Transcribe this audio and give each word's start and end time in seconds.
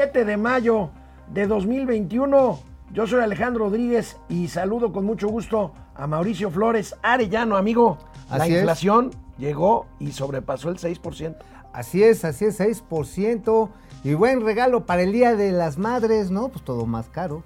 7 0.00 0.24
de 0.24 0.38
mayo 0.38 0.88
de 1.30 1.46
2021. 1.46 2.58
Yo 2.90 3.06
soy 3.06 3.20
Alejandro 3.20 3.66
Rodríguez 3.66 4.16
y 4.30 4.48
saludo 4.48 4.94
con 4.94 5.04
mucho 5.04 5.28
gusto 5.28 5.74
a 5.94 6.06
Mauricio 6.06 6.50
Flores 6.50 6.96
Arellano, 7.02 7.54
amigo. 7.58 7.98
la 8.30 8.36
Así 8.36 8.52
es. 8.54 8.60
inflación 8.60 9.10
llegó 9.36 9.88
y 9.98 10.12
sobrepasó 10.12 10.70
el 10.70 10.78
6%. 10.78 11.36
Así 11.74 12.02
es, 12.02 12.24
así 12.24 12.46
es, 12.46 12.58
6%. 12.58 13.68
Y 14.02 14.14
buen 14.14 14.40
regalo 14.42 14.86
para 14.86 15.02
el 15.02 15.12
Día 15.12 15.36
de 15.36 15.52
las 15.52 15.76
Madres, 15.76 16.30
¿no? 16.30 16.48
Pues 16.48 16.64
todo 16.64 16.86
más 16.86 17.10
caro. 17.10 17.42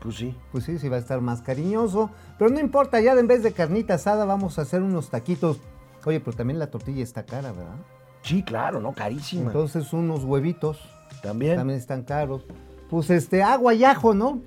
Pues 0.00 0.14
sí. 0.16 0.34
Pues 0.52 0.64
sí, 0.64 0.78
sí 0.78 0.88
va 0.88 0.96
a 0.96 1.00
estar 1.00 1.20
más 1.20 1.42
cariñoso. 1.42 2.08
Pero 2.38 2.50
no 2.50 2.60
importa, 2.60 2.98
ya 3.02 3.12
en 3.12 3.26
vez 3.26 3.42
de 3.42 3.52
carnita 3.52 3.92
asada 3.96 4.24
vamos 4.24 4.58
a 4.58 4.62
hacer 4.62 4.80
unos 4.80 5.10
taquitos. 5.10 5.60
Oye, 6.06 6.18
pero 6.20 6.34
también 6.34 6.58
la 6.58 6.68
tortilla 6.70 7.02
está 7.02 7.26
cara, 7.26 7.52
¿verdad? 7.52 7.76
Sí, 8.22 8.42
claro, 8.42 8.80
¿no? 8.80 8.94
Carísima. 8.94 9.48
Entonces 9.48 9.92
unos 9.92 10.24
huevitos 10.24 10.80
También. 11.22 11.56
también 11.56 11.78
están 11.78 12.02
caros. 12.02 12.42
Pues 12.90 13.10
este, 13.10 13.42
agua 13.42 13.74
y 13.74 13.84
ajo, 13.84 14.14
¿no? 14.14 14.40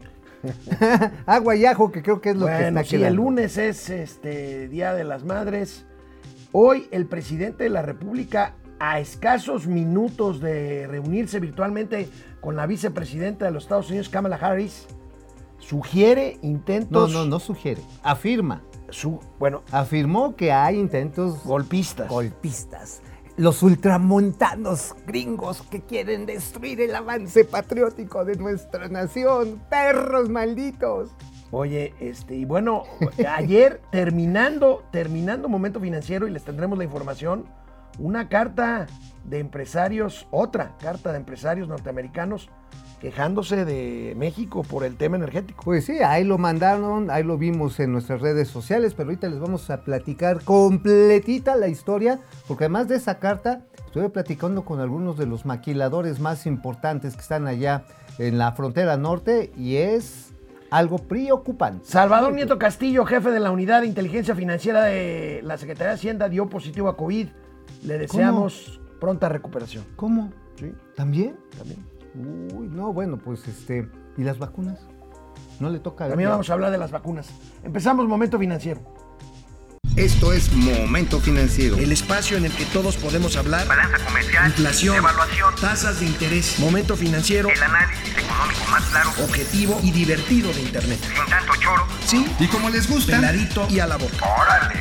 agua 1.25 1.55
y 1.55 1.65
ajo, 1.65 1.91
que 1.91 2.01
creo 2.03 2.21
que 2.21 2.29
es 2.29 2.35
lo 2.37 2.45
que 2.45 2.51
Bueno, 2.53 2.79
está 2.79 2.89
sí, 2.97 3.03
el 3.03 3.15
lunes 3.15 3.57
es 3.57 3.89
este 3.89 4.67
Día 4.67 4.93
de 4.93 5.03
las 5.03 5.23
Madres. 5.23 5.85
Hoy 6.51 6.87
el 6.91 7.05
presidente 7.07 7.63
de 7.65 7.69
la 7.69 7.81
República, 7.81 8.53
a 8.79 8.99
escasos 8.99 9.67
minutos 9.67 10.39
de 10.39 10.85
reunirse 10.87 11.39
virtualmente 11.39 12.07
con 12.39 12.55
la 12.55 12.65
vicepresidenta 12.67 13.45
de 13.45 13.51
los 13.51 13.63
Estados 13.63 13.89
Unidos, 13.89 14.09
Kamala 14.09 14.35
Harris, 14.37 14.85
sugiere 15.59 16.37
No, 16.41 16.47
intentos. 16.49 17.11
no, 17.11 17.25
no 17.25 17.39
sugiere. 17.39 17.81
Afirma. 18.03 18.61
Su, 18.89 19.19
bueno, 19.39 19.63
Afirmó 19.71 20.35
que 20.35 20.51
hay 20.53 20.77
intentos 20.79 21.43
golpistas. 21.43 22.07
golpistas. 22.07 23.01
Los 23.37 23.61
ultramontanos 23.61 24.95
gringos 25.05 25.61
que 25.61 25.81
quieren 25.81 26.25
destruir 26.25 26.81
el 26.81 26.95
avance 26.95 27.45
patriótico 27.45 28.25
de 28.25 28.35
nuestra 28.35 28.87
nación. 28.87 29.61
Perros 29.69 30.27
malditos. 30.27 31.11
Oye, 31.51 31.93
este, 31.99 32.35
y 32.35 32.45
bueno, 32.45 32.85
ayer 33.29 33.79
terminando, 33.91 34.83
terminando 34.91 35.49
momento 35.49 35.79
financiero, 35.79 36.27
y 36.27 36.31
les 36.31 36.43
tendremos 36.43 36.79
la 36.79 36.83
información, 36.83 37.45
una 37.99 38.27
carta 38.27 38.87
de 39.23 39.37
empresarios, 39.37 40.27
otra 40.31 40.75
carta 40.79 41.11
de 41.11 41.17
empresarios 41.17 41.67
norteamericanos 41.67 42.49
quejándose 42.99 43.65
de 43.65 44.15
México 44.17 44.63
por 44.63 44.83
el 44.83 44.95
tema 44.95 45.17
energético. 45.17 45.63
Pues 45.63 45.85
sí, 45.85 45.99
ahí 45.99 46.23
lo 46.23 46.37
mandaron, 46.37 47.11
ahí 47.11 47.23
lo 47.23 47.37
vimos 47.37 47.79
en 47.79 47.91
nuestras 47.91 48.21
redes 48.21 48.47
sociales, 48.47 48.93
pero 48.95 49.09
ahorita 49.09 49.29
les 49.29 49.39
vamos 49.39 49.69
a 49.69 49.81
platicar 49.81 50.43
completita 50.43 51.55
la 51.55 51.67
historia, 51.67 52.19
porque 52.47 52.65
además 52.65 52.87
de 52.87 52.95
esa 52.95 53.19
carta, 53.19 53.61
estuve 53.85 54.09
platicando 54.09 54.65
con 54.65 54.79
algunos 54.79 55.17
de 55.17 55.25
los 55.27 55.45
maquiladores 55.45 56.19
más 56.19 56.45
importantes 56.45 57.15
que 57.15 57.21
están 57.21 57.47
allá 57.47 57.83
en 58.17 58.37
la 58.37 58.51
frontera 58.53 58.97
norte 58.97 59.51
y 59.55 59.75
es 59.75 60.33
algo 60.69 60.97
preocupante. 60.97 61.85
Salvador 61.85 62.33
Nieto 62.33 62.57
Castillo, 62.57 63.05
jefe 63.05 63.31
de 63.31 63.39
la 63.39 63.51
unidad 63.51 63.81
de 63.81 63.87
inteligencia 63.87 64.35
financiera 64.35 64.83
de 64.83 65.41
la 65.43 65.57
Secretaría 65.57 65.89
de 65.89 65.95
Hacienda, 65.95 66.29
dio 66.29 66.49
positivo 66.49 66.89
a 66.89 66.97
COVID. 66.97 67.27
Le 67.83 67.97
deseamos 67.97 68.81
pronta 68.99 69.29
recuperación. 69.29 69.85
¿Cómo? 69.95 70.31
Sí, 70.55 70.73
¿También? 70.95 71.37
también. 71.55 71.96
Uy, 72.15 72.67
no, 72.69 72.93
bueno, 72.93 73.17
pues 73.17 73.47
este. 73.47 73.89
¿Y 74.17 74.23
las 74.23 74.39
vacunas? 74.39 74.79
¿No 75.59 75.69
le 75.69 75.79
toca 75.79 76.07
También 76.07 76.29
vamos 76.29 76.49
a 76.49 76.53
hablar 76.53 76.71
de 76.71 76.77
las 76.77 76.91
vacunas. 76.91 77.27
Empezamos 77.63 78.07
momento 78.07 78.37
financiero. 78.39 78.81
Esto 79.95 80.31
es 80.31 80.53
Momento 80.53 81.19
Financiero. 81.19 81.75
El 81.77 81.91
espacio 81.91 82.37
en 82.37 82.45
el 82.45 82.51
que 82.51 82.65
todos 82.65 82.97
podemos 82.97 83.35
hablar. 83.35 83.67
balanza 83.67 83.97
comercial, 84.05 84.45
Inflación, 84.45 84.95
evaluación, 84.97 85.55
tasas 85.59 85.99
de 85.99 86.05
interés, 86.05 86.59
momento 86.59 86.95
financiero, 86.95 87.49
el 87.49 87.63
análisis 87.63 88.15
económico 88.15 88.61
más 88.69 88.83
claro, 88.91 89.09
objetivo 89.23 89.79
y 89.81 89.89
divertido 89.89 90.53
de 90.53 90.61
Internet. 90.61 90.99
sin 90.99 91.25
tanto 91.31 91.53
choro. 91.59 91.87
Sí, 92.05 92.27
Y 92.39 92.45
como 92.47 92.69
les 92.69 92.87
gusta, 92.87 93.13
peladito 93.15 93.65
y 93.71 93.79
a 93.79 93.87
la 93.87 93.97
boca. 93.97 94.17
¡Órale! 94.39 94.75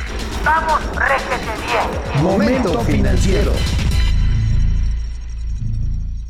¡Vamos, 0.45 0.81
réjete 0.95 1.65
bien! 1.65 2.23
Momento 2.23 2.79
financiero. 2.81 3.53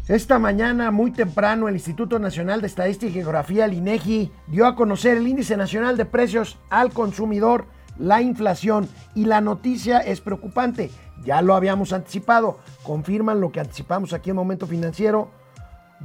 Esta 0.08 0.40
mañana, 0.40 0.90
muy 0.90 1.12
temprano, 1.12 1.68
el 1.68 1.76
Instituto 1.76 2.18
Nacional 2.18 2.62
de 2.62 2.68
Estadística 2.68 3.10
y 3.10 3.14
Geografía, 3.14 3.66
el 3.66 3.74
INEGI, 3.74 4.32
dio 4.48 4.66
a 4.66 4.76
conocer 4.76 5.18
el 5.18 5.28
Índice 5.28 5.58
Nacional 5.58 5.98
de 5.98 6.06
Precios 6.06 6.58
al 6.70 6.94
Consumidor, 6.94 7.66
la 8.00 8.22
inflación, 8.22 8.88
y 9.16 9.26
la 9.26 9.42
noticia 9.42 10.00
es 10.00 10.22
preocupante. 10.22 10.92
Ya 11.26 11.42
lo 11.42 11.56
habíamos 11.56 11.92
anticipado, 11.92 12.60
confirman 12.84 13.42
lo 13.42 13.52
que 13.52 13.60
anticipamos 13.60 14.14
aquí 14.14 14.30
en 14.30 14.38
Momento 14.38 14.66
Financiero. 14.66 15.30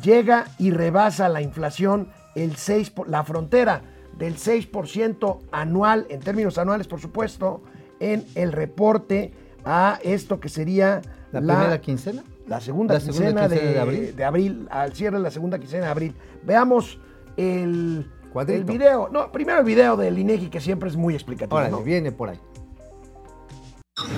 Llega 0.03 0.47
y 0.59 0.73
rebasa 0.73 1.29
la 1.29 1.43
inflación 1.43 2.09
el 2.35 2.57
6, 2.57 2.91
por- 2.91 3.09
la 3.09 3.23
frontera 3.23 3.83
del 4.19 4.37
6% 4.37 5.39
anual, 5.53 6.07
en 6.09 6.19
términos 6.21 6.59
anuales, 6.59 6.89
por 6.89 7.01
supuesto, 7.01 7.63
en 8.01 8.25
el 8.35 8.51
reporte 8.51 9.33
a 9.65 10.01
esto 10.03 10.41
que 10.41 10.49
sería 10.49 11.03
¿La, 11.31 11.41
primera 11.41 11.81
quincena? 11.81 12.25
La 12.53 12.61
segunda, 12.61 12.95
La 12.95 13.01
segunda 13.01 13.25
quincena, 13.25 13.49
de, 13.49 13.57
quincena 13.57 13.73
de 13.73 13.81
abril. 13.81 14.15
de 14.15 14.25
abril, 14.25 14.69
al 14.71 14.93
cierre 14.95 15.17
de 15.17 15.23
la 15.23 15.31
segunda 15.31 15.59
quincena 15.59 15.87
de 15.87 15.91
abril. 15.91 16.15
Veamos 16.45 16.99
el, 17.39 18.07
Cuadrito. 18.31 18.61
el 18.61 18.65
video. 18.79 19.09
No, 19.11 19.33
primero 19.33 19.61
el 19.61 19.65
video 19.65 19.97
del 19.97 20.19
INEGI, 20.19 20.51
que 20.51 20.61
siempre 20.61 20.91
es 20.91 20.97
muy 20.97 21.15
explicativo. 21.15 21.57
Órale, 21.57 21.71
¿no? 21.71 21.83
viene 21.83 22.13
por 22.13 22.29
ahí. 22.29 22.39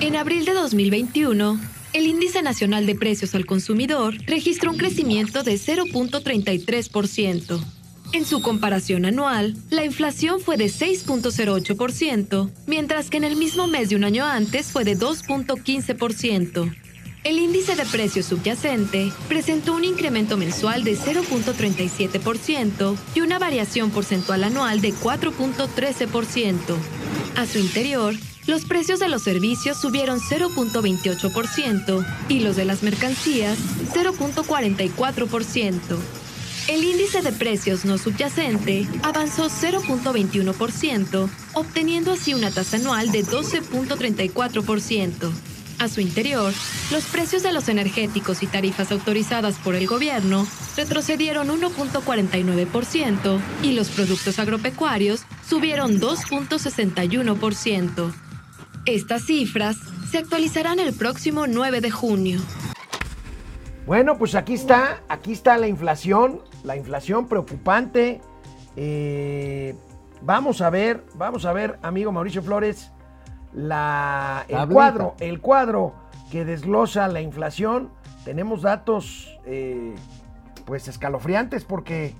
En 0.00 0.17
abril 0.17 0.45
de 0.45 0.53
2021, 0.53 1.61
el 1.93 2.06
Índice 2.06 2.43
Nacional 2.43 2.87
de 2.87 2.97
Precios 2.97 3.37
al 3.37 3.47
Consumidor 3.47 4.15
registró 4.27 4.72
un 4.72 4.78
crecimiento 4.78 5.45
de 5.45 5.53
0.33%. 5.55 7.65
En 8.15 8.25
su 8.25 8.43
comparación 8.43 9.05
anual, 9.05 9.55
la 9.71 9.84
inflación 9.84 10.41
fue 10.41 10.56
de 10.56 10.66
6.08%, 10.66 12.51
mientras 12.66 13.11
que 13.11 13.16
en 13.16 13.25
el 13.25 13.37
mismo 13.37 13.69
mes 13.69 13.91
de 13.91 13.97
un 13.97 14.03
año 14.03 14.25
antes 14.25 14.72
fue 14.72 14.83
de 14.84 14.99
2.15%. 14.99 16.75
El 17.24 17.38
índice 17.38 17.74
de 17.74 17.84
precios 17.86 18.26
subyacente 18.26 19.10
presentó 19.28 19.72
un 19.72 19.84
incremento 19.84 20.36
mensual 20.36 20.84
de 20.84 20.94
0.37% 20.94 22.98
y 23.14 23.22
una 23.22 23.38
variación 23.38 23.90
porcentual 23.90 24.44
anual 24.44 24.82
de 24.82 24.92
4.13%. 24.92 26.76
A 27.36 27.46
su 27.46 27.58
interior, 27.58 28.14
los 28.46 28.66
precios 28.66 29.00
de 29.00 29.08
los 29.08 29.22
servicios 29.22 29.80
subieron 29.80 30.20
0.28% 30.20 32.06
y 32.28 32.40
los 32.40 32.56
de 32.56 32.66
las 32.66 32.82
mercancías 32.82 33.56
0.44%. 33.94 35.80
El 36.68 36.84
índice 36.84 37.22
de 37.22 37.32
precios 37.32 37.86
no 37.86 37.96
subyacente 37.96 38.86
avanzó 39.02 39.48
0.21%, 39.48 41.30
obteniendo 41.54 42.12
así 42.12 42.34
una 42.34 42.50
tasa 42.50 42.76
anual 42.76 43.10
de 43.12 43.24
12.34%. 43.24 45.53
A 45.84 45.89
su 45.89 46.00
interior, 46.00 46.53
los 46.91 47.05
precios 47.05 47.43
de 47.43 47.53
los 47.53 47.69
energéticos 47.69 48.43
y 48.43 48.47
tarifas 48.47 48.91
autorizadas 48.91 49.59
por 49.59 49.75
el 49.75 49.87
gobierno 49.87 50.47
retrocedieron 50.78 51.49
1.49% 51.49 53.39
y 53.62 53.72
los 53.72 53.91
productos 53.91 54.39
agropecuarios 54.39 55.27
subieron 55.47 56.00
2.61%. 56.00 58.15
Estas 58.87 59.27
cifras 59.27 59.77
se 60.11 60.17
actualizarán 60.17 60.81
el 60.81 60.95
próximo 60.95 61.47
9 61.47 61.83
de 61.83 61.91
junio. 61.91 62.41
Bueno, 63.84 64.16
pues 64.16 64.37
aquí 64.37 64.55
está, 64.55 65.03
aquí 65.11 65.33
está 65.33 65.59
la 65.59 65.69
inflación, 65.69 66.41
la 66.62 66.78
inflación 66.78 67.28
preocupante. 67.28 68.22
Eh, 68.77 69.75
vamos 70.22 70.62
a 70.62 70.71
ver, 70.71 71.05
vamos 71.16 71.45
a 71.45 71.53
ver, 71.53 71.78
amigo 71.83 72.11
Mauricio 72.11 72.43
Flores, 72.43 72.91
la, 73.54 74.44
el 74.48 74.54
Tablita. 74.56 74.75
cuadro, 74.75 75.15
el 75.20 75.41
cuadro 75.41 75.94
que 76.31 76.44
desglosa 76.44 77.09
la 77.09 77.20
inflación. 77.20 77.91
Tenemos 78.25 78.62
datos, 78.62 79.38
eh, 79.47 79.94
pues 80.65 80.88
escalofriantes 80.88 81.65
porque, 81.65 82.15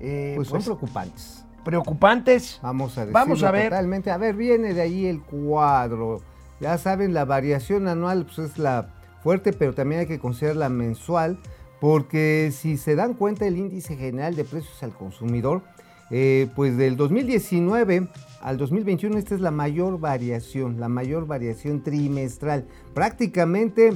eh, 0.00 0.32
Pues 0.36 0.48
son 0.48 0.56
pues, 0.58 0.64
preocupantes. 0.66 1.44
preocupantes. 1.64 2.58
Vamos 2.62 2.98
a 2.98 3.04
Vamos 3.06 3.42
a 3.42 3.50
ver. 3.50 3.70
totalmente. 3.70 4.10
A 4.10 4.16
ver, 4.18 4.34
viene 4.34 4.74
de 4.74 4.82
ahí 4.82 5.06
el 5.06 5.22
cuadro. 5.22 6.20
Ya 6.60 6.76
saben, 6.78 7.14
la 7.14 7.24
variación 7.24 7.88
anual 7.88 8.26
pues, 8.26 8.38
es 8.50 8.58
la 8.58 8.88
fuerte, 9.22 9.52
pero 9.52 9.74
también 9.74 10.00
hay 10.02 10.06
que 10.06 10.18
considerar 10.18 10.56
la 10.56 10.68
mensual, 10.68 11.38
porque 11.80 12.52
si 12.54 12.76
se 12.76 12.94
dan 12.96 13.14
cuenta 13.14 13.46
el 13.46 13.56
índice 13.56 13.96
general 13.96 14.34
de 14.36 14.44
precios 14.44 14.82
al 14.82 14.92
consumidor, 14.92 15.62
eh, 16.10 16.48
pues 16.56 16.76
del 16.76 16.96
2019 16.96 18.08
al 18.40 18.56
2021 18.56 19.18
esta 19.18 19.34
es 19.34 19.40
la 19.40 19.50
mayor 19.50 20.00
variación, 20.00 20.80
la 20.80 20.88
mayor 20.88 21.26
variación 21.26 21.82
trimestral. 21.82 22.66
Prácticamente, 22.94 23.92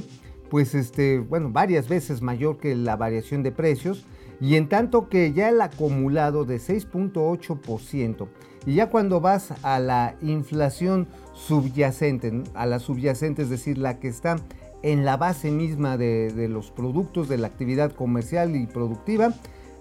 pues 0.49 0.75
este, 0.75 1.19
bueno, 1.19 1.49
varias 1.51 1.89
veces 1.89 2.21
mayor 2.21 2.57
que 2.57 2.75
la 2.75 2.95
variación 2.95 3.43
de 3.43 3.51
precios. 3.51 4.05
Y 4.41 4.55
en 4.55 4.67
tanto 4.67 5.07
que 5.07 5.31
ya 5.31 5.49
el 5.49 5.61
acumulado 5.61 6.43
de 6.43 6.57
6.8%, 6.57 8.27
y 8.65 8.75
ya 8.75 8.89
cuando 8.89 9.21
vas 9.21 9.53
a 9.63 9.79
la 9.79 10.15
inflación 10.21 11.07
subyacente, 11.33 12.43
a 12.53 12.65
la 12.65 12.79
subyacente, 12.79 13.43
es 13.43 13.49
decir, 13.49 13.77
la 13.77 13.99
que 13.99 14.09
está 14.09 14.35
en 14.81 15.05
la 15.05 15.17
base 15.17 15.51
misma 15.51 15.97
de, 15.97 16.33
de 16.33 16.49
los 16.49 16.69
productos 16.69 17.29
de 17.29 17.37
la 17.37 17.47
actividad 17.47 17.93
comercial 17.93 18.55
y 18.55 18.67
productiva, 18.67 19.33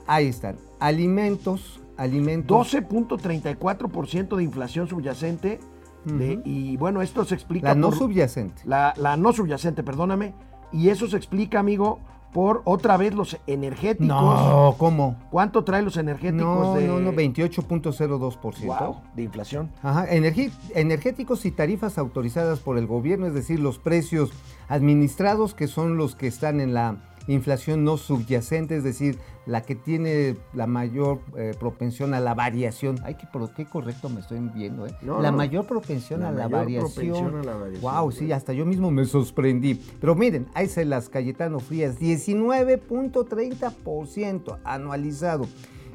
ahí 0.07 0.29
están. 0.29 0.57
Alimentos, 0.79 1.81
alimentos. 1.97 2.75
12.34% 2.75 4.37
de 4.37 4.43
inflación 4.43 4.89
subyacente. 4.89 5.61
de- 6.05 6.41
y 6.45 6.77
bueno, 6.77 7.01
esto 7.01 7.25
se 7.25 7.35
explica 7.35 7.69
La 7.69 7.75
no 7.75 7.89
por- 7.89 7.97
subyacente. 7.99 8.61
La, 8.67 8.93
la 8.99 9.17
no 9.17 9.33
subyacente, 9.33 9.83
perdóname. 9.83 10.35
Y 10.71 10.91
eso 10.91 11.07
se 11.07 11.17
explica, 11.17 11.61
amigo, 11.61 11.99
por 12.35 12.61
otra 12.67 12.99
vez 12.99 13.15
los 13.15 13.39
energéticos. 13.47 14.07
No, 14.09 14.75
¿cómo? 14.77 15.17
¿Cuánto 15.31 15.65
trae 15.65 15.81
los 15.83 15.97
energéticos 15.97 16.45
No, 16.67 16.75
de, 16.75 16.87
no, 16.89 16.99
no, 17.01 17.13
28.02%. 17.13 18.65
Guau, 18.67 18.97
de 19.15 19.23
inflación? 19.23 19.71
Ajá, 19.83 20.07
energi- 20.11 20.51
energéticos 20.75 21.47
y 21.47 21.53
tarifas 21.53 21.97
autorizadas 21.97 22.59
por 22.61 22.77
el 22.77 22.87
gobierno, 22.87 23.27
es 23.27 23.33
decir, 23.35 23.59
los 23.61 23.79
precios 23.79 24.31
administrados 24.69 25.55
que 25.55 25.69
son 25.69 25.97
los 25.97 26.17
que 26.17 26.27
están 26.27 26.61
en 26.61 26.75
la 26.75 26.97
inflación 27.27 27.85
no 27.85 27.97
subyacente, 27.97 28.77
es 28.77 28.85
decir, 28.85 29.19
la 29.47 29.63
que 29.63 29.75
tiene 29.75 30.37
la 30.53 30.67
mayor 30.67 31.21
eh, 31.37 31.53
propensión 31.59 32.13
a 32.15 32.21
la 32.21 32.35
variación. 32.35 32.97
Ay, 33.05 33.17
qué, 33.17 33.27
qué 33.57 33.65
correcto 33.67 34.09
me 34.09 34.21
estoy 34.21 34.39
viendo, 34.55 34.87
¿eh? 34.87 34.95
No, 35.03 35.21
la 35.21 35.31
no. 35.31 35.37
mayor 35.39 35.67
propensión 35.67 36.21
La 36.21 36.29
a 36.29 36.33
la 36.33 36.49
mayor 36.49 36.61
variación. 36.61 36.93
propensión 36.95 37.37
a 37.37 37.43
la 37.43 37.55
variación, 37.57 37.95
Wow, 37.95 38.13
sí, 38.13 38.33
hasta 38.33 38.53
yo 38.53 38.65
mismo 38.67 38.91
me 38.91 39.05
sorprendí. 39.05 39.81
Pero 40.01 40.15
miren, 40.15 40.47
ahí 40.55 40.69
se 40.69 40.85
las 40.85 41.09
Cayetano 41.09 41.61
Frías, 41.61 41.99
19.30% 42.01 44.59
anualizado. 44.65 45.47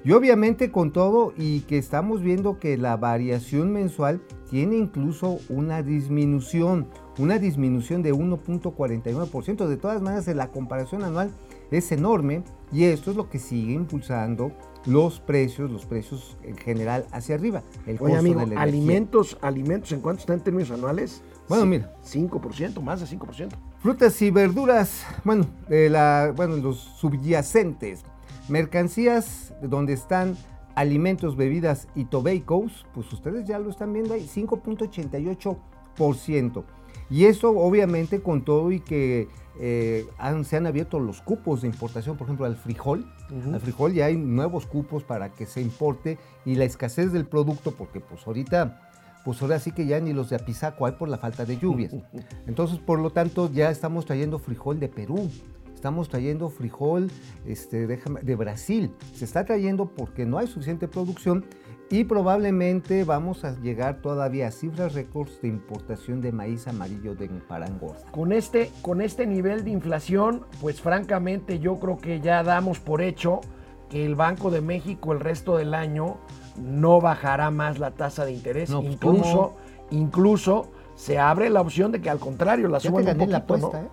Y 0.05 0.13
obviamente 0.13 0.71
con 0.71 0.93
todo 0.93 1.33
y 1.37 1.59
que 1.61 1.77
estamos 1.77 2.21
viendo 2.21 2.57
que 2.57 2.77
la 2.77 2.95
variación 2.95 3.73
mensual 3.73 4.21
tiene 4.49 4.77
incluso 4.77 5.39
una 5.49 5.83
disminución, 5.83 6.87
una 7.19 7.37
disminución 7.37 8.01
de 8.01 8.13
1.49%. 8.13 9.67
De 9.67 9.77
todas 9.77 10.01
maneras, 10.01 10.27
en 10.27 10.37
la 10.37 10.47
comparación 10.47 11.03
anual 11.03 11.29
es 11.69 11.91
enorme 11.91 12.41
y 12.71 12.85
esto 12.85 13.11
es 13.11 13.17
lo 13.17 13.29
que 13.29 13.37
sigue 13.37 13.73
impulsando 13.73 14.51
los 14.85 15.19
precios, 15.19 15.69
los 15.69 15.85
precios 15.85 16.37
en 16.43 16.55
general 16.55 17.05
hacia 17.11 17.35
arriba. 17.35 17.61
El 17.85 17.97
Oye, 17.97 17.99
costo 17.99 18.17
amigo, 18.17 18.39
de 18.39 18.55
la 18.55 18.61
alimentos, 18.61 19.37
alimentos, 19.41 19.91
¿en 19.91 19.99
cuánto 19.99 20.21
está 20.21 20.33
en 20.33 20.39
términos 20.39 20.71
anuales? 20.71 21.21
Bueno, 21.49 21.63
Sí, 21.63 21.69
mira. 21.69 21.93
5%, 22.29 22.81
más 22.81 23.01
de 23.01 23.17
5%. 23.17 23.49
Frutas 23.81 24.21
y 24.21 24.31
verduras, 24.31 25.05
bueno, 25.23 25.45
de 25.67 25.89
la, 25.89 26.33
bueno, 26.35 26.55
los 26.57 26.77
subyacentes, 26.77 28.03
mercancías 28.47 29.53
donde 29.61 29.93
están 29.93 30.37
alimentos, 30.75 31.35
bebidas 31.35 31.87
y 31.95 32.05
tobaccos, 32.05 32.85
pues 32.93 33.11
ustedes 33.11 33.45
ya 33.45 33.59
lo 33.59 33.69
están 33.69 33.91
viendo 33.91 34.13
ahí, 34.13 34.29
5.88%. 34.33 36.63
Y 37.09 37.25
eso 37.25 37.49
obviamente 37.51 38.21
con 38.21 38.43
todo 38.43 38.71
y 38.71 38.79
que 38.79 39.27
eh, 39.61 40.07
han- 40.17 40.45
se 40.45 40.55
han 40.57 40.67
abierto 40.67 40.99
los 40.99 41.21
cupos 41.21 41.61
de 41.61 41.67
importación, 41.67 42.15
por 42.17 42.25
ejemplo, 42.27 42.45
al 42.45 42.55
frijol. 42.55 43.05
Al 43.53 43.59
frijol 43.59 43.93
ya 43.93 44.05
hay 44.05 44.15
nuevos 44.17 44.65
cupos 44.65 45.03
para 45.03 45.29
que 45.33 45.45
se 45.45 45.61
importe 45.61 46.17
y 46.45 46.55
la 46.55 46.63
escasez 46.65 47.11
del 47.11 47.25
producto, 47.25 47.71
porque 47.71 47.99
pues 47.99 48.25
ahorita, 48.25 48.89
pues 49.25 49.41
ahora 49.41 49.59
sí 49.59 49.71
que 49.73 49.85
ya 49.85 49.99
ni 49.99 50.13
los 50.13 50.29
de 50.29 50.37
Apizaco 50.37 50.85
hay 50.85 50.93
por 50.93 51.09
la 51.09 51.17
falta 51.17 51.45
de 51.45 51.57
lluvias. 51.57 51.93
Entonces, 52.47 52.79
por 52.79 52.99
lo 52.99 53.09
tanto, 53.11 53.51
ya 53.51 53.69
estamos 53.69 54.05
trayendo 54.05 54.39
frijol 54.39 54.79
de 54.79 54.87
Perú. 54.87 55.29
Estamos 55.75 56.09
trayendo 56.09 56.49
frijol 56.49 57.09
este, 57.45 57.85
de 57.87 58.35
Brasil. 58.35 58.91
Se 59.13 59.23
está 59.25 59.45
trayendo 59.45 59.87
porque 59.87 60.25
no 60.25 60.37
hay 60.37 60.47
suficiente 60.47 60.87
producción 60.87 61.45
y 61.91 62.03
probablemente 62.03 63.03
vamos 63.03 63.43
a 63.43 63.59
llegar 63.59 64.01
todavía 64.01 64.47
a 64.47 64.51
cifras 64.51 64.93
récords 64.93 65.41
de 65.41 65.47
importación 65.47 66.21
de 66.21 66.31
maíz 66.31 66.67
amarillo 66.67 67.15
de 67.15 67.27
Parangorda. 67.27 68.11
Con 68.11 68.31
este, 68.31 68.71
con 68.81 69.01
este 69.01 69.25
nivel 69.25 69.63
de 69.63 69.71
inflación, 69.71 70.45
pues 70.61 70.81
francamente 70.81 71.59
yo 71.59 71.79
creo 71.79 71.97
que 71.97 72.19
ya 72.21 72.43
damos 72.43 72.79
por 72.79 73.01
hecho 73.01 73.41
que 73.89 74.05
el 74.05 74.15
Banco 74.15 74.51
de 74.51 74.61
México 74.61 75.13
el 75.13 75.19
resto 75.19 75.57
del 75.57 75.73
año 75.73 76.17
no 76.57 77.01
bajará 77.01 77.49
más 77.49 77.79
la 77.79 77.91
tasa 77.91 78.23
de 78.23 78.33
interés. 78.33 78.69
No, 78.69 78.81
pues, 78.81 78.93
incluso, 78.93 79.55
incluso 79.89 80.67
se 80.95 81.17
abre 81.17 81.49
la 81.49 81.61
opción 81.61 81.91
de 81.91 82.01
que 82.01 82.09
al 82.09 82.19
contrario 82.19 82.67
la 82.67 82.77
Ya 82.77 82.83
te 82.83 82.87
suban 82.89 83.01
un 83.01 83.07
gané 83.07 83.27
la 83.27 83.45
poquito, 83.45 83.67
apuesta, 83.67 83.81
¿no? 83.81 83.87
¿eh? 83.87 83.91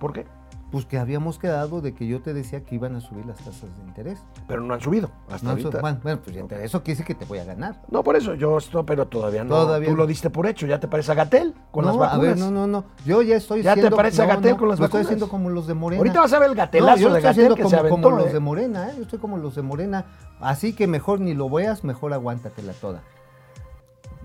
¿Por 0.00 0.12
qué? 0.12 0.26
Pues 0.76 0.84
que 0.84 0.98
habíamos 0.98 1.38
quedado 1.38 1.80
de 1.80 1.94
que 1.94 2.06
yo 2.06 2.20
te 2.20 2.34
decía 2.34 2.62
que 2.62 2.74
iban 2.74 2.94
a 2.96 3.00
subir 3.00 3.24
las 3.24 3.38
tasas 3.38 3.62
de 3.78 3.82
interés. 3.88 4.18
Pero 4.46 4.60
no 4.60 4.74
han 4.74 4.80
subido 4.82 5.10
hasta 5.30 5.42
No, 5.46 5.50
ahorita. 5.52 5.68
eso, 5.70 5.78
bueno, 5.80 5.98
bueno, 6.02 6.20
pues 6.22 6.36
te- 6.48 6.64
eso 6.66 6.82
quiere 6.82 6.98
decir 7.00 7.06
que 7.06 7.14
te 7.14 7.24
voy 7.24 7.38
a 7.38 7.44
ganar. 7.44 7.80
No, 7.90 8.02
por 8.04 8.14
eso, 8.14 8.34
yo 8.34 8.58
esto, 8.58 8.84
pero 8.84 9.06
todavía 9.08 9.42
no. 9.42 9.54
Todavía 9.54 9.88
Tú 9.88 9.92
no. 9.94 10.02
lo 10.02 10.06
diste 10.06 10.28
por 10.28 10.46
hecho, 10.46 10.66
ya 10.66 10.78
te 10.78 10.86
parece 10.86 11.12
a 11.12 11.14
Gatel 11.14 11.54
con 11.70 11.86
no, 11.86 11.92
las 11.92 11.98
vacunas. 11.98 12.18
a 12.18 12.28
ver, 12.28 12.36
no, 12.38 12.50
no, 12.50 12.66
no. 12.66 12.84
Yo 13.06 13.22
ya 13.22 13.36
estoy 13.36 13.62
¿Ya 13.62 13.74
te 13.74 13.90
parece 13.90 14.20
a 14.20 14.26
no, 14.36 14.56
con 14.58 14.68
las 14.68 14.78
lo 14.78 14.84
estoy 14.84 14.98
vacunas? 15.00 15.06
haciendo 15.06 15.28
como 15.30 15.48
los 15.48 15.66
de 15.66 15.72
Morena. 15.72 16.00
Ahorita 16.00 16.20
vas 16.20 16.32
a 16.34 16.38
ver 16.40 16.50
el 16.50 16.56
gatelazo 16.56 16.96
de 16.98 17.04
estoy 17.06 17.12
Gatel 17.22 17.30
haciendo 17.30 17.54
que 17.54 17.62
como, 17.62 17.70
se 17.70 17.76
aventó. 17.76 18.02
como 18.02 18.16
los 18.18 18.26
¿eh? 18.28 18.32
de 18.34 18.40
Morena, 18.40 18.88
¿eh? 18.90 18.92
Yo 18.98 19.02
estoy 19.04 19.18
como 19.18 19.38
los 19.38 19.54
de 19.54 19.62
Morena. 19.62 20.04
Así 20.40 20.74
que 20.74 20.86
mejor 20.86 21.20
ni 21.20 21.32
lo 21.32 21.48
veas, 21.48 21.84
mejor 21.84 22.12
aguántatela 22.12 22.74
toda. 22.74 23.00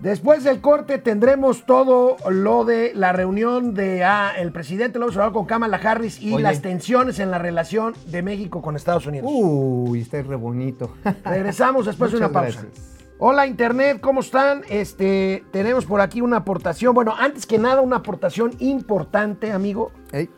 Después 0.02 0.42
del 0.42 0.60
corte 0.60 0.98
tendremos 0.98 1.64
todo 1.64 2.16
lo 2.28 2.64
de 2.64 2.90
la 2.92 3.12
reunión 3.12 3.72
de 3.72 4.02
ah, 4.02 4.32
el 4.36 4.50
presidente 4.50 4.98
López 4.98 5.14
Obrador 5.14 5.32
con 5.32 5.46
Kamala 5.46 5.76
Harris 5.76 6.20
y 6.20 6.34
Oye. 6.34 6.42
las 6.42 6.60
tensiones 6.60 7.20
en 7.20 7.30
la 7.30 7.38
relación 7.38 7.94
de 8.06 8.20
México 8.20 8.62
con 8.62 8.74
Estados 8.74 9.06
Unidos. 9.06 9.30
Uy, 9.32 10.00
está 10.00 10.20
re 10.20 10.34
bonito. 10.34 10.92
Regresamos 11.24 11.86
después 11.86 12.10
de 12.10 12.16
una 12.16 12.32
pausa. 12.32 12.62
gracias. 12.62 12.96
Hola 13.18 13.46
Internet, 13.46 14.00
¿cómo 14.00 14.18
están? 14.18 14.62
Este, 14.68 15.44
tenemos 15.52 15.84
por 15.84 16.00
aquí 16.00 16.20
una 16.20 16.38
aportación. 16.38 16.92
Bueno, 16.96 17.14
antes 17.16 17.46
que 17.46 17.58
nada, 17.58 17.80
una 17.80 17.98
aportación 17.98 18.50
importante, 18.58 19.52
amigo. 19.52 19.92
Ey, 20.10 20.28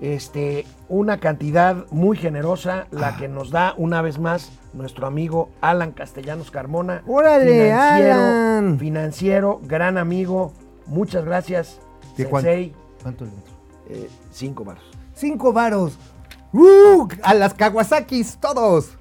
Este, 0.00 0.66
una 0.88 1.18
cantidad 1.18 1.86
muy 1.90 2.16
generosa, 2.16 2.86
la 2.90 3.16
que 3.16 3.28
nos 3.28 3.50
da 3.50 3.74
una 3.76 4.02
vez 4.02 4.18
más 4.18 4.50
nuestro 4.72 5.06
amigo 5.06 5.50
Alan 5.60 5.92
Castellanos 5.92 6.50
Carmona. 6.50 7.02
¡Órale, 7.06 7.44
financiero, 7.44 8.14
Alan! 8.14 8.78
Financiero, 8.78 9.60
gran 9.62 9.98
amigo. 9.98 10.52
Muchas 10.86 11.24
gracias. 11.24 11.80
¿De? 12.16 12.24
Sensei. 12.24 12.74
¿Cuánto 13.02 13.24
le? 13.24 13.30
Eh, 13.88 14.10
cinco 14.32 14.64
baros. 14.64 14.84
Cinco 15.14 15.52
varos. 15.52 15.96
¡Uh! 16.52 17.08
A 17.22 17.34
las 17.34 17.54
Kawasakis, 17.54 18.38
todos. 18.38 18.96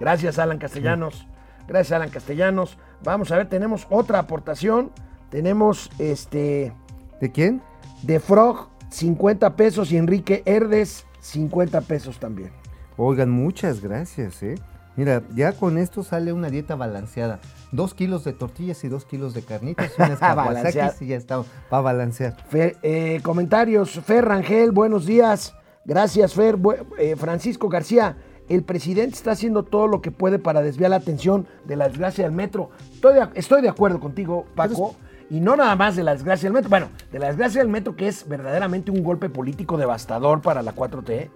Gracias, 0.00 0.38
Alan 0.38 0.58
Castellanos. 0.58 1.26
Gracias, 1.66 1.92
Alan 1.92 2.10
Castellanos. 2.10 2.78
Vamos 3.02 3.30
a 3.30 3.36
ver, 3.36 3.48
tenemos 3.48 3.86
otra 3.90 4.18
aportación. 4.20 4.90
Tenemos 5.30 5.90
este 5.98 6.72
¿De 7.20 7.30
quién? 7.30 7.60
de 8.02 8.20
Frog, 8.20 8.68
50 8.90 9.56
pesos. 9.56 9.92
Y 9.92 9.96
Enrique 9.96 10.42
Herdes, 10.46 11.04
50 11.20 11.80
pesos 11.82 12.18
también. 12.18 12.50
Oigan, 12.96 13.30
muchas 13.30 13.80
gracias, 13.80 14.42
¿eh? 14.42 14.56
Mira, 14.96 15.22
ya 15.34 15.52
con 15.52 15.78
esto 15.78 16.02
sale 16.02 16.32
una 16.32 16.50
dieta 16.50 16.74
balanceada. 16.74 17.38
Dos 17.70 17.94
kilos 17.94 18.24
de 18.24 18.32
tortillas 18.32 18.82
y 18.82 18.88
dos 18.88 19.04
kilos 19.04 19.34
de 19.34 19.42
carnitas 19.42 19.92
unas 19.96 20.18
y 21.02 21.06
ya 21.06 21.16
está, 21.16 21.44
para 21.70 21.82
balancear. 21.82 22.36
Fer- 22.50 22.76
eh, 22.82 23.20
comentarios. 23.22 23.90
Fer 24.00 24.24
Rangel, 24.24 24.72
buenos 24.72 25.06
días. 25.06 25.54
Gracias, 25.84 26.34
Fer. 26.34 26.56
Bu- 26.56 26.84
eh, 26.98 27.14
Francisco 27.14 27.68
García, 27.68 28.16
el 28.48 28.64
presidente 28.64 29.14
está 29.14 29.32
haciendo 29.32 29.62
todo 29.62 29.86
lo 29.86 30.00
que 30.00 30.10
puede 30.10 30.40
para 30.40 30.62
desviar 30.62 30.90
la 30.90 30.96
atención 30.96 31.46
de 31.64 31.76
la 31.76 31.88
desgracia 31.88 32.24
del 32.24 32.32
metro. 32.32 32.70
Estoy 32.92 33.14
de, 33.14 33.28
estoy 33.34 33.62
de 33.62 33.68
acuerdo 33.68 34.00
contigo, 34.00 34.46
Paco. 34.56 34.96
Y 35.30 35.40
no 35.40 35.56
nada 35.56 35.76
más 35.76 35.94
de 35.96 36.04
la 36.04 36.12
desgracia 36.12 36.46
del 36.46 36.54
metro. 36.54 36.70
Bueno, 36.70 36.88
de 37.12 37.18
la 37.18 37.26
desgracia 37.28 37.60
del 37.60 37.68
metro, 37.68 37.96
que 37.96 38.08
es 38.08 38.26
verdaderamente 38.26 38.90
un 38.90 39.02
golpe 39.02 39.28
político 39.28 39.76
devastador 39.76 40.40
para 40.40 40.62
la 40.62 40.74
4T, 40.74 41.28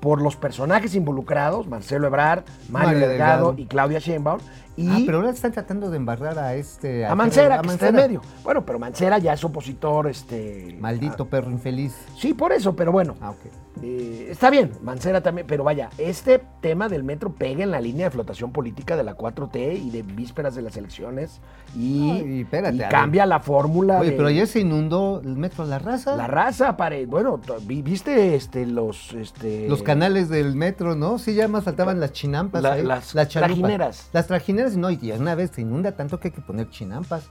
por 0.00 0.20
los 0.20 0.36
personajes 0.36 0.94
involucrados, 0.94 1.66
Marcelo 1.66 2.06
Ebrard, 2.06 2.44
Mario, 2.68 2.88
Mario 2.88 3.08
Delgado, 3.08 3.36
Delgado. 3.48 3.54
y 3.58 3.66
Claudia 3.66 3.98
Sheinbaum. 3.98 4.40
Y 4.76 4.88
Ah, 4.88 4.98
pero 5.06 5.18
ahora 5.18 5.30
están 5.30 5.52
tratando 5.52 5.90
de 5.90 5.96
embarrar 5.96 6.38
a 6.38 6.54
este... 6.54 7.06
a 7.06 7.14
Mancera, 7.14 7.58
a 7.58 7.62
que 7.62 7.68
está 7.68 7.88
en 7.88 7.94
medio. 7.94 8.20
Bueno, 8.42 8.64
pero 8.66 8.78
Mancera 8.78 9.18
ya 9.18 9.32
es 9.32 9.44
opositor, 9.44 10.08
este... 10.08 10.76
Maldito 10.80 11.26
perro 11.28 11.50
infeliz. 11.50 11.94
Sí, 12.18 12.34
por 12.34 12.52
eso, 12.52 12.74
pero 12.74 12.90
bueno. 12.92 13.14
Ah, 13.20 13.30
ok. 13.30 13.38
Eh, 13.82 14.28
está 14.30 14.50
bien, 14.50 14.70
Mancera 14.82 15.20
también, 15.20 15.48
pero 15.48 15.64
vaya, 15.64 15.90
este 15.98 16.40
tema 16.60 16.88
del 16.88 17.02
metro 17.02 17.32
pega 17.34 17.64
en 17.64 17.72
la 17.72 17.80
línea 17.80 18.06
de 18.06 18.10
flotación 18.12 18.52
política 18.52 18.96
de 18.96 19.02
la 19.02 19.16
4T 19.16 19.76
y 19.84 19.90
de 19.90 20.02
vísperas 20.02 20.54
de 20.54 20.62
las 20.62 20.76
elecciones 20.76 21.40
y, 21.76 21.98
No, 22.00 22.26
y 22.28 22.40
espérate, 22.42 22.76
y 22.76 22.80
cambia 22.88 23.26
la 23.26 23.40
fórmula. 23.40 23.98
Oye, 23.98 24.10
de 24.12 24.16
pero 24.16 24.28
ayer 24.28 24.46
se 24.46 24.60
inundó 24.60 25.20
el 25.24 25.36
metro 25.36 25.64
La 25.64 25.80
Raza. 25.80 26.14
La 26.16 26.28
raza, 26.28 26.76
pare, 26.76 27.04
bueno, 27.06 27.40
viste 27.66 28.36
este, 28.36 28.64
los... 28.64 29.12
Este, 29.12 29.68
Los 29.68 29.82
canales 29.82 30.28
del 30.28 30.54
metro, 30.54 30.94
¿no? 30.94 31.18
Sí, 31.18 31.34
ya 31.34 31.48
más 31.48 31.64
faltaban 31.64 31.98
las 31.98 32.12
chinampas. 32.12 32.62
La- 32.62 32.72
ahí, 32.74 32.84
las 32.84 33.12
chalupas. 33.12 33.32
trajineras. 33.32 34.08
Las 34.12 34.26
trajineras, 34.28 34.63
no, 34.76 34.90
y 34.90 35.12
una 35.12 35.34
vez 35.34 35.50
se 35.54 35.60
inunda 35.62 35.92
tanto 35.92 36.18
que 36.20 36.28
hay 36.28 36.32
que 36.34 36.40
poner 36.40 36.68
chinampas. 36.70 37.28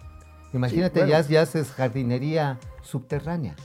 Imagínate, 0.53 0.99
Sí, 1.01 1.05
bueno. 1.07 1.21
ya, 1.23 1.27
ya 1.27 1.41
haces 1.41 1.71
jardinería 1.71 2.59
subterránea. 2.83 3.55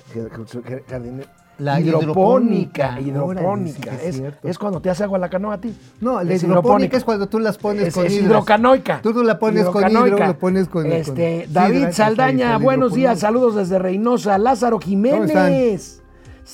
jardine- 0.89 1.27
La 1.59 1.81
hidropónica, 1.81 3.01
hidropónica. 3.01 3.91
sí 3.91 3.97
es 3.97 4.05
es, 4.05 4.17
cierto. 4.17 4.49
es 4.49 4.59
cuando 4.59 4.81
te 4.81 4.91
hace 4.91 5.03
agua 5.05 5.19
la 5.19 5.29
canoa 5.29 5.55
a 5.55 5.61
ti. 5.61 5.77
No, 6.01 6.23
la 6.23 6.33
Es 6.33 6.43
hidropónica 6.45 6.97
es 6.97 7.05
cuando 7.05 7.27
tú 7.29 7.41
las 7.41 7.59
pones 7.59 7.89
Es, 7.89 7.95
con 7.95 8.07
es 8.07 8.13
hidras. 8.13 8.27
hidrocanoica. 8.27 9.01
Tú 9.03 9.13
la 9.25 9.39
pones 9.39 9.67
con 9.67 9.91
hidro, 9.91 10.19
lo 10.19 10.39
pones 10.39 10.69
con... 10.69 10.87
Este, 10.87 11.43
con- 11.45 11.53
David 11.53 11.89
Saldaña, 11.93 12.57
buenos 12.59 12.95
días, 12.95 13.19
hidro. 13.19 13.21
saludos 13.29 13.55
desde 13.57 13.79
Reynosa. 13.79 14.39
Lázaro? 14.39 14.79
Jiménez. 14.79 16.01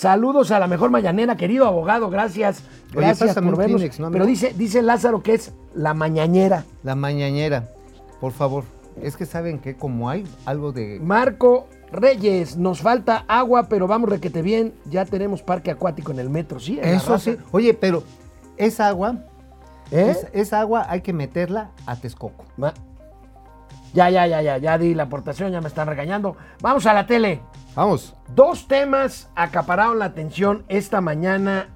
Saludos 0.05 0.51
a 0.51 0.59
la 0.59 0.67
mejor 0.67 0.91
mañanera, 0.91 1.37
querido 1.37 1.67
abogado, 1.69 2.11
gracias. 2.11 2.65
Oye, 2.97 3.07
Gracias 3.07 3.29
pásame 3.29 3.47
por 3.51 3.59
vernos. 3.59 3.77
Kleenex, 3.77 4.01
¿no, 4.01 4.11
Pero 4.11 4.27
dice, 4.27 4.53
dice 4.59 4.83
Lázaro 4.83 5.23
que 5.23 5.35
es 5.35 5.53
la 5.73 5.95
mañanera. 5.95 6.65
La 6.83 6.97
mañanera, 6.97 7.69
por 8.21 8.33
favor. 8.33 8.65
Es 9.01 9.17
que 9.17 9.25
saben 9.25 9.61
que 9.61 9.77
como 9.77 10.11
hay 10.11 10.27
algo 10.47 10.73
de... 10.73 10.99
Marco 11.01 11.69
Reyes, 11.93 12.57
nos 12.57 12.81
falta 12.81 13.25
agua, 13.29 13.69
pero 13.69 13.87
vamos 13.87 14.11
requete 14.11 14.43
bien. 14.43 14.75
Ya 14.87 15.05
tenemos 15.05 15.43
parque 15.43 15.71
acuático 15.71 16.11
en 16.11 16.19
el 16.19 16.29
metro, 16.29 16.59
sí. 16.59 16.81
Eso 16.83 17.17
sí. 17.21 17.37
Oye, 17.53 17.73
pero 17.73 18.03
esa 18.57 18.89
agua, 18.89 19.19
¿Eh? 19.93 20.11
es- 20.11 20.27
esa 20.33 20.59
agua 20.59 20.87
hay 20.89 21.03
que 21.03 21.13
meterla 21.13 21.71
a 21.87 21.95
Texcoco. 21.95 22.45
Ma- 22.57 22.75
Ya, 23.93 24.11
ya, 24.11 24.27
ya, 24.27 24.43
ya, 24.43 24.59
ya 24.59 24.77
di 24.77 24.93
la 24.93 25.05
aportación, 25.05 25.53
ya 25.53 25.61
me 25.61 25.69
están 25.69 25.87
regañando. 25.87 26.37
Vamos 26.61 26.85
a 26.87 26.93
la 26.95 27.07
tele. 27.07 27.41
Vamos. 27.75 28.15
Dos 28.35 28.69
temas 28.69 29.29
acapararon 29.35 29.99
la 29.99 30.07
atención 30.07 30.65
esta 30.69 31.01
mañana 31.01 31.69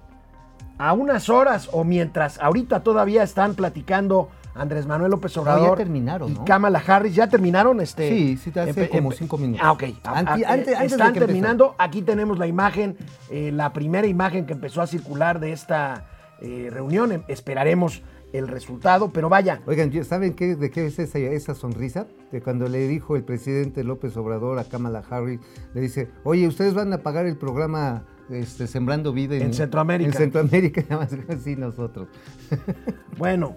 a 0.79 0.93
unas 0.93 1.29
horas 1.29 1.69
o 1.73 1.83
mientras 1.85 2.39
ahorita 2.41 2.81
todavía 2.85 3.23
están 3.25 3.55
platicando 3.55 4.29
Andrés 4.55 4.87
Manuel 4.87 5.11
López 5.11 5.35
No, 5.37 5.43
Obrador 5.43 5.71
ya 5.71 5.77
terminaron, 5.77 6.31
y 6.31 6.35
¿no? 6.35 6.45
Kamala 6.45 6.83
Harris. 6.85 7.15
¿Ya 7.15 7.29
terminaron? 7.29 7.81
Este, 7.81 8.09
Sí, 8.09 8.37
sí, 8.37 8.51
te 8.51 8.61
hace 8.61 8.89
como 8.89 9.13
cinco 9.13 9.39
minutos. 9.39 9.61
Ah, 9.65 9.73
ok. 9.73 9.85
Ah, 9.85 9.93
ah, 10.05 10.19
antes- 10.19 10.47
antes 10.47 10.79
de 10.79 10.87
están 10.87 11.13
que 11.13 11.21
terminando. 11.21 11.75
Aquí 11.79 12.03
tenemos 12.03 12.39
la 12.39 12.47
imagen, 12.47 12.97
eh, 13.31 13.51
la 13.53 13.73
primera 13.73 14.07
imagen 14.07 14.47
que 14.47 14.53
empezó 14.53 14.81
a 14.83 14.87
circular 14.87 15.39
de 15.41 15.53
esta 15.53 16.05
eh, 16.41 16.71
reunión. 16.73 17.11
Em- 17.13 17.23
Esperaremos 17.29 18.03
el 18.33 18.49
resultado, 18.49 19.11
pero 19.11 19.29
vaya, 19.29 19.63
Oigan, 19.67 19.91
¿ya 19.91 20.05
¿saben 20.05 20.35
qué, 20.35 20.55
de 20.55 20.71
qué 20.71 20.87
es 20.87 20.99
esa, 20.99 21.19
esa 21.19 21.55
sonrisa? 21.55 22.07
De 22.31 22.43
cuando 22.43 22.69
le 22.69 22.87
dijo 22.87 23.17
el 23.17 23.25
presidente 23.25 23.85
López 23.85 24.17
Obrador 24.17 24.59
a 24.59 24.65
Kamala 24.65 25.03
Harris, 25.09 25.41
le 25.75 25.81
dice, 25.81 26.11
oye, 26.25 26.47
ustedes 26.47 26.75
van 26.75 26.93
a 26.93 26.99
pagar 26.99 27.27
el 27.27 27.37
programa 27.37 28.05
este, 28.31 28.67
Sembrando 28.67 29.13
Vida 29.13 29.37
En 29.37 29.55
Centroamérica. 29.55 30.11
En 30.11 30.15
Centroamérica, 30.15 30.83
nada 30.89 31.03
más 31.03 31.13
así 31.29 31.57
nosotros. 31.57 32.09
Bueno, 33.19 33.57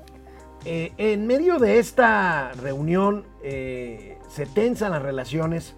eh, 0.66 0.92
en 0.98 1.28
medio 1.28 1.60
de 1.60 1.78
esta 1.78 2.52
reunión 2.54 3.26
eh, 3.44 4.18
se 4.28 4.48
tensan 4.48 4.92
las 4.92 5.04
relaciones 5.04 5.76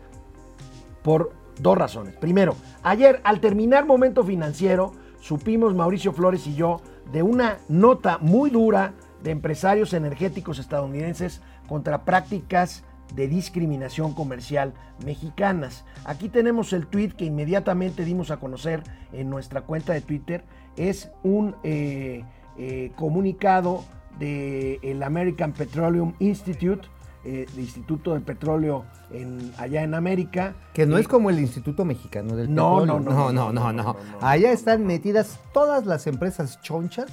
por 1.04 1.34
dos 1.60 1.78
razones. 1.78 2.16
Primero, 2.16 2.56
ayer 2.82 3.20
al 3.26 3.42
terminar 3.42 3.86
momento 3.86 4.24
financiero, 4.24 4.94
supimos 5.20 5.76
Mauricio 5.76 6.14
Flores 6.14 6.48
y 6.48 6.56
yo 6.56 6.80
de 7.14 7.24
una 7.24 7.60
nota 7.70 8.18
muy 8.18 8.50
dura 8.50 8.94
de 9.24 9.32
empresarios 9.32 9.94
energéticos 9.94 10.58
estadounidenses 10.58 11.42
contra 11.68 12.04
prácticas 12.04 12.84
de 13.16 13.28
discriminación 13.28 14.14
comercial 14.16 14.74
mexicanas. 15.06 15.86
Aquí 16.06 16.28
tenemos 16.28 16.74
el 16.74 16.88
tweet 16.88 17.10
que 17.10 17.26
inmediatamente 17.26 18.04
dimos 18.04 18.32
a 18.32 18.38
conocer 18.38 18.82
en 19.12 19.30
nuestra 19.30 19.62
cuenta 19.62 19.94
de 19.94 20.02
Twitter. 20.02 20.44
Es 20.76 21.12
un 21.22 21.56
eh, 21.64 22.26
eh, 22.58 22.92
comunicado 22.96 23.86
del 24.18 25.04
American 25.04 25.54
Petroleum 25.54 26.14
Institute, 26.18 26.88
eh, 27.26 27.46
el 27.54 27.60
Instituto 27.60 28.14
del 28.14 28.22
Petróleo 28.22 28.84
en, 29.12 29.52
allá 29.58 29.84
en 29.84 29.94
América. 29.94 30.54
Que 30.74 30.86
no 30.86 30.98
Eh, 30.98 31.02
es 31.02 31.08
como 31.08 31.30
el 31.30 31.40
Instituto 31.40 31.86
Mexicano 31.86 32.36
del 32.36 32.54
No, 32.54 32.80
Petróleo. 32.80 33.00
no, 33.00 33.12
no, 33.12 33.32
no, 33.32 33.52
no, 33.54 33.72
no, 33.74 33.84
no. 33.84 33.96
Allá 34.22 34.52
están 34.52 34.86
metidas 34.86 35.40
todas 35.54 35.86
las 35.86 36.06
empresas 36.08 36.62
chonchas 36.62 37.08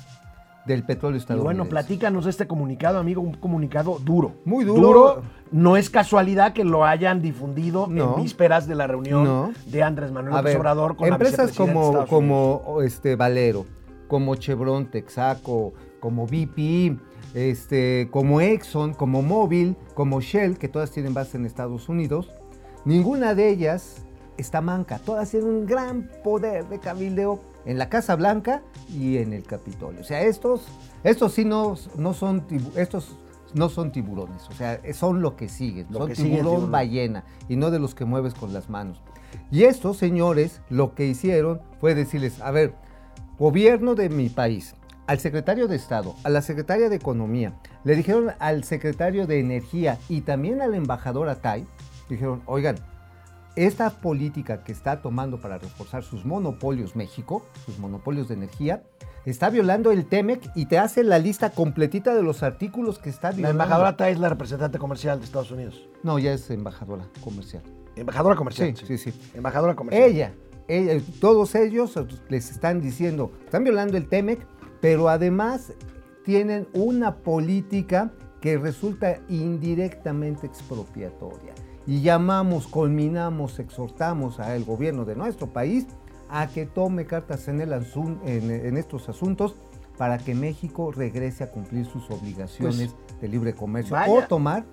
del 0.66 0.82
petróleo 0.84 1.16
Y 1.16 1.20
estadounidense. 1.20 1.56
bueno, 1.56 1.70
platícanos 1.70 2.24
de 2.24 2.30
este 2.30 2.46
comunicado, 2.46 2.98
amigo, 2.98 3.22
un 3.22 3.32
comunicado 3.34 3.98
duro. 3.98 4.34
Muy 4.44 4.64
duro. 4.64 5.22
No 5.52 5.76
es 5.76 5.88
casualidad 5.90 6.52
que 6.52 6.64
lo 6.64 6.84
hayan 6.84 7.22
difundido 7.22 7.86
No. 7.88 8.16
en 8.16 8.22
vísperas 8.22 8.66
de 8.66 8.74
la 8.74 8.86
reunión 8.86 9.24
No. 9.24 9.52
de 9.66 9.82
Andrés 9.82 10.12
Manuel 10.12 10.34
López 10.36 10.56
Obrador 10.56 10.96
con 10.96 11.08
empresas 11.08 11.38
la 11.58 11.66
de 11.66 11.72
como, 11.72 12.06
como 12.06 12.82
este 12.82 13.16
Valero, 13.16 13.64
como 14.06 14.34
Chevron, 14.36 14.86
Texaco, 14.90 15.72
como 15.98 16.26
BP, 16.26 16.98
este, 17.34 18.08
como 18.10 18.40
Exxon, 18.40 18.94
como 18.94 19.22
Mobil, 19.22 19.76
como 19.94 20.20
Shell, 20.20 20.58
que 20.58 20.68
todas 20.68 20.90
tienen 20.90 21.14
base 21.14 21.36
en 21.36 21.46
Estados 21.46 21.88
Unidos, 21.88 22.30
ninguna 22.84 23.34
de 23.34 23.48
ellas 23.48 24.04
está 24.36 24.60
manca. 24.60 24.98
Todas 24.98 25.30
tienen 25.30 25.48
un 25.48 25.66
gran 25.66 26.10
poder 26.24 26.68
de 26.68 26.78
cabildeo 26.78 27.40
en 27.66 27.78
la 27.78 27.88
Casa 27.88 28.16
Blanca 28.16 28.62
y 28.92 29.18
en 29.18 29.32
el 29.32 29.44
Capitolio. 29.44 30.00
O 30.00 30.04
sea, 30.04 30.22
estos, 30.22 30.66
estos 31.04 31.32
sí 31.34 31.44
no, 31.44 31.76
no 31.96 32.14
son 32.14 32.44
estos 32.76 33.16
no 33.52 33.68
son 33.68 33.90
tiburones, 33.90 34.48
o 34.48 34.52
sea, 34.52 34.80
son 34.94 35.22
lo 35.22 35.34
que 35.34 35.48
siguen, 35.48 35.88
Lo 35.90 35.98
son 36.00 36.08
que 36.08 36.14
sigue 36.14 36.28
tiburón 36.36 36.52
tiburón. 36.52 36.70
ballena 36.70 37.24
y 37.48 37.56
no 37.56 37.72
de 37.72 37.80
los 37.80 37.94
que 37.96 38.04
mueves 38.04 38.34
con 38.34 38.52
las 38.52 38.70
manos. 38.70 39.02
Y 39.50 39.64
estos 39.64 39.96
señores 39.96 40.60
lo 40.70 40.94
que 40.94 41.06
hicieron 41.06 41.60
fue 41.80 41.94
decirles, 41.94 42.40
a 42.40 42.50
ver, 42.52 42.74
gobierno 43.38 43.94
de 43.94 44.08
mi 44.08 44.28
país, 44.28 44.74
al 45.10 45.18
secretario 45.18 45.66
de 45.66 45.74
Estado, 45.74 46.14
a 46.22 46.28
la 46.28 46.40
secretaria 46.40 46.88
de 46.88 46.94
Economía, 46.94 47.58
le 47.82 47.96
dijeron 47.96 48.30
al 48.38 48.62
secretario 48.62 49.26
de 49.26 49.40
Energía 49.40 49.98
y 50.08 50.20
también 50.20 50.62
al 50.62 50.72
embajador 50.72 51.28
Atay, 51.28 51.66
dijeron, 52.08 52.42
oigan, 52.46 52.76
esta 53.56 53.90
política 53.90 54.62
que 54.62 54.70
está 54.70 55.02
tomando 55.02 55.40
para 55.40 55.58
reforzar 55.58 56.04
sus 56.04 56.24
monopolios 56.24 56.94
México, 56.94 57.44
sus 57.66 57.80
monopolios 57.80 58.28
de 58.28 58.34
energía, 58.34 58.84
está 59.26 59.50
violando 59.50 59.90
el 59.90 60.06
TEMEC 60.06 60.48
y 60.54 60.66
te 60.66 60.78
hace 60.78 61.02
la 61.02 61.18
lista 61.18 61.50
completita 61.50 62.14
de 62.14 62.22
los 62.22 62.44
artículos 62.44 63.00
que 63.00 63.10
está 63.10 63.30
La 63.30 63.36
violando. 63.36 63.64
embajadora 63.64 63.96
Tai 63.96 64.12
es 64.12 64.20
la 64.20 64.28
representante 64.28 64.78
comercial 64.78 65.18
de 65.18 65.24
Estados 65.24 65.50
Unidos. 65.50 65.88
No, 66.04 66.20
ya 66.20 66.32
es 66.32 66.48
embajadora 66.50 67.08
comercial. 67.20 67.64
Embajadora 67.96 68.36
comercial. 68.36 68.76
Sí, 68.76 68.86
sí, 68.86 68.96
sí. 68.96 69.30
Embajadora 69.34 69.74
comercial. 69.74 70.08
Ella, 70.08 70.34
ella, 70.68 71.02
todos 71.20 71.56
ellos 71.56 71.98
les 72.28 72.48
están 72.52 72.80
diciendo, 72.80 73.32
están 73.44 73.64
violando 73.64 73.96
el 73.96 74.08
TEMEC, 74.08 74.46
pero 74.80 75.08
además 75.08 75.72
tienen 76.24 76.66
una 76.74 77.16
política 77.16 78.12
que 78.40 78.56
resulta 78.58 79.18
indirectamente 79.28 80.46
expropiatoria. 80.46 81.52
Y 81.86 82.02
llamamos, 82.02 82.66
culminamos, 82.66 83.58
exhortamos 83.58 84.38
al 84.38 84.64
gobierno 84.64 85.04
de 85.04 85.16
nuestro 85.16 85.48
país 85.48 85.86
a 86.28 86.46
que 86.46 86.64
tome 86.66 87.06
cartas 87.06 87.48
en, 87.48 87.60
el 87.60 87.72
asun- 87.72 88.18
en, 88.24 88.50
en 88.50 88.76
estos 88.76 89.08
asuntos 89.08 89.56
para 89.98 90.18
que 90.18 90.34
México 90.34 90.92
regrese 90.92 91.44
a 91.44 91.50
cumplir 91.50 91.84
sus 91.86 92.08
obligaciones 92.10 92.94
de 93.20 93.28
libre 93.28 93.52
comercio 93.54 93.94
vaya- 93.96 94.12
o 94.12 94.22
tomar 94.22 94.64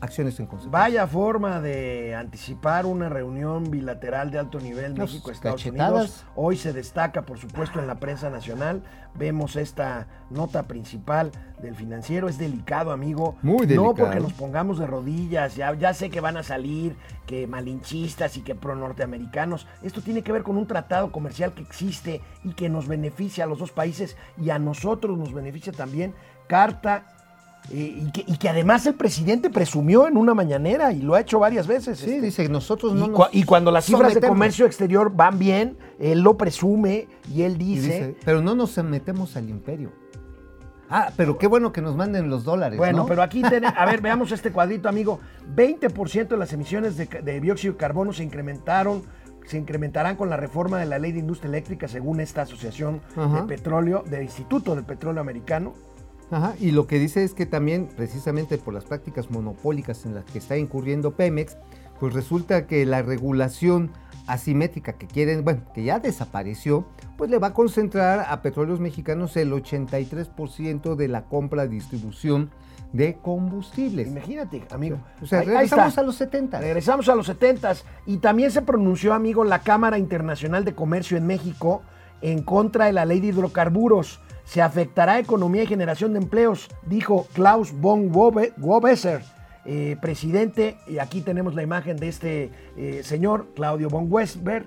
acciones 0.00 0.38
en 0.40 0.46
consecuencia. 0.46 0.70
Vaya 0.80 1.06
forma 1.06 1.60
de 1.60 2.14
anticipar 2.14 2.86
una 2.86 3.08
reunión 3.08 3.70
bilateral 3.70 4.30
de 4.30 4.38
alto 4.38 4.58
nivel 4.60 4.94
México-Estados. 4.94 5.64
Unidos. 5.66 6.24
Hoy 6.34 6.56
se 6.56 6.72
destaca, 6.72 7.22
por 7.22 7.38
supuesto, 7.38 7.78
en 7.80 7.86
la 7.86 7.96
prensa 7.96 8.30
nacional. 8.30 8.82
Vemos 9.14 9.56
esta 9.56 10.06
nota 10.30 10.64
principal 10.64 11.32
del 11.60 11.74
financiero. 11.74 12.28
Es 12.28 12.38
delicado, 12.38 12.92
amigo. 12.92 13.36
Muy 13.42 13.58
No 13.58 13.66
delicado. 13.66 13.94
porque 13.94 14.20
nos 14.20 14.32
pongamos 14.32 14.78
de 14.78 14.86
rodillas. 14.86 15.56
Ya, 15.56 15.74
ya 15.74 15.92
sé 15.94 16.10
que 16.10 16.20
van 16.20 16.36
a 16.36 16.42
salir 16.42 16.96
que 17.26 17.46
malinchistas 17.46 18.36
y 18.36 18.42
que 18.42 18.54
pro 18.54 18.74
norteamericanos. 18.76 19.66
Esto 19.82 20.00
tiene 20.00 20.22
que 20.22 20.32
ver 20.32 20.42
con 20.42 20.56
un 20.56 20.66
tratado 20.66 21.12
comercial 21.12 21.52
que 21.54 21.62
existe 21.62 22.20
y 22.44 22.54
que 22.54 22.68
nos 22.68 22.88
beneficia 22.88 23.44
a 23.44 23.46
los 23.46 23.58
dos 23.58 23.72
países 23.72 24.16
y 24.36 24.50
a 24.50 24.58
nosotros 24.58 25.18
nos 25.18 25.32
beneficia 25.32 25.72
también. 25.72 26.14
Carta 26.46 27.04
y, 27.68 28.10
que, 28.10 28.24
y 28.26 28.36
que 28.36 28.48
además 28.48 28.86
el 28.86 28.94
presidente 28.94 29.50
presumió 29.50 30.08
en 30.08 30.16
una 30.16 30.34
mañanera 30.34 30.92
y 30.92 31.02
lo 31.02 31.14
ha 31.14 31.20
hecho 31.20 31.38
varias 31.38 31.66
veces. 31.66 31.98
Sí, 31.98 32.10
este, 32.10 32.20
dice, 32.22 32.48
nosotros 32.48 32.92
y, 32.94 32.96
no 32.96 33.08
cua- 33.12 33.28
y 33.32 33.44
cuando 33.44 33.70
las 33.70 33.84
cifras 33.84 34.14
de 34.14 34.20
comercio 34.20 34.66
exterior 34.66 35.12
van 35.14 35.38
bien, 35.38 35.76
él 35.98 36.20
lo 36.22 36.36
presume 36.36 37.06
y 37.32 37.42
él 37.42 37.60
Y 37.60 37.76
dice, 37.78 38.16
pero 38.24 38.40
no 38.42 38.54
nos 38.54 38.76
metemos 38.82 39.36
al 39.36 39.48
imperio. 39.48 39.92
Ah, 40.92 41.12
pero 41.16 41.38
qué 41.38 41.46
bueno 41.46 41.72
que 41.72 41.80
nos 41.80 41.94
manden 41.94 42.28
los 42.28 42.42
dólares. 42.42 42.76
bueno, 42.76 42.98
¿no? 42.98 43.06
pero 43.06 43.22
aquí, 43.22 43.42
ten- 43.48 43.64
a 43.64 43.86
ver, 43.86 44.00
veamos 44.00 44.32
este 44.32 44.50
cuadrito, 44.50 44.88
amigo. 44.88 45.20
20% 45.54 46.28
de 46.28 46.36
las 46.36 46.52
emisiones 46.52 46.96
de, 46.96 47.40
dióxido 47.40 47.74
de 47.74 47.78
carbono 47.78 48.12
se 48.12 48.24
incrementaron, 48.24 49.02
se 49.46 49.58
incrementarán 49.58 50.16
con 50.16 50.28
la 50.30 50.36
reforma 50.36 50.78
de 50.78 50.86
la 50.86 50.98
ley 50.98 51.12
de 51.12 51.20
industria 51.20 51.48
eléctrica, 51.48 51.86
según 51.86 52.20
esta 52.20 52.42
asociación 52.42 53.00
de 53.16 53.42
petróleo, 53.44 54.02
del 54.08 54.22
Instituto 54.24 54.74
del 54.74 54.84
Petróleo 54.84 55.20
Americano. 55.20 55.74
Ajá, 56.30 56.54
y 56.60 56.70
lo 56.70 56.86
que 56.86 56.98
dice 56.98 57.24
es 57.24 57.34
que 57.34 57.46
también, 57.46 57.88
precisamente 57.96 58.56
por 58.58 58.72
las 58.74 58.84
prácticas 58.84 59.30
monopólicas 59.30 60.06
en 60.06 60.14
las 60.14 60.24
que 60.24 60.38
está 60.38 60.56
incurriendo 60.56 61.12
Pemex, 61.12 61.56
pues 61.98 62.14
resulta 62.14 62.66
que 62.66 62.86
la 62.86 63.02
regulación 63.02 63.90
asimétrica 64.26 64.92
que 64.92 65.06
quieren, 65.08 65.44
bueno, 65.44 65.62
que 65.74 65.82
ya 65.82 65.98
desapareció, 65.98 66.86
pues 67.16 67.30
le 67.30 67.38
va 67.38 67.48
a 67.48 67.52
concentrar 67.54 68.26
a 68.28 68.42
petróleos 68.42 68.78
mexicanos 68.80 69.36
el 69.36 69.52
83% 69.52 70.94
de 70.94 71.08
la 71.08 71.24
compra 71.24 71.64
y 71.64 71.68
distribución 71.68 72.50
de 72.92 73.14
combustibles. 73.20 74.08
Imagínate, 74.08 74.62
amigo. 74.70 74.98
O 75.22 75.26
sea, 75.26 75.40
Ahí- 75.40 75.46
regresamos 75.46 75.98
a 75.98 76.02
los 76.02 76.16
70. 76.16 76.60
Regresamos 76.60 77.08
a 77.08 77.14
los 77.14 77.26
70 77.26 77.74
y 78.06 78.18
también 78.18 78.50
se 78.50 78.62
pronunció, 78.62 79.14
amigo, 79.14 79.44
la 79.44 79.60
Cámara 79.60 79.98
Internacional 79.98 80.64
de 80.64 80.74
Comercio 80.74 81.16
en 81.16 81.26
México 81.26 81.82
en 82.22 82.42
contra 82.42 82.86
de 82.86 82.92
la 82.92 83.04
ley 83.04 83.20
de 83.20 83.28
hidrocarburos. 83.28 84.20
Se 84.50 84.60
afectará 84.60 85.20
economía 85.20 85.62
y 85.62 85.66
generación 85.68 86.12
de 86.12 86.18
empleos, 86.18 86.66
dijo 86.84 87.28
Klaus 87.34 87.70
von 87.72 88.10
Wobe- 88.12 88.52
Wobesser, 88.58 89.20
eh, 89.64 89.96
presidente, 90.02 90.76
y 90.88 90.98
aquí 90.98 91.20
tenemos 91.20 91.54
la 91.54 91.62
imagen 91.62 91.96
de 91.96 92.08
este 92.08 92.50
eh, 92.76 93.02
señor, 93.04 93.46
Claudio 93.54 93.88
von 93.88 94.06
Westberg, 94.10 94.66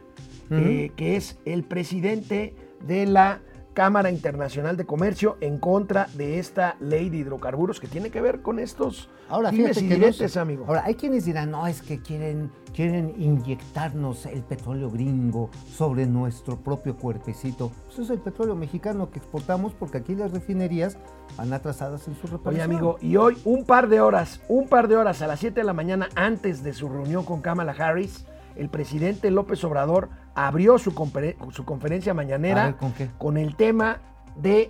eh, 0.52 0.90
que 0.96 1.18
es 1.18 1.38
el 1.44 1.64
presidente 1.66 2.56
de 2.88 3.06
la 3.08 3.42
Cámara 3.74 4.12
Internacional 4.12 4.78
de 4.78 4.86
Comercio 4.86 5.38
en 5.42 5.58
contra 5.58 6.08
de 6.14 6.40
esta 6.40 6.76
ley 6.80 7.10
de 7.10 7.18
hidrocarburos 7.18 7.80
que 7.80 7.88
tiene 7.88 8.10
que 8.10 8.22
ver 8.22 8.42
con 8.42 8.60
estos 8.60 9.10
Ahora, 9.30 9.52
dimes 9.52 9.82
y 9.82 9.88
no 9.88 10.42
amigo. 10.42 10.66
Ahora, 10.68 10.84
hay 10.86 10.96
quienes 10.96 11.26
dirán, 11.26 11.52
no, 11.52 11.66
es 11.66 11.82
que 11.82 12.00
quieren, 12.00 12.52
quieren 12.76 13.14
inyectarnos 13.18 14.26
el 14.28 14.44
petróleo 14.44 14.92
gringo 14.92 15.50
sobre 15.72 16.06
nuestro 16.06 16.58
propio 16.58 16.96
cuerpecito. 16.98 17.72
Pues 17.86 18.00
es 18.00 18.10
el 18.10 18.20
petróleo 18.20 18.56
mexicano 18.56 19.10
que 19.10 19.20
exportamos 19.20 19.74
porque 19.74 19.98
aquí 19.98 20.14
las 20.14 20.32
refinerías 20.32 20.98
van 21.38 21.52
atrasadas 21.52 22.08
en 22.08 22.16
su 22.16 22.28
reparación. 22.28 22.54
Oye, 22.54 22.62
amigo, 22.62 22.98
y 23.02 23.16
hoy 23.16 23.38
un 23.44 23.66
par 23.66 23.90
de 23.90 24.02
horas, 24.02 24.42
un 24.48 24.68
par 24.68 24.88
de 24.88 24.98
horas 24.98 25.22
a 25.22 25.28
las 25.28 25.40
7 25.40 25.60
de 25.60 25.66
la 25.66 25.74
mañana 25.74 26.10
antes 26.16 26.64
de 26.64 26.74
su 26.74 26.90
reunión 26.90 27.24
con 27.24 27.42
Kamala 27.42 27.72
Harris, 27.72 28.26
el 28.56 28.70
presidente 28.70 29.32
López 29.32 29.64
Obrador 29.64 30.10
abrió 30.36 30.78
su, 30.78 30.94
conferen- 30.94 31.36
su 31.52 31.66
conferencia 31.66 32.14
mañanera 32.14 32.66
ver, 32.66 32.76
¿con 32.76 32.94
con 33.18 33.38
el 33.38 33.56
tema 33.56 34.00
de 34.36 34.70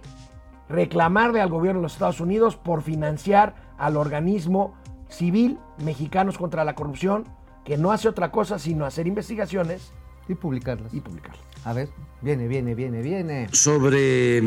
reclamarle 0.70 1.42
al 1.42 1.50
gobierno 1.50 1.80
de 1.80 1.84
los 1.84 1.94
Estados 1.94 2.20
Unidos 2.22 2.56
por 2.56 2.82
financiar 2.82 3.56
al 3.78 3.98
organismo 3.98 4.76
civil 5.10 5.58
Mexicanos 5.84 6.38
contra 6.38 6.64
la 6.64 6.74
Corrupción, 6.76 7.26
que 7.66 7.78
no 7.78 7.92
hace 7.92 8.08
otra 8.10 8.32
cosa 8.32 8.60
sino 8.60 8.86
hacer 8.86 9.06
investigaciones 9.08 9.92
Y 10.28 10.36
publicarlas. 10.36 10.94
y 10.94 11.02
publicarlas. 11.02 11.42
A 11.66 11.74
ver, 11.74 11.90
viene, 12.22 12.48
viene, 12.48 12.76
viene, 12.76 13.02
viene. 13.02 13.48
sobre 13.52 14.42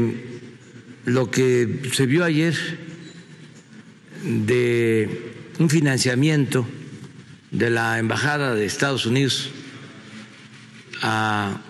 lo 1.04 1.30
que 1.30 1.82
se 1.92 2.04
vio 2.06 2.24
ayer 2.24 2.54
de 4.24 5.34
un 5.58 5.68
financiamiento 5.70 6.66
de 7.50 7.70
la 7.70 7.98
Embajada 7.98 8.54
de 8.54 8.64
Estados 8.66 9.06
Unidos 9.06 9.50
a 11.02 11.60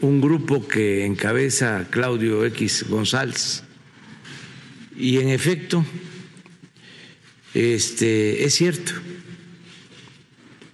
un 0.00 0.20
grupo 0.20 0.66
que 0.66 1.04
encabeza 1.04 1.86
Claudio 1.90 2.44
X 2.46 2.86
González. 2.88 3.64
Y 4.96 5.18
en 5.18 5.28
efecto, 5.28 5.84
este, 7.54 8.44
es 8.44 8.54
cierto, 8.54 8.92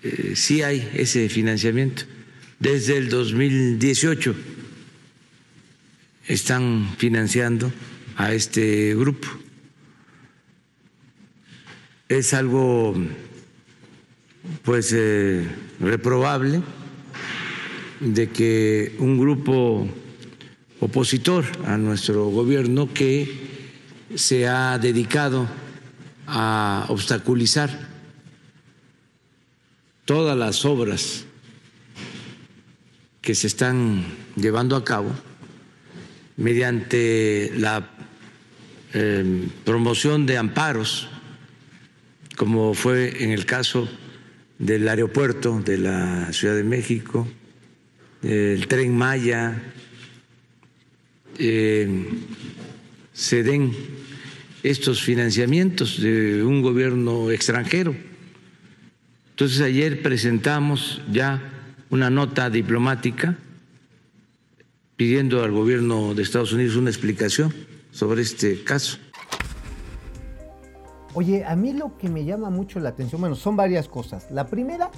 eh, 0.02 0.32
sí 0.34 0.62
hay 0.62 0.90
ese 0.94 1.28
financiamiento. 1.28 2.04
Desde 2.58 2.96
el 2.96 3.08
2018 3.08 4.34
están 6.26 6.94
financiando 6.98 7.72
a 8.16 8.32
este 8.32 8.94
grupo. 8.94 9.28
Es 12.08 12.34
algo 12.34 12.94
pues 14.62 14.92
eh, 14.94 15.46
reprobable 15.80 16.62
de 18.00 18.30
que 18.30 18.94
un 18.98 19.18
grupo 19.18 19.88
opositor 20.80 21.44
a 21.66 21.76
nuestro 21.78 22.26
gobierno 22.26 22.92
que 22.92 23.28
se 24.14 24.46
ha 24.46 24.78
dedicado 24.78 25.48
a 26.26 26.86
obstaculizar 26.88 27.88
todas 30.04 30.36
las 30.36 30.64
obras 30.64 31.24
que 33.20 33.34
se 33.34 33.46
están 33.46 34.04
llevando 34.36 34.76
a 34.76 34.84
cabo 34.84 35.10
mediante 36.36 37.52
la 37.56 37.88
eh, 38.92 39.48
promoción 39.64 40.26
de 40.26 40.36
amparos, 40.36 41.08
como 42.36 42.74
fue 42.74 43.24
en 43.24 43.30
el 43.30 43.46
caso 43.46 43.88
del 44.58 44.88
aeropuerto 44.88 45.60
de 45.60 45.78
la 45.78 46.32
Ciudad 46.32 46.54
de 46.54 46.64
México, 46.64 47.26
el 48.22 48.66
tren 48.68 48.96
Maya, 48.96 49.62
eh, 51.38 52.06
se 53.12 53.42
den 53.42 53.72
estos 54.62 55.02
financiamientos 55.02 56.00
de 56.00 56.42
un 56.42 56.62
gobierno 56.62 57.30
extranjero. 57.30 57.94
Entonces 59.30 59.60
ayer 59.60 60.02
presentamos 60.02 61.02
ya 61.12 61.42
una 61.90 62.08
nota 62.08 62.50
diplomática 62.50 63.36
pidiendo 64.96 65.42
al 65.42 65.50
gobierno 65.52 66.14
de 66.14 66.22
Estados 66.22 66.52
Unidos 66.52 66.76
una 66.76 66.90
explicación 66.90 67.52
sobre 67.90 68.22
este 68.22 68.62
caso. 68.62 68.98
Oye, 71.14 71.44
a 71.44 71.54
mí 71.54 71.72
lo 71.72 71.96
que 71.96 72.08
me 72.08 72.24
llama 72.24 72.50
mucho 72.50 72.80
la 72.80 72.88
atención, 72.90 73.20
bueno, 73.20 73.36
son 73.36 73.56
varias 73.56 73.88
cosas. 73.88 74.30
La 74.30 74.46
primera 74.46 74.90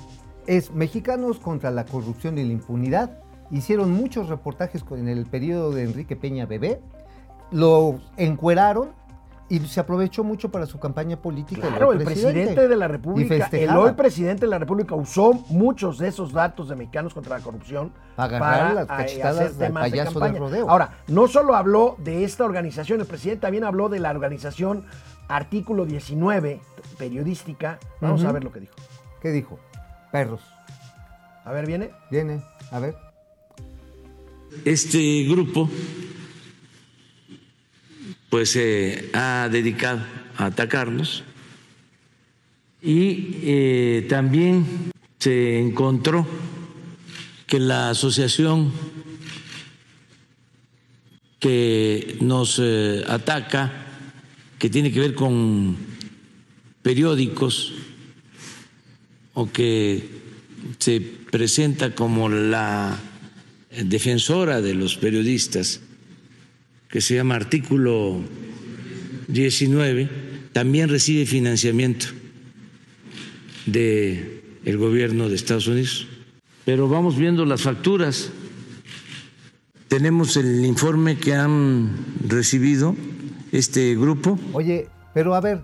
es 0.47 0.73
Mexicanos 0.73 1.39
contra 1.39 1.71
la 1.71 1.85
corrupción 1.85 2.39
y 2.39 2.45
la 2.45 2.53
impunidad. 2.53 3.19
Hicieron 3.51 3.93
muchos 3.93 4.29
reportajes 4.29 4.85
en 4.91 5.09
el 5.09 5.27
periodo 5.27 5.73
de 5.73 5.85
Enrique 5.85 6.17
Peña 6.17 6.47
Bebé, 6.47 6.81
lo 7.51 8.01
encueraron 8.17 8.91
y 9.49 9.61
se 9.61 9.79
aprovechó 9.79 10.25
mucho 10.25 10.51
para 10.51 10.67
su 10.67 10.81
campaña 10.81 11.17
política. 11.17 11.69
Claro, 11.69 11.93
el 11.93 12.03
presidente 12.03 12.67
de 12.67 12.77
la 12.77 12.87
Y 12.87 12.89
República, 12.89 13.49
el 13.53 13.77
hoy 13.77 13.93
presidente 13.93 14.47
de 14.47 14.51
la 14.51 14.59
República 14.59 14.95
usó 14.97 15.35
muchos 15.51 15.99
de 15.99 16.09
esos 16.09 16.33
datos 16.33 16.69
de 16.69 16.75
mexicanos 16.75 17.15
contra 17.15 17.39
la 17.39 17.45
corrupción 17.45 17.93
Para 18.17 18.37
agarrar 18.37 18.75
las 18.75 18.85
eh, 18.85 18.89
cachetadas 18.89 19.59
del 19.59 19.69
temas 19.69 19.85
de 19.85 19.91
payaso 19.91 20.19
del 20.19 20.33
campaña. 20.33 20.39
rodeo. 20.41 20.69
Ahora, 20.69 20.91
no 21.07 21.29
solo 21.29 21.55
habló 21.55 21.95
de 21.99 22.25
esta 22.25 22.45
organización, 22.45 23.01
el 23.01 23.07
presidente 23.07 23.43
también 23.43 23.63
habló 23.63 23.89
de 23.89 24.01
la 24.01 24.11
organización 24.11 24.85
Artículo 25.29 25.87
19, 25.87 26.61
periodística. 26.99 27.79
Vamos 28.01 28.25
a 28.25 28.33
ver 28.33 28.45
lo 28.45 28.53
que 28.53 28.61
dijo. 28.61 28.75
¿Qué 29.21 29.31
dijo? 29.31 29.59
Perros. 30.13 30.41
A 31.45 31.53
ver, 31.53 31.67
viene. 31.67 31.91
Viene, 32.11 32.43
a 32.71 32.79
ver. 32.79 32.97
Este 34.65 35.25
grupo 35.25 35.69
pues 38.31 38.51
se 38.51 39.11
ha 39.13 39.49
dedicado 39.51 40.01
a 40.37 40.47
atacarnos 40.47 41.25
y 42.83 43.39
eh, 43.43 44.07
también 44.09 44.93
se 45.19 45.59
encontró 45.59 46.27
que 47.47 47.59
la 47.61 47.91
asociación 47.91 48.73
que 51.39 52.19
nos 52.21 52.61
eh, 52.63 53.05
ataca, 53.09 53.86
que 54.67 54.71
tiene 54.71 54.91
que 54.91 54.99
ver 54.99 55.15
con 55.15 55.77
periódicos 56.83 57.73
o 59.35 59.47
que 59.47 60.03
se 60.81 61.01
presenta 61.31 61.95
como 61.95 62.29
la 62.29 62.99
defensora 63.85 64.61
de 64.61 64.75
los 64.75 64.97
periodistas, 64.97 65.83
que 66.89 67.01
se 67.01 67.15
llama 67.15 67.37
artículo 67.37 68.21
19, 69.29 70.09
también 70.53 70.89
recibe 70.89 71.27
financiamiento 71.27 72.07
del 73.67 74.43
el 74.65 74.79
gobierno 74.79 75.29
de 75.29 75.37
Estados 75.37 75.69
Unidos. 75.69 76.09
Pero 76.65 76.89
vamos 76.89 77.17
viendo 77.17 77.47
las 77.47 77.63
facturas. 77.63 78.33
Tenemos 79.87 80.37
el 80.37 80.65
informe 80.65 81.19
que 81.19 81.35
han 81.35 81.93
recibido 82.27 82.97
este 83.53 83.95
grupo. 83.95 84.39
Oye, 84.53 84.89
pero 85.15 85.35
a 85.35 85.41
ver, 85.41 85.63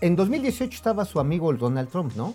en 0.00 0.16
2018 0.16 0.74
estaba 0.74 1.04
su 1.04 1.20
amigo 1.20 1.50
el 1.50 1.58
Donald 1.58 1.88
Trump, 1.88 2.12
¿no? 2.16 2.34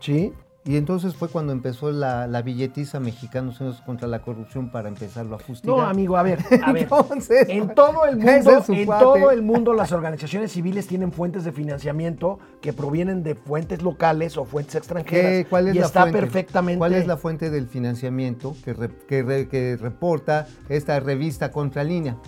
Sí. 0.00 0.32
Y 0.64 0.76
entonces 0.76 1.14
fue 1.14 1.28
cuando 1.28 1.52
empezó 1.52 1.90
la, 1.90 2.26
la 2.26 2.42
billetiza 2.42 3.00
Mexicanos 3.00 3.58
Unidos 3.58 3.80
contra 3.86 4.06
la 4.06 4.20
Corrupción 4.20 4.70
para 4.70 4.88
empezarlo 4.90 5.36
a 5.36 5.38
fustigar. 5.38 5.74
No, 5.78 5.82
amigo, 5.82 6.18
a 6.18 6.22
ver, 6.22 6.40
a 6.62 6.72
ver. 6.72 6.82
Entonces, 6.82 7.48
en 7.48 7.74
todo 7.74 8.04
el 8.04 8.16
mundo, 8.18 8.62
en 8.68 8.84
cuate. 8.84 9.02
todo 9.04 9.30
el 9.30 9.40
mundo 9.40 9.72
las 9.72 9.92
organizaciones 9.92 10.52
civiles 10.52 10.86
tienen 10.86 11.10
fuentes 11.10 11.44
de 11.44 11.52
financiamiento 11.52 12.38
que 12.60 12.74
provienen 12.74 13.22
de 13.22 13.34
fuentes 13.34 13.80
locales 13.80 14.36
o 14.36 14.44
fuentes 14.44 14.74
extranjeras. 14.74 15.30
¿Qué- 15.30 15.46
¿Cuál 15.48 15.68
es 15.68 15.76
y 15.76 15.78
la 15.78 15.86
está 15.86 16.02
fuente? 16.02 16.18
perfectamente. 16.20 16.78
¿Cuál 16.78 16.92
es 16.94 17.06
la 17.06 17.16
fuente 17.16 17.48
del 17.48 17.66
financiamiento 17.66 18.54
que, 18.62 18.74
re- 18.74 18.90
que, 19.08 19.22
re- 19.22 19.48
que 19.48 19.78
reporta 19.80 20.48
esta 20.68 21.00
revista 21.00 21.50
Contralínea? 21.50 22.18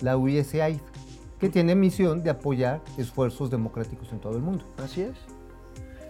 La 0.00 0.16
USAID, 0.16 0.80
que 1.40 1.48
tiene 1.48 1.74
misión 1.74 2.22
de 2.22 2.30
apoyar 2.30 2.80
esfuerzos 2.96 3.50
democráticos 3.50 4.10
en 4.12 4.18
todo 4.20 4.36
el 4.36 4.42
mundo. 4.42 4.64
Así 4.82 5.02
es. 5.02 5.14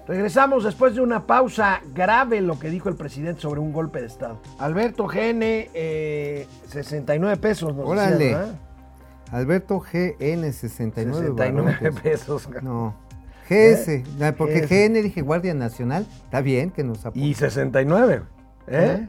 Regresamos 0.07 0.62
después 0.62 0.95
de 0.95 1.01
una 1.01 1.27
pausa 1.27 1.81
grave 1.93 2.41
lo 2.41 2.59
que 2.61 2.71
dijo 2.71 2.89
el 2.89 2.95
presidente 2.95 3.41
sobre 3.41 3.59
un 3.61 3.73
golpe 3.73 4.01
de 4.01 4.07
Estado. 4.07 4.39
Alberto 4.59 5.07
GN, 5.09 5.69
eh, 5.75 6.47
69 6.69 7.37
pesos. 7.39 7.75
Nos 7.75 7.89
Órale. 7.89 8.35
¿verdad? 8.35 8.55
Alberto 9.33 9.81
GN 9.81 10.53
69. 10.53 11.21
69 11.27 11.73
barrotes. 11.83 12.01
pesos. 12.01 12.49
No. 12.62 12.95
GS, 13.49 14.05
ah, 14.21 14.33
porque 14.39 14.61
GS. 14.61 14.69
GN 14.89 15.03
dije 15.03 15.23
Guardia 15.23 15.55
Nacional, 15.55 16.07
está 16.25 16.41
bien 16.41 16.71
que 16.71 16.85
nos 16.85 17.05
apoye. 17.05 17.25
Y 17.27 17.35
69. 17.35 18.23
¿Eh? 18.69 19.09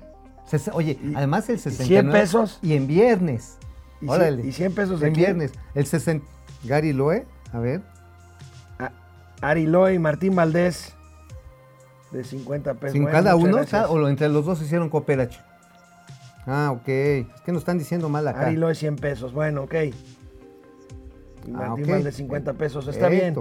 Ses- 0.50 0.72
Oye, 0.74 0.98
Y- 1.04 1.14
además 1.16 1.48
el 1.50 1.58
y 1.58 1.60
100 1.60 1.74
69. 1.76 2.20
pesos. 2.20 2.60
Y 2.64 2.74
en 2.74 2.88
viernes. 2.88 3.57
¿Y, 4.02 4.08
Órale. 4.10 4.46
y 4.46 4.52
100 4.52 4.76
pesos 4.76 5.00
de 5.00 5.08
En 5.08 5.14
viernes. 5.14 5.52
El 5.74 5.86
60. 5.86 6.26
Gary 6.64 6.94
Loe, 6.94 7.26
a 7.54 7.60
ver. 7.60 7.82
A- 8.80 8.92
Ari 9.42 9.66
Loe 9.66 9.94
y 9.94 10.00
Martín 10.00 10.36
Valdés. 10.36 10.94
De 12.12 12.24
50 12.24 12.76
pesos. 12.76 12.94
¿Sin 12.94 13.06
cada 13.06 13.36
uno? 13.36 13.58
gracias. 13.58 13.88
¿O 13.90 13.98
lo- 13.98 14.08
entre 14.10 14.30
los 14.30 14.46
dos 14.46 14.62
hicieron 14.62 14.90
cooperacho? 14.90 15.40
Ah, 16.46 16.72
ok. 16.72 16.88
Es 16.88 17.42
que 17.46 17.52
nos 17.52 17.62
están 17.62 17.78
diciendo 17.78 18.08
mal 18.08 18.28
acá. 18.28 18.48
Ari 18.48 18.56
lo 18.56 18.68
de 18.70 18.76
100 18.76 18.96
pesos. 18.96 19.34
Bueno, 19.34 19.64
ok. 19.64 19.74
Y 19.74 19.94
Ah, 21.54 21.70
Martín 21.70 21.84
ok. 21.86 21.90
Val 21.92 22.04
de 22.04 22.12
50 22.12 22.54
pesos. 22.54 22.88
Está 22.88 23.10
bien. 23.10 23.36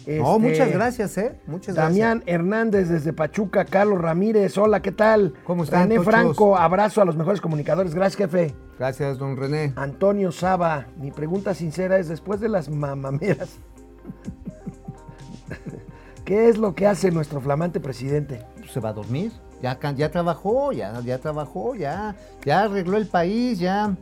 Este, 0.00 0.18
No, 0.20 0.38
muchas 0.38 0.70
gracias, 0.70 1.16
¿eh? 1.18 1.40
Muchas 1.46 1.74
Damián 1.74 2.22
Hernández 2.26 2.88
desde 2.88 3.12
Pachuca, 3.12 3.64
Carlos 3.64 4.00
Ramírez, 4.00 4.56
hola, 4.58 4.82
¿qué 4.82 4.92
tal? 4.92 5.32
¿Cómo 5.44 5.64
están, 5.64 5.88
René? 5.88 6.02
Franco, 6.04 6.56
abrazo 6.58 7.00
a 7.00 7.04
los 7.06 7.16
mejores 7.16 7.40
comunicadores, 7.40 7.94
gracias 7.94 8.18
jefe. 8.30 8.54
Gracias. 8.78 9.18
Don 9.18 9.36
René. 9.36 9.72
Antonio 9.76 10.32
Saba, 10.32 10.86
mi 10.96 11.10
pregunta 11.10 11.54
sincera 11.54 11.98
es, 11.98 12.08
después 12.08 12.40
de 12.40 12.48
las 12.48 12.68
mamameras, 12.68 13.58
¿qué 16.24 16.48
es 16.48 16.58
lo 16.58 16.74
que 16.74 16.86
hace 16.86 17.10
nuestro 17.10 17.40
flamante 17.40 17.80
presidente? 17.80 18.44
Se 18.72 18.80
va 18.80 18.90
a 18.90 18.94
dormir. 18.94 19.32
Ya 19.62 20.10
trabajó, 20.10 20.72
ya, 20.72 21.00
ya 21.00 21.18
trabajó, 21.18 21.74
ya, 21.74 22.14
ya 22.44 22.64
arregló 22.64 22.98
el 22.98 23.06
país, 23.06 23.58
ya. 23.58 23.96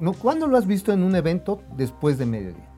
No, 0.00 0.12
¿Cuándo 0.12 0.48
lo 0.48 0.56
has 0.56 0.66
visto 0.66 0.92
en 0.92 1.04
un 1.04 1.14
evento 1.14 1.62
después 1.76 2.18
de 2.18 2.26
mediodía? 2.26 2.68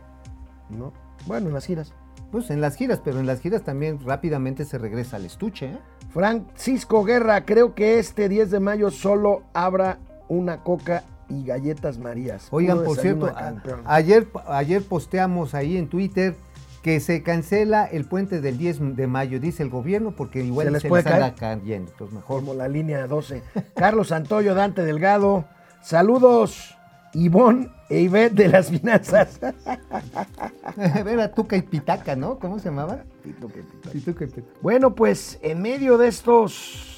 ¿No? 0.68 0.92
Bueno, 1.26 1.48
en 1.48 1.54
las 1.54 1.64
giras. 1.64 1.94
Pues 2.30 2.50
en 2.50 2.60
las 2.60 2.76
giras, 2.76 3.00
pero 3.02 3.20
en 3.20 3.26
las 3.26 3.40
giras 3.40 3.62
también 3.62 3.98
rápidamente 4.04 4.64
se 4.64 4.78
regresa 4.78 5.16
al 5.16 5.24
estuche, 5.24 5.66
¿eh? 5.66 5.78
Francisco 6.12 7.04
Guerra, 7.04 7.44
creo 7.44 7.74
que 7.74 7.98
este 7.98 8.28
10 8.28 8.50
de 8.50 8.60
mayo 8.60 8.90
solo 8.90 9.42
habrá 9.54 9.98
una 10.28 10.62
coca 10.62 11.04
y 11.30 11.44
galletas 11.44 11.98
marías. 11.98 12.48
Oigan, 12.50 12.84
por 12.84 12.98
cierto, 12.98 13.32
ayer, 13.84 14.26
ayer 14.46 14.82
posteamos 14.82 15.54
ahí 15.54 15.76
en 15.76 15.88
Twitter 15.88 16.34
que 16.82 16.98
se 17.00 17.22
cancela 17.22 17.84
el 17.84 18.04
puente 18.06 18.40
del 18.40 18.56
10 18.58 18.96
de 18.96 19.06
mayo, 19.06 19.38
dice 19.38 19.62
el 19.62 19.70
gobierno, 19.70 20.12
porque 20.16 20.42
igual 20.42 20.66
¿Se 20.66 20.68
se, 20.68 20.72
les 20.72 20.82
les 20.84 20.90
puede 20.90 21.34
cayendo. 21.34 21.90
Entonces 21.90 22.14
mejor. 22.14 22.40
como 22.40 22.54
la 22.54 22.68
línea 22.68 23.06
12. 23.06 23.42
Carlos 23.74 24.08
Santoyo, 24.08 24.54
Dante 24.54 24.82
Delgado. 24.82 25.44
Saludos, 25.82 26.74
Ivonne 27.12 27.70
e 27.88 28.00
Ivette 28.00 28.34
de 28.34 28.48
las 28.48 28.70
finanzas. 28.70 29.40
Era 30.76 31.32
Tuca 31.32 31.56
y 31.56 31.62
Pitaca, 31.62 32.16
¿no? 32.16 32.38
¿Cómo 32.38 32.58
se 32.58 32.66
llamaba? 32.66 33.04
Pituca 33.22 33.58
y 33.58 34.26
Pitaca. 34.26 34.48
Bueno, 34.62 34.94
pues 34.94 35.38
en 35.42 35.60
medio 35.60 35.98
de 35.98 36.08
estos 36.08 36.89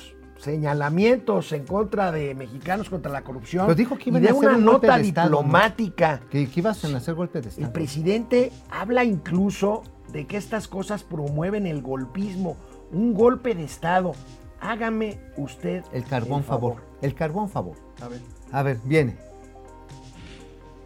señalamientos 0.43 1.53
en 1.53 1.65
contra 1.65 2.11
de 2.11 2.35
mexicanos 2.35 2.91
contra 2.91 3.13
la 3.13 3.23
corrupción 3.23 3.67
Pero 3.67 3.77
dijo 3.77 3.97
que 3.97 4.05
y 4.07 4.09
iban 4.09 4.23
de 4.23 4.29
a 4.29 4.33
hacer 4.33 4.49
una 4.49 4.59
un 4.59 4.65
golpe 4.65 4.87
nota 4.89 4.99
de 4.99 5.09
Estado, 5.09 5.31
¿no? 5.31 5.37
diplomática, 5.39 6.21
Que, 6.31 6.49
que 6.49 6.61
ibas 6.61 6.85
a 6.85 6.97
hacer 6.97 7.15
golpe 7.15 7.41
de 7.41 7.49
el 7.49 7.51
Estado. 7.51 7.73
presidente 7.73 8.53
habla 8.71 9.05
incluso 9.05 9.85
de 10.13 10.27
que 10.27 10.37
estas 10.37 10.67
cosas 10.67 11.05
promueven 11.05 11.67
el 11.67 11.81
golpismo, 11.81 12.57
un 12.91 13.15
golpe 13.15 13.55
de 13.55 13.65
Estado. 13.65 14.15
Hágame 14.61 15.19
usted 15.37 15.85
El 15.93 16.05
carbón 16.05 16.41
el 16.41 16.45
favor. 16.45 16.77
El 17.01 17.15
carbón 17.15 17.49
favor. 17.49 17.77
A 18.01 18.09
ver. 18.09 18.21
A 18.51 18.63
ver, 18.63 18.79
viene. 18.85 19.17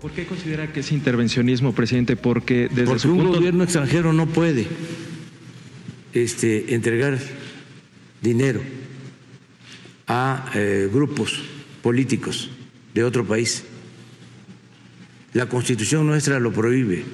¿Por 0.01 0.11
qué 0.12 0.27
considera 0.27 0.71
que 0.73 0.81
es 0.81 0.92
intervencionismo, 0.92 1.73
presidente? 1.73 2.16
Porque 2.16 2.69
desde 2.69 2.85
Porque 2.85 3.01
su 3.01 3.12
un 3.12 3.19
punto 3.19 3.38
gobierno 3.38 3.64
extranjero 3.64 4.12
no 4.12 4.27
puede 4.27 4.66
este, 6.12 6.75
entregar 6.75 7.19
dinero 8.23 8.61
a 10.07 10.51
eh, 10.55 10.88
grupos 10.92 11.40
políticos 11.83 12.51
de 12.95 13.05
otro 13.05 13.25
país. 13.27 13.64
La 15.33 15.47
constitución 15.49 16.07
nuestra 16.07 16.40
lo 16.40 16.53
prohíbe. 16.53 17.05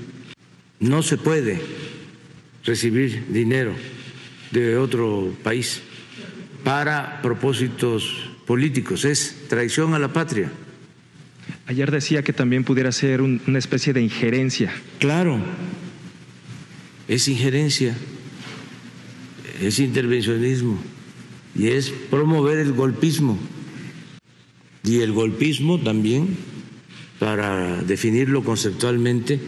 No 0.81 1.03
se 1.03 1.17
puede 1.17 1.61
recibir 2.65 3.27
dinero 3.29 3.75
de 4.51 4.77
otro 4.77 5.35
país 5.43 5.81
para 6.65 7.21
propósitos 7.23 8.31
políticos. 8.47 9.05
Es 9.05 9.37
traición 9.49 9.95
a 9.95 9.99
la 9.99 10.13
patria. 10.13 10.51
ayer 11.67 11.91
decía 11.91 12.23
que 12.23 12.33
también 12.33 12.65
pudiera 12.65 12.93
ser 12.93 13.23
un- 13.23 13.41
una 13.47 13.59
especie 13.59 13.93
de 13.93 14.03
injerencia. 14.03 14.73
Claro, 14.99 15.41
es 17.09 17.27
injerencia, 17.29 17.97
es 19.61 19.79
intervencionismo 19.79 20.79
y 21.55 21.69
es 21.69 21.91
promover 21.91 22.59
el 22.59 22.73
golpismo. 22.73 23.39
Y 24.85 25.01
el 25.01 25.13
golpismo 25.13 25.79
también, 25.79 26.37
para 27.19 27.83
definirlo 27.83 28.43
conceptualmente, 28.43 29.39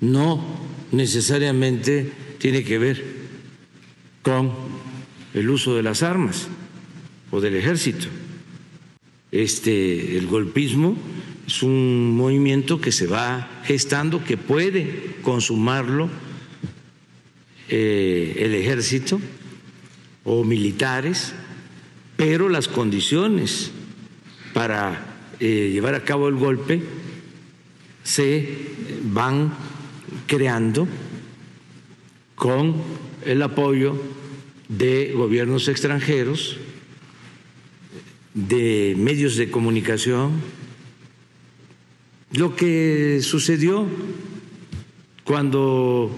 no 0.00 0.44
necesariamente 0.92 2.12
tiene 2.38 2.62
que 2.62 2.78
ver 2.78 3.04
con 4.22 4.52
el 5.34 5.50
uso 5.50 5.74
de 5.74 5.82
las 5.82 6.02
armas 6.02 6.48
o 7.30 7.40
del 7.40 7.56
ejército. 7.56 8.06
Este, 9.32 10.18
el 10.18 10.26
golpismo 10.26 10.96
es 11.46 11.62
un 11.62 12.16
movimiento 12.16 12.80
que 12.80 12.92
se 12.92 13.06
va 13.06 13.62
gestando, 13.64 14.24
que 14.24 14.36
puede 14.36 15.16
consumarlo 15.22 16.08
eh, 17.68 18.36
el 18.38 18.54
ejército 18.54 19.20
o 20.24 20.44
militares, 20.44 21.32
pero 22.16 22.48
las 22.48 22.68
condiciones 22.68 23.70
para 24.52 25.16
eh, 25.40 25.70
llevar 25.72 25.94
a 25.94 26.04
cabo 26.04 26.28
el 26.28 26.36
golpe 26.36 26.82
se 28.02 28.48
van 29.04 29.52
creando 30.26 30.86
con 32.34 32.74
el 33.24 33.42
apoyo 33.42 34.00
de 34.68 35.12
gobiernos 35.14 35.68
extranjeros, 35.68 36.58
de 38.34 38.94
medios 38.96 39.36
de 39.36 39.50
comunicación, 39.50 40.40
lo 42.32 42.54
que 42.54 43.20
sucedió 43.22 43.86
cuando 45.24 46.10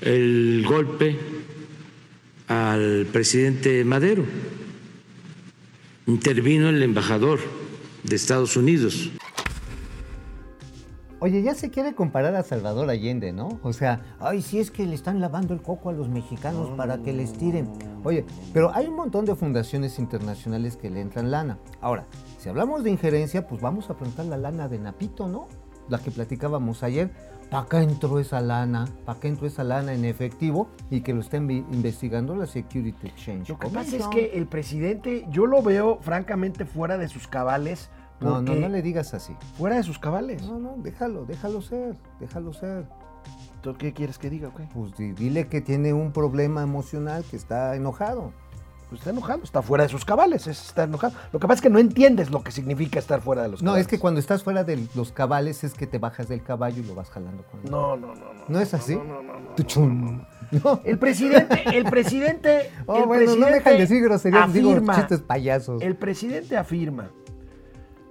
el 0.00 0.64
golpe 0.66 1.16
al 2.52 3.06
presidente 3.06 3.82
Madero 3.84 4.24
intervino 6.06 6.68
el 6.68 6.82
embajador 6.82 7.38
de 8.02 8.16
Estados 8.16 8.56
Unidos. 8.58 9.10
Oye, 11.20 11.40
ya 11.42 11.54
se 11.54 11.70
quiere 11.70 11.94
comparar 11.94 12.34
a 12.34 12.42
Salvador 12.42 12.90
Allende, 12.90 13.32
¿no? 13.32 13.60
O 13.62 13.72
sea, 13.72 14.16
ay, 14.18 14.42
sí 14.42 14.58
es 14.58 14.70
que 14.70 14.84
le 14.84 14.94
están 14.94 15.20
lavando 15.20 15.54
el 15.54 15.62
coco 15.62 15.88
a 15.88 15.92
los 15.92 16.08
mexicanos 16.08 16.70
para 16.76 16.98
que 16.98 17.12
les 17.12 17.32
tiren. 17.32 17.70
Oye, 18.04 18.26
pero 18.52 18.74
hay 18.74 18.86
un 18.86 18.96
montón 18.96 19.24
de 19.24 19.34
fundaciones 19.36 19.98
internacionales 19.98 20.76
que 20.76 20.90
le 20.90 21.00
entran 21.00 21.30
lana. 21.30 21.58
Ahora, 21.80 22.06
si 22.38 22.48
hablamos 22.48 22.82
de 22.82 22.90
injerencia, 22.90 23.46
pues 23.46 23.62
vamos 23.62 23.88
a 23.88 23.96
preguntar 23.96 24.26
la 24.26 24.36
lana 24.36 24.68
de 24.68 24.78
Napito, 24.78 25.28
¿no? 25.28 25.46
La 25.88 26.00
que 26.00 26.10
platicábamos 26.10 26.82
ayer. 26.82 27.12
¿Para 27.52 27.68
qué 27.68 27.76
entró 27.76 28.18
esa 28.18 28.40
lana? 28.40 28.86
¿Para 29.04 29.20
qué 29.20 29.28
entró 29.28 29.46
esa 29.46 29.62
lana 29.62 29.92
en 29.92 30.04
efectivo? 30.06 30.68
Y 30.90 31.02
que 31.02 31.12
lo 31.12 31.20
está 31.20 31.36
invi- 31.36 31.64
investigando 31.70 32.34
la 32.34 32.46
Security 32.46 33.06
Exchange. 33.06 33.48
Lo 33.50 33.58
que 33.58 33.68
pasa 33.68 33.94
es 33.96 34.06
que 34.08 34.32
el 34.38 34.46
presidente, 34.46 35.26
yo 35.30 35.44
lo 35.46 35.62
veo 35.62 35.98
francamente 36.00 36.64
fuera 36.64 36.96
de 36.96 37.08
sus 37.08 37.28
cabales. 37.28 37.90
No, 38.20 38.40
no, 38.40 38.54
no 38.54 38.68
le 38.68 38.80
digas 38.82 39.12
así. 39.14 39.36
Fuera 39.58 39.76
de 39.76 39.82
sus 39.82 39.98
cabales. 39.98 40.42
No, 40.42 40.58
no, 40.58 40.76
déjalo, 40.78 41.26
déjalo 41.26 41.60
ser, 41.60 41.94
déjalo 42.20 42.52
ser. 42.54 42.86
¿Tú 43.60 43.74
qué 43.76 43.92
quieres 43.92 44.18
que 44.18 44.30
diga? 44.30 44.48
ok? 44.48 44.60
Pues 44.72 44.96
di- 44.96 45.12
dile 45.12 45.46
que 45.48 45.60
tiene 45.60 45.92
un 45.92 46.12
problema 46.12 46.62
emocional, 46.62 47.22
que 47.30 47.36
está 47.36 47.76
enojado. 47.76 48.32
Pues 48.92 49.00
está 49.00 49.10
enojado, 49.10 49.42
está 49.42 49.62
fuera 49.62 49.84
de 49.84 49.88
sus 49.88 50.04
cabales, 50.04 50.46
es 50.46 50.66
está 50.66 50.82
enojado. 50.84 51.14
Lo 51.32 51.40
que 51.40 51.46
pasa 51.46 51.54
es 51.54 51.62
que 51.62 51.70
no 51.70 51.78
entiendes 51.78 52.30
lo 52.30 52.42
que 52.42 52.52
significa 52.52 52.98
estar 52.98 53.22
fuera 53.22 53.40
de 53.42 53.48
los 53.48 53.62
No, 53.62 53.68
cabales. 53.70 53.86
es 53.86 53.90
que 53.90 53.98
cuando 53.98 54.20
estás 54.20 54.42
fuera 54.42 54.64
de 54.64 54.86
los 54.94 55.12
cabales 55.12 55.64
es 55.64 55.72
que 55.72 55.86
te 55.86 55.96
bajas 55.98 56.28
del 56.28 56.42
caballo 56.42 56.82
y 56.82 56.84
lo 56.86 56.94
vas 56.94 57.08
jalando 57.08 57.42
con 57.44 57.60
él. 57.60 57.70
No, 57.70 57.96
no, 57.96 58.08
no, 58.08 58.34
no. 58.34 58.44
¿No 58.48 58.60
es 58.60 58.74
así? 58.74 58.94
No, 58.96 59.04
no, 59.04 59.22
no, 59.22 59.40
no. 59.40 59.48
Tuchum. 59.54 60.22
No. 60.62 60.80
El 60.84 60.98
presidente, 60.98 61.62
el 61.74 61.84
presidente. 61.84 62.70
Oh, 62.86 62.98
el 62.98 63.06
bueno, 63.06 63.22
no 63.22 63.46
presidente 63.46 63.54
dejan 63.54 63.72
de 63.72 63.78
decir 63.78 64.02
groserías, 64.02 64.52
digo 64.52 64.70
afirma- 64.72 64.96
chistes 64.96 65.20
payasos. 65.22 65.80
El 65.80 65.96
presidente 65.96 66.58
afirma 66.58 67.08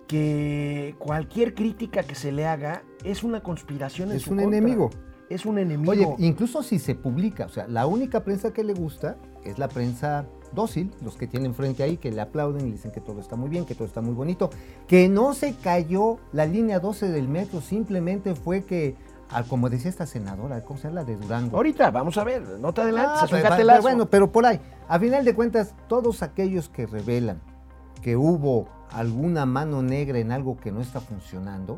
que 0.08 0.96
cualquier 0.98 1.54
crítica 1.54 2.04
que 2.04 2.16
se 2.16 2.32
le 2.32 2.48
haga 2.48 2.84
es 3.04 3.24
una 3.24 3.42
conspiración 3.44 4.10
en 4.12 4.18
Es 4.18 4.24
su 4.24 4.32
un 4.32 4.38
contra. 4.40 4.58
enemigo. 4.58 4.90
Es 5.30 5.46
un 5.46 5.58
enemigo. 5.60 5.92
Oye, 5.92 6.08
incluso 6.18 6.62
si 6.64 6.80
se 6.80 6.96
publica, 6.96 7.46
o 7.46 7.50
sea, 7.50 7.68
la 7.68 7.86
única 7.86 8.24
prensa 8.24 8.52
que 8.52 8.64
le 8.64 8.74
gusta 8.74 9.16
es 9.46 9.58
la 9.60 9.70
prensa 9.70 10.26
dócil, 10.54 10.92
los 11.04 11.16
que 11.18 11.28
tienen 11.28 11.54
frente 11.54 11.84
ahí, 11.84 11.98
que 11.98 12.12
le 12.12 12.22
aplauden 12.22 12.68
y 12.68 12.72
dicen 12.72 12.92
que 12.92 13.02
todo 13.02 13.20
está 13.20 13.36
muy 13.36 13.50
bien, 13.50 13.66
que 13.66 13.76
todo 13.76 13.86
está 13.88 14.02
muy 14.02 14.14
bonito, 14.14 14.50
que 14.88 15.08
no 15.10 15.34
se 15.34 15.56
cayó 15.56 16.18
la 16.34 16.46
línea 16.46 16.80
12 16.80 17.10
del 17.10 17.28
metro, 17.28 17.62
simplemente 17.62 18.36
fue 18.36 18.64
que, 18.64 18.96
ah, 19.30 19.44
como 19.44 19.70
decía 19.70 19.90
esta 19.90 20.06
senadora, 20.06 20.64
¿cómo 20.64 20.78
se 20.80 20.88
llama? 20.88 21.02
La 21.02 21.06
de 21.06 21.16
Durango. 21.18 21.58
Ahorita, 21.58 21.92
vamos 21.92 22.18
a 22.18 22.24
ver, 22.24 22.42
no 22.60 22.74
te 22.74 22.82
adelantes, 22.82 23.12
Ah, 23.24 23.28
pero- 23.30 23.44
pero 23.74 23.82
bueno, 23.84 24.06
pero 24.10 24.32
por 24.32 24.46
ahí, 24.46 24.60
a 24.88 25.00
final 25.00 25.24
de 25.26 25.34
cuentas, 25.36 25.74
todos 25.88 26.22
aquellos 26.24 26.70
que 26.70 26.86
revelan 26.86 27.40
que 28.02 28.16
hubo 28.18 28.68
alguna 28.92 29.46
mano 29.46 29.82
negra 29.82 30.20
en 30.20 30.32
algo 30.32 30.58
que 30.58 30.72
no 30.72 30.82
está 30.82 31.00
funcionando 31.00 31.78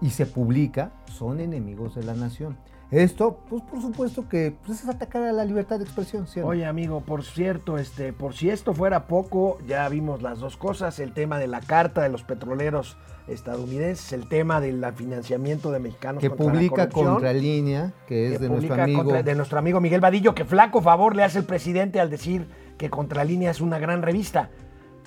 y 0.00 0.10
se 0.10 0.26
publica, 0.26 0.90
son 1.06 1.40
enemigos 1.40 1.94
de 1.94 2.02
la 2.02 2.14
nación. 2.14 2.56
Esto, 2.90 3.40
pues 3.48 3.62
por 3.62 3.80
supuesto 3.82 4.28
que 4.28 4.54
pues, 4.64 4.82
es 4.82 4.88
atacar 4.88 5.22
a 5.24 5.32
la 5.32 5.44
libertad 5.44 5.78
de 5.78 5.84
expresión. 5.84 6.26
¿sí 6.28 6.38
o 6.38 6.44
no? 6.44 6.48
Oye, 6.50 6.64
amigo, 6.66 7.00
por 7.00 7.24
cierto, 7.24 7.78
este, 7.78 8.12
por 8.12 8.34
si 8.34 8.48
esto 8.48 8.74
fuera 8.74 9.06
poco, 9.08 9.58
ya 9.66 9.88
vimos 9.88 10.22
las 10.22 10.38
dos 10.38 10.56
cosas, 10.56 11.00
el 11.00 11.12
tema 11.12 11.38
de 11.38 11.48
la 11.48 11.60
carta 11.60 12.02
de 12.02 12.08
los 12.10 12.22
petroleros 12.22 12.96
estadounidenses, 13.26 14.12
el 14.12 14.28
tema 14.28 14.60
del 14.60 14.84
financiamiento 14.94 15.72
de 15.72 15.80
mexicanos 15.80 16.20
que 16.20 16.28
contra 16.28 16.46
la 16.46 16.52
publica 16.52 16.88
corrupción, 16.88 17.14
Contralínea, 17.14 17.92
que 18.06 18.26
es 18.26 18.32
que 18.34 18.38
de 18.38 18.48
nuestro 18.48 18.68
publica 18.68 18.84
amigo. 18.84 19.02
contra- 19.02 19.22
de 19.24 19.34
nuestro 19.34 19.58
amigo 19.58 19.80
Miguel 19.80 20.00
Vadillo, 20.00 20.34
que 20.34 20.44
flaco 20.44 20.80
favor 20.80 21.16
le 21.16 21.24
hace 21.24 21.38
el 21.40 21.44
presidente 21.44 21.98
al 21.98 22.08
decir 22.08 22.46
que 22.78 22.88
Contralínea 22.88 23.50
es 23.50 23.60
una 23.60 23.78
gran 23.80 24.02
revista. 24.02 24.50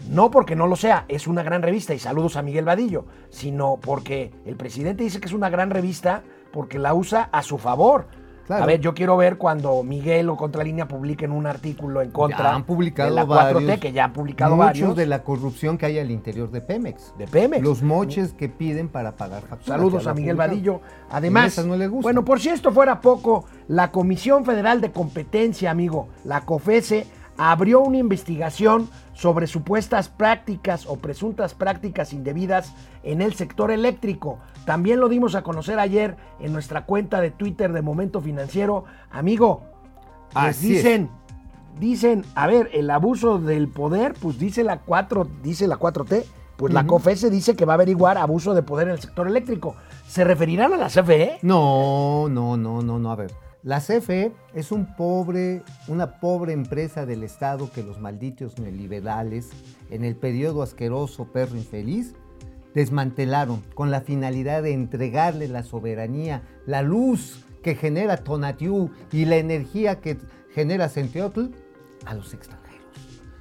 No 0.10 0.32
porque 0.32 0.56
no 0.56 0.66
lo 0.68 0.76
sea, 0.78 1.06
es 1.10 1.28
una 1.28 1.44
gran 1.44 1.62
revista 1.62 1.94
y 1.94 2.00
saludos 2.00 2.38
a 2.38 2.42
Miguel 2.42 2.64
Vadillo, 2.66 3.06
sino 3.30 3.78
porque 3.82 4.32
el 4.46 4.56
presidente 4.56 5.04
dice 5.04 5.20
que 5.20 5.28
es 5.28 5.34
una 5.34 5.50
gran 5.50 5.70
revista 5.70 6.24
porque 6.52 6.80
la 6.80 6.94
usa 6.94 7.30
a 7.32 7.42
su 7.44 7.58
favor. 7.58 8.08
Claro. 8.48 8.64
A 8.64 8.66
ver, 8.66 8.80
yo 8.80 8.96
quiero 8.96 9.16
ver 9.16 9.38
cuando 9.38 9.84
Miguel 9.84 10.28
o 10.28 10.36
Contralínea 10.36 10.88
publiquen 10.88 11.32
un 11.32 11.46
artículo 11.46 12.02
en 12.02 12.10
contra 12.10 12.46
Ya 12.46 12.56
han 12.56 12.64
publicado 12.64 13.10
de 13.12 13.16
la 13.16 13.24
varios, 13.24 13.62
4T, 13.62 13.80
que 13.80 13.92
ya 13.92 14.06
han 14.06 14.14
publicado 14.14 14.56
muchos 14.56 14.66
varios 14.66 14.96
de 14.96 15.06
la 15.06 15.22
corrupción 15.22 15.78
que 15.78 15.86
hay 15.86 16.00
al 16.00 16.10
interior 16.10 16.50
de 16.50 16.60
Pemex. 16.62 17.14
de 17.16 17.28
Pemex. 17.28 17.64
Los 17.64 17.84
moches 17.84 18.34
que 18.34 18.50
piden 18.50 18.90
para 18.90 19.12
pagar 19.12 19.44
facturas. 19.44 19.80
Saludos 19.80 20.08
a 20.08 20.16
Miguel. 20.16 20.36
Vadillo. 20.36 20.82
Además, 21.12 21.64
no 21.64 21.76
le 21.76 21.88
bueno, 21.90 22.26
por 22.26 22.40
si 22.40 22.50
esto 22.50 22.72
fuera 22.72 23.02
poco, 23.02 23.46
la 23.68 23.92
Comisión 23.92 24.44
Federal 24.44 24.82
de 24.82 24.92
Competencia, 24.92 25.70
amigo, 25.70 26.10
la 26.24 26.42
COFESE, 26.42 27.06
abrió 27.40 27.80
una 27.80 27.98
investigación 27.98 28.90
sobre 29.14 29.48
supuestas 29.48 30.10
prácticas 30.10 30.86
o 30.86 30.98
presuntas 30.98 31.54
prácticas 31.54 32.12
indebidas 32.12 32.74
en 33.02 33.22
el 33.22 33.34
sector 33.34 33.72
eléctrico. 33.72 34.40
También 34.66 35.00
lo 35.00 35.08
dimos 35.08 35.36
a 35.36 35.42
conocer 35.42 35.80
ayer 35.80 36.18
en 36.42 36.52
nuestra 36.52 36.86
cuenta 36.86 37.22
de 37.22 37.32
Twitter 37.32 37.72
de 37.72 37.82
Momento 37.82 38.20
Financiero. 38.20 38.84
Amigo, 39.10 39.64
les 40.36 40.58
es. 40.58 40.62
dicen, 40.62 41.10
dicen, 41.80 42.26
a 42.36 42.46
ver, 42.46 42.70
el 42.74 42.90
abuso 42.90 43.40
del 43.40 43.70
poder, 43.70 44.16
pues 44.20 44.38
dice 44.38 44.66
la 44.66 44.80
4, 44.82 45.26
dice 45.42 45.66
la 45.68 45.80
4T, 45.80 46.26
pues 46.58 46.74
la 46.74 46.86
COFESE 46.86 47.30
dice 47.30 47.56
que 47.56 47.64
va 47.64 47.74
a 47.74 47.76
averiguar 47.76 48.18
abuso 48.18 48.54
de 48.54 48.64
poder 48.64 48.90
en 48.90 48.96
el 48.96 49.00
sector 49.00 49.28
eléctrico. 49.28 49.76
¿Se 50.10 50.26
referirán 50.26 50.74
a 50.74 50.78
la? 50.78 50.88
CFE? 50.88 51.40
No, 51.42 52.28
no, 52.28 52.58
no, 52.58 52.82
no, 52.82 53.00
no. 53.00 53.12
A 53.12 53.16
ver, 53.16 53.32
la 53.62 53.82
CFE 53.82 54.32
es 54.54 54.72
pobre, 54.98 55.64
una 55.88 56.20
pobre 56.20 56.54
empresa 56.54 57.06
del 57.06 57.24
Estado 57.24 57.70
que 57.72 57.84
los 57.84 58.00
malditos 58.00 58.58
neoliberales, 58.58 59.50
en 59.90 60.06
el 60.06 60.16
periodo 60.16 60.62
asqueroso 60.62 61.26
perro 61.26 61.58
infeliz, 61.58 62.16
desmantelaron 62.74 63.62
con 63.74 63.92
la 63.92 64.02
finalidad 64.02 64.64
de 64.64 64.74
entregarle 64.74 65.48
la 65.48 65.64
soberanía, 65.64 66.44
la 66.66 66.82
luz 66.82 67.44
que 67.62 67.76
genera 67.76 68.18
Tonatiuh 68.18 68.92
y 69.12 69.26
la 69.26 69.36
energía 69.36 70.00
que 70.00 70.18
genera 70.54 70.88
Centeotl 70.88 71.48
a 72.06 72.14
los 72.14 72.34
extranjeros. 72.34 72.88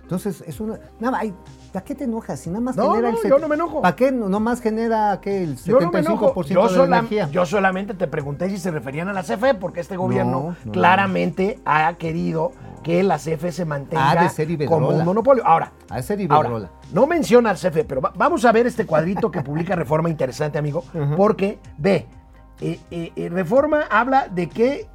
Entonces, 0.03 0.43
es 0.47 0.59
una. 0.59 0.81
Nada, 0.99 1.13
más, 1.13 1.23
ay, 1.23 1.35
¿para 1.73 1.85
qué 1.85 1.95
te 1.95 2.05
enojas? 2.05 2.41
Si 2.41 2.51
nada 2.51 2.61
más 2.61 2.77
No, 2.77 2.91
genera 2.93 3.13
no, 3.13 3.23
el. 3.23 3.29
yo 3.31 3.39
no 3.39 3.49
me 3.49 3.55
enojo. 3.55 3.83
¿Para 3.83 3.97
qué 3.97 4.11
no, 4.13 4.41
más 4.41 4.61
genera 4.61 5.19
¿qué? 5.21 5.43
el 5.43 5.57
75% 5.57 5.65
Yo 5.67 5.81
no 5.81 5.91
me 5.93 5.99
enojo. 6.01 6.43
Yo, 6.45 6.69
de 6.69 6.89
la 6.89 6.99
energía? 6.99 7.29
yo 7.31 7.47
solamente 7.47 7.95
te 7.95 8.07
pregunté 8.07 8.49
si 8.51 8.59
se 8.59 8.71
referían 8.71 9.09
a 9.09 9.13
la 9.13 9.23
CFE, 9.23 9.55
porque 9.55 9.81
este 9.81 9.97
gobierno 9.97 10.57
no, 10.65 10.73
claramente 10.73 11.59
ha 11.65 11.93
querido 11.95 12.53
que 12.83 13.03
la 13.03 13.19
CFE 13.19 13.53
se 13.53 13.65
mantenga 13.65 14.11
Ha 14.13 14.23
de 14.23 14.29
ser 14.31 14.51
Iberdrola. 14.51 14.87
como 14.87 14.99
un 14.99 15.05
monopolio. 15.05 15.47
Ahora, 15.47 15.73
Ha 15.91 15.97
de 15.97 16.03
ser 16.03 16.27
Ahora, 16.31 16.71
no 16.93 17.07
menciona 17.07 17.51
al 17.51 17.57
CFE, 17.57 17.85
pero 17.85 18.01
va- 18.01 18.13
vamos 18.17 18.45
a 18.45 18.53
ver 18.53 18.67
este 18.67 18.87
cuadrito 18.87 19.31
que 19.31 19.43
publica 19.43 19.75
Reforma 19.77 20.09
interesante, 20.09 20.59
amigo, 20.59 20.85
porque 21.17 21.59
ve, 21.77 22.07
eh, 22.61 22.81
eh, 22.91 23.13
eh, 23.15 23.29
Reforma 23.29 23.83
habla 23.91 24.29
de 24.29 24.49
que 24.49 24.87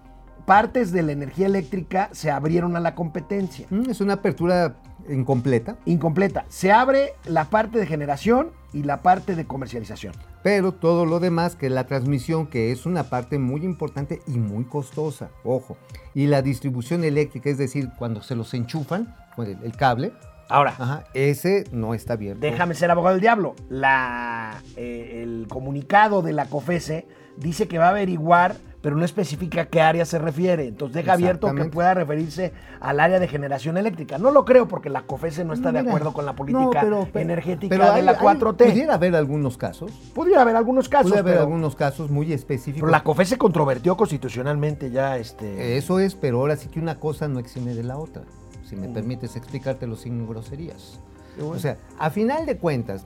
partes 0.45 0.91
de 0.91 1.03
la 1.03 1.11
energía 1.13 1.45
eléctrica 1.45 2.09
se 2.11 2.29
abrieron 2.29 2.75
a 2.75 2.79
la 2.81 2.95
competencia. 2.95 3.65
Mm, 3.69 3.89
Es 3.89 4.01
una 4.01 4.13
apertura 4.15 4.75
incompleta, 5.09 5.77
Incompleta. 5.85 6.45
Se 6.49 6.71
abre 6.71 7.13
la 7.25 7.45
parte 7.45 7.79
de 7.79 7.85
generación 7.85 8.51
y 8.73 8.83
la 8.83 9.01
parte 9.01 9.35
de 9.35 9.45
comercialización. 9.45 10.13
pero 10.41 10.73
todo 10.73 11.05
lo 11.05 11.19
demás, 11.19 11.55
que 11.55 11.69
la 11.69 11.85
transmisión, 11.85 12.47
que 12.47 12.71
es 12.71 12.85
una 12.85 13.03
parte 13.05 13.39
muy 13.39 13.63
importante 13.63 14.21
y 14.27 14.39
muy 14.39 14.65
costosa, 14.65 15.29
ojo, 15.43 15.77
y 16.13 16.27
la 16.27 16.41
distribución 16.41 17.03
eléctrica, 17.03 17.49
es 17.49 17.57
decir, 17.57 17.89
cuando 17.97 18.21
se 18.21 18.35
los 18.35 18.53
enchufan, 18.53 19.15
con 19.35 19.47
el, 19.47 19.75
cable, 19.77 20.11
Ahora, 20.49 20.75
ajá, 20.77 21.05
ese 21.13 21.63
no 21.71 21.93
está 21.93 22.13
abierto. 22.13 22.41
déjame 22.41 22.75
ser 22.75 22.91
abogado 22.91 23.15
del 23.15 23.21
diablo. 23.21 23.55
La, 23.69 24.61
eh, 24.75 25.21
el 25.23 25.47
comunicado 25.47 26.21
de 26.21 26.33
la 26.33 26.45
COFESE 26.47 27.07
dice 27.37 27.67
que 27.67 27.77
va 27.77 27.87
a 27.87 27.89
averiguar, 27.91 28.57
pero 28.83 28.97
no 28.97 29.05
especifica 29.05 29.61
a 29.61 29.65
qué 29.67 29.79
área 29.79 30.03
se 30.05 30.19
refiere. 30.19 30.67
Entonces 30.67 30.93
deja 30.93 31.13
abierto 31.13 31.55
que 31.55 31.63
pueda 31.65 31.93
referirse 31.93 32.51
al 32.81 32.99
área 32.99 33.17
de 33.17 33.29
generación 33.29 33.77
eléctrica. 33.77 34.17
No 34.17 34.29
lo 34.29 34.43
creo 34.43 34.67
porque 34.67 34.89
la 34.89 35.03
COFESE 35.03 35.45
no 35.45 35.53
está 35.53 35.71
de 35.71 35.79
acuerdo 35.79 36.11
con 36.11 36.25
la 36.25 36.35
política 36.35 36.81
pero- 36.81 37.07
energética 37.13 37.73
pero 37.73 37.85
de 37.85 37.91
hay- 37.91 38.01
la 38.03 38.11
hay- 38.11 38.17
4T. 38.17 38.65
Pudiera 38.65 38.95
haber 38.95 39.15
algunos 39.15 39.57
casos, 39.57 39.89
Pudiera 40.13 40.41
haber 40.41 40.57
algunos 40.57 40.89
casos, 40.89 41.03
pudiera 41.05 41.21
haber 41.21 41.33
pero, 41.35 41.43
algunos 41.45 41.75
casos 41.77 42.11
muy 42.11 42.33
específicos. 42.33 42.81
pero 42.81 42.91
la 42.91 43.03
COFESE 43.05 43.37
controvertió 43.37 43.95
constitucionalmente 43.95 44.91
ya 44.91 45.17
este... 45.17 45.77
Eso 45.77 45.99
es, 45.99 46.15
pero 46.15 46.39
ahora 46.41 46.57
sí 46.57 46.67
que 46.67 46.81
una 46.81 46.99
cosa 46.99 47.29
no 47.29 47.39
exime 47.39 47.73
de 47.75 47.83
la 47.83 47.97
otra. 47.97 48.23
Si 48.65 48.75
me 48.75 48.89
permites 48.89 49.37
explicártelo 49.37 49.95
sin 49.95 50.27
groserías. 50.27 50.99
O 51.41 51.57
sea, 51.57 51.77
a 51.99 52.09
final 52.09 52.45
de 52.45 52.57
cuentas, 52.57 53.05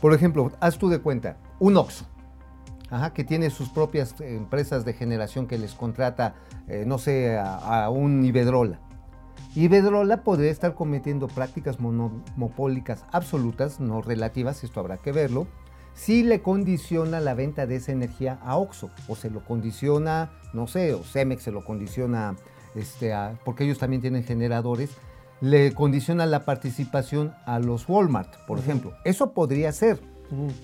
por 0.00 0.14
ejemplo, 0.14 0.52
haz 0.58 0.78
tú 0.78 0.88
de 0.88 1.00
cuenta, 1.00 1.36
un 1.58 1.76
Oxxo, 1.76 2.06
ajá, 2.90 3.12
que 3.12 3.24
tiene 3.24 3.50
sus 3.50 3.68
propias 3.68 4.14
empresas 4.20 4.84
de 4.84 4.92
generación 4.92 5.46
que 5.46 5.58
les 5.58 5.74
contrata, 5.74 6.34
eh, 6.66 6.84
no 6.86 6.98
sé, 6.98 7.36
a, 7.36 7.84
a 7.84 7.90
un 7.90 8.24
Iberdrola. 8.24 8.80
Iberdrola 9.54 10.22
podría 10.22 10.50
estar 10.50 10.74
cometiendo 10.74 11.26
prácticas 11.28 11.80
monopólicas 11.80 13.04
absolutas, 13.12 13.80
no 13.80 14.02
relativas, 14.02 14.62
esto 14.64 14.80
habrá 14.80 14.98
que 14.98 15.12
verlo, 15.12 15.46
si 15.94 16.22
le 16.22 16.42
condiciona 16.42 17.18
la 17.18 17.34
venta 17.34 17.66
de 17.66 17.76
esa 17.76 17.90
energía 17.92 18.38
a 18.42 18.56
Oxxo, 18.56 18.90
o 19.08 19.16
se 19.16 19.30
lo 19.30 19.44
condiciona, 19.44 20.30
no 20.52 20.66
sé, 20.68 20.94
o 20.94 21.02
Cemex 21.02 21.42
se 21.42 21.50
lo 21.50 21.64
condiciona, 21.64 22.36
este, 22.76 23.12
a- 23.12 23.38
porque 23.44 23.64
ellos 23.64 23.78
también 23.78 24.00
tienen 24.00 24.22
generadores, 24.22 24.90
le 25.40 25.72
condiciona 25.72 26.26
la 26.26 26.44
participación 26.44 27.32
a 27.46 27.58
los 27.58 27.88
Walmart, 27.88 28.36
por 28.46 28.58
ejemplo. 28.58 28.92
Eso 29.04 29.32
podría 29.32 29.72
ser, 29.72 30.00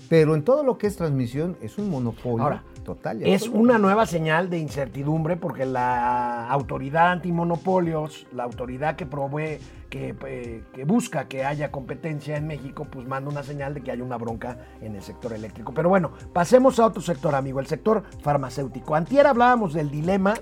pero 0.09 0.35
en 0.35 0.43
todo 0.43 0.63
lo 0.63 0.77
que 0.77 0.87
es 0.87 0.95
transmisión 0.95 1.57
es 1.61 1.77
un 1.77 1.89
monopolio 1.89 2.43
Ahora, 2.43 2.63
total. 2.83 3.23
Es 3.23 3.47
una 3.47 3.77
nueva 3.77 4.05
señal 4.05 4.49
de 4.49 4.59
incertidumbre 4.59 5.37
porque 5.37 5.65
la 5.65 6.47
autoridad 6.49 7.11
antimonopolios, 7.11 8.27
la 8.31 8.43
autoridad 8.43 8.95
que 8.95 9.05
provee, 9.05 9.59
que, 9.89 10.15
eh, 10.27 10.63
que 10.73 10.83
busca 10.83 11.27
que 11.27 11.43
haya 11.43 11.71
competencia 11.71 12.37
en 12.37 12.47
México, 12.47 12.87
pues 12.89 13.07
manda 13.07 13.29
una 13.29 13.43
señal 13.43 13.73
de 13.73 13.81
que 13.81 13.91
hay 13.91 14.01
una 14.01 14.17
bronca 14.17 14.57
en 14.81 14.95
el 14.95 15.01
sector 15.01 15.33
eléctrico. 15.33 15.73
Pero 15.73 15.89
bueno, 15.89 16.11
pasemos 16.33 16.79
a 16.79 16.85
otro 16.85 17.01
sector, 17.01 17.33
amigo, 17.33 17.59
el 17.59 17.67
sector 17.67 18.03
farmacéutico. 18.21 18.95
Antier 18.95 19.25
hablábamos 19.27 19.73
del 19.73 19.89
dilema 19.89 20.35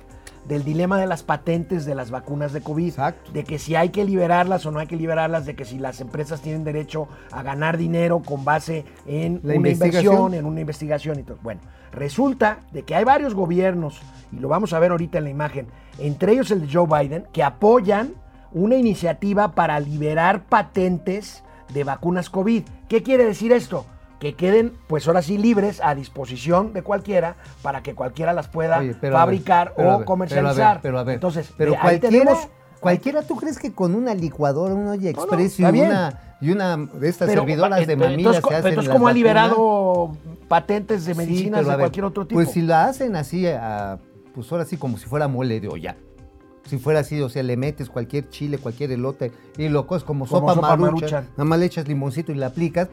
del 0.47 0.63
dilema 0.63 0.99
de 0.99 1.07
las 1.07 1.23
patentes 1.23 1.85
de 1.85 1.95
las 1.95 2.11
vacunas 2.11 2.53
de 2.53 2.61
COVID, 2.61 2.89
Exacto. 2.89 3.31
de 3.31 3.43
que 3.43 3.59
si 3.59 3.75
hay 3.75 3.89
que 3.89 4.03
liberarlas 4.05 4.65
o 4.65 4.71
no 4.71 4.79
hay 4.79 4.87
que 4.87 4.95
liberarlas, 4.95 5.45
de 5.45 5.55
que 5.55 5.65
si 5.65 5.79
las 5.79 6.01
empresas 6.01 6.41
tienen 6.41 6.63
derecho 6.63 7.07
a 7.31 7.43
ganar 7.43 7.77
dinero 7.77 8.21
con 8.21 8.43
base 8.43 8.85
en 9.05 9.41
La 9.43 9.55
una 9.55 9.69
investigación. 9.69 10.03
inversión, 10.13 10.33
en 10.33 10.45
una 10.45 10.61
investigación 10.61 11.19
y 11.19 11.23
todo. 11.23 11.37
Bueno, 11.41 11.61
resulta 11.91 12.59
de 12.71 12.83
que 12.83 12.95
hay 12.95 13.03
varios 13.03 13.33
gobiernos, 13.33 14.01
y 14.31 14.37
lo 14.37 14.47
vamos 14.49 14.73
a 14.73 14.79
ver 14.79 14.91
ahorita 14.91 15.17
en 15.17 15.23
la 15.23 15.29
imagen, 15.29 15.67
entre 15.97 16.33
ellos 16.33 16.51
el 16.51 16.67
de 16.67 16.73
Joe 16.73 16.87
Biden, 16.87 17.25
que 17.31 17.43
apoyan 17.43 18.13
una 18.51 18.75
iniciativa 18.75 19.53
para 19.53 19.79
liberar 19.79 20.43
patentes 20.43 21.43
de 21.73 21.83
vacunas 21.83 22.29
COVID. 22.29 22.63
¿Qué 22.87 23.01
quiere 23.01 23.25
decir 23.25 23.51
esto? 23.51 23.85
Que 24.23 24.35
queden, 24.35 24.71
pues 24.87 25.05
ahora 25.05 25.21
sí, 25.21 25.37
libres 25.37 25.81
a 25.83 25.93
disposición 25.95 26.71
de 26.71 26.81
cualquiera 26.81 27.35
para 27.61 27.83
que 27.83 27.93
cualquiera 27.93 28.31
las 28.31 28.47
pueda 28.47 28.79
Oye, 28.79 28.95
ver, 29.01 29.11
fabricar 29.11 29.73
o 29.75 29.97
ver, 29.97 30.05
comercializar. 30.05 30.55
Pero 30.55 30.57
a 30.57 30.71
ver, 30.71 30.81
pero 30.81 30.99
a 30.99 31.03
ver. 31.03 31.13
Entonces, 31.15 31.53
pero 31.57 31.73
ahí 31.73 31.99
cualquiera, 31.99 32.09
tenemos 32.09 32.47
cualquiera, 32.79 33.21
¿tú 33.23 33.35
crees 33.35 33.59
que 33.59 33.73
con 33.73 33.93
una 33.93 34.13
licuadora, 34.15 34.75
No, 34.75 34.81
no, 34.81 34.93
express 34.93 35.59
y, 35.59 35.63
una, 35.65 36.37
y 36.39 36.51
una 36.51 36.77
de 36.77 37.09
estas 37.09 37.27
Pero, 37.27 37.41
servidoras 37.41 37.85
de 37.85 37.91
entonces, 37.95 37.97
mamila 37.97 38.29
entonces, 38.29 38.43
se 38.47 38.55
hacen 38.55 38.69
entonces, 38.69 38.93
¿cómo 38.93 39.07
ha 39.09 39.11
liberado 39.11 40.17
patentes 40.47 41.03
de 41.03 41.15
medicinas 41.15 41.65
de 41.65 41.69
ver, 41.71 41.79
cualquier 41.79 42.05
otro 42.05 42.25
tipo? 42.25 42.35
Pues 42.35 42.51
si 42.51 42.61
la 42.61 42.85
hacen 42.85 43.17
así, 43.17 43.45
a- 43.45 43.99
pues 44.33 44.49
ahora 44.53 44.63
sí 44.63 44.77
como 44.77 44.97
si 44.97 45.05
fuera 45.05 45.27
mole 45.27 45.59
de 45.59 45.67
olla. 45.67 45.97
Si 46.65 46.77
fuera 46.77 47.01
así, 47.01 47.19
o 47.19 47.27
sea, 47.27 47.43
le 47.43 47.57
metes 47.57 47.89
cualquier 47.89 48.29
chile, 48.29 48.57
cualquier 48.57 48.89
elote 48.93 49.33
y 49.57 49.67
lo 49.67 49.85
coges 49.85 50.05
como, 50.05 50.25
Como 50.25 50.39
sopa, 50.39 50.53
sopa 50.53 50.77
nada 50.77 51.43
más 51.43 51.59
le 51.59 51.65
echas 51.65 51.89
limoncito 51.89 52.31
y 52.31 52.35
la 52.35 52.47
aplicas. 52.47 52.87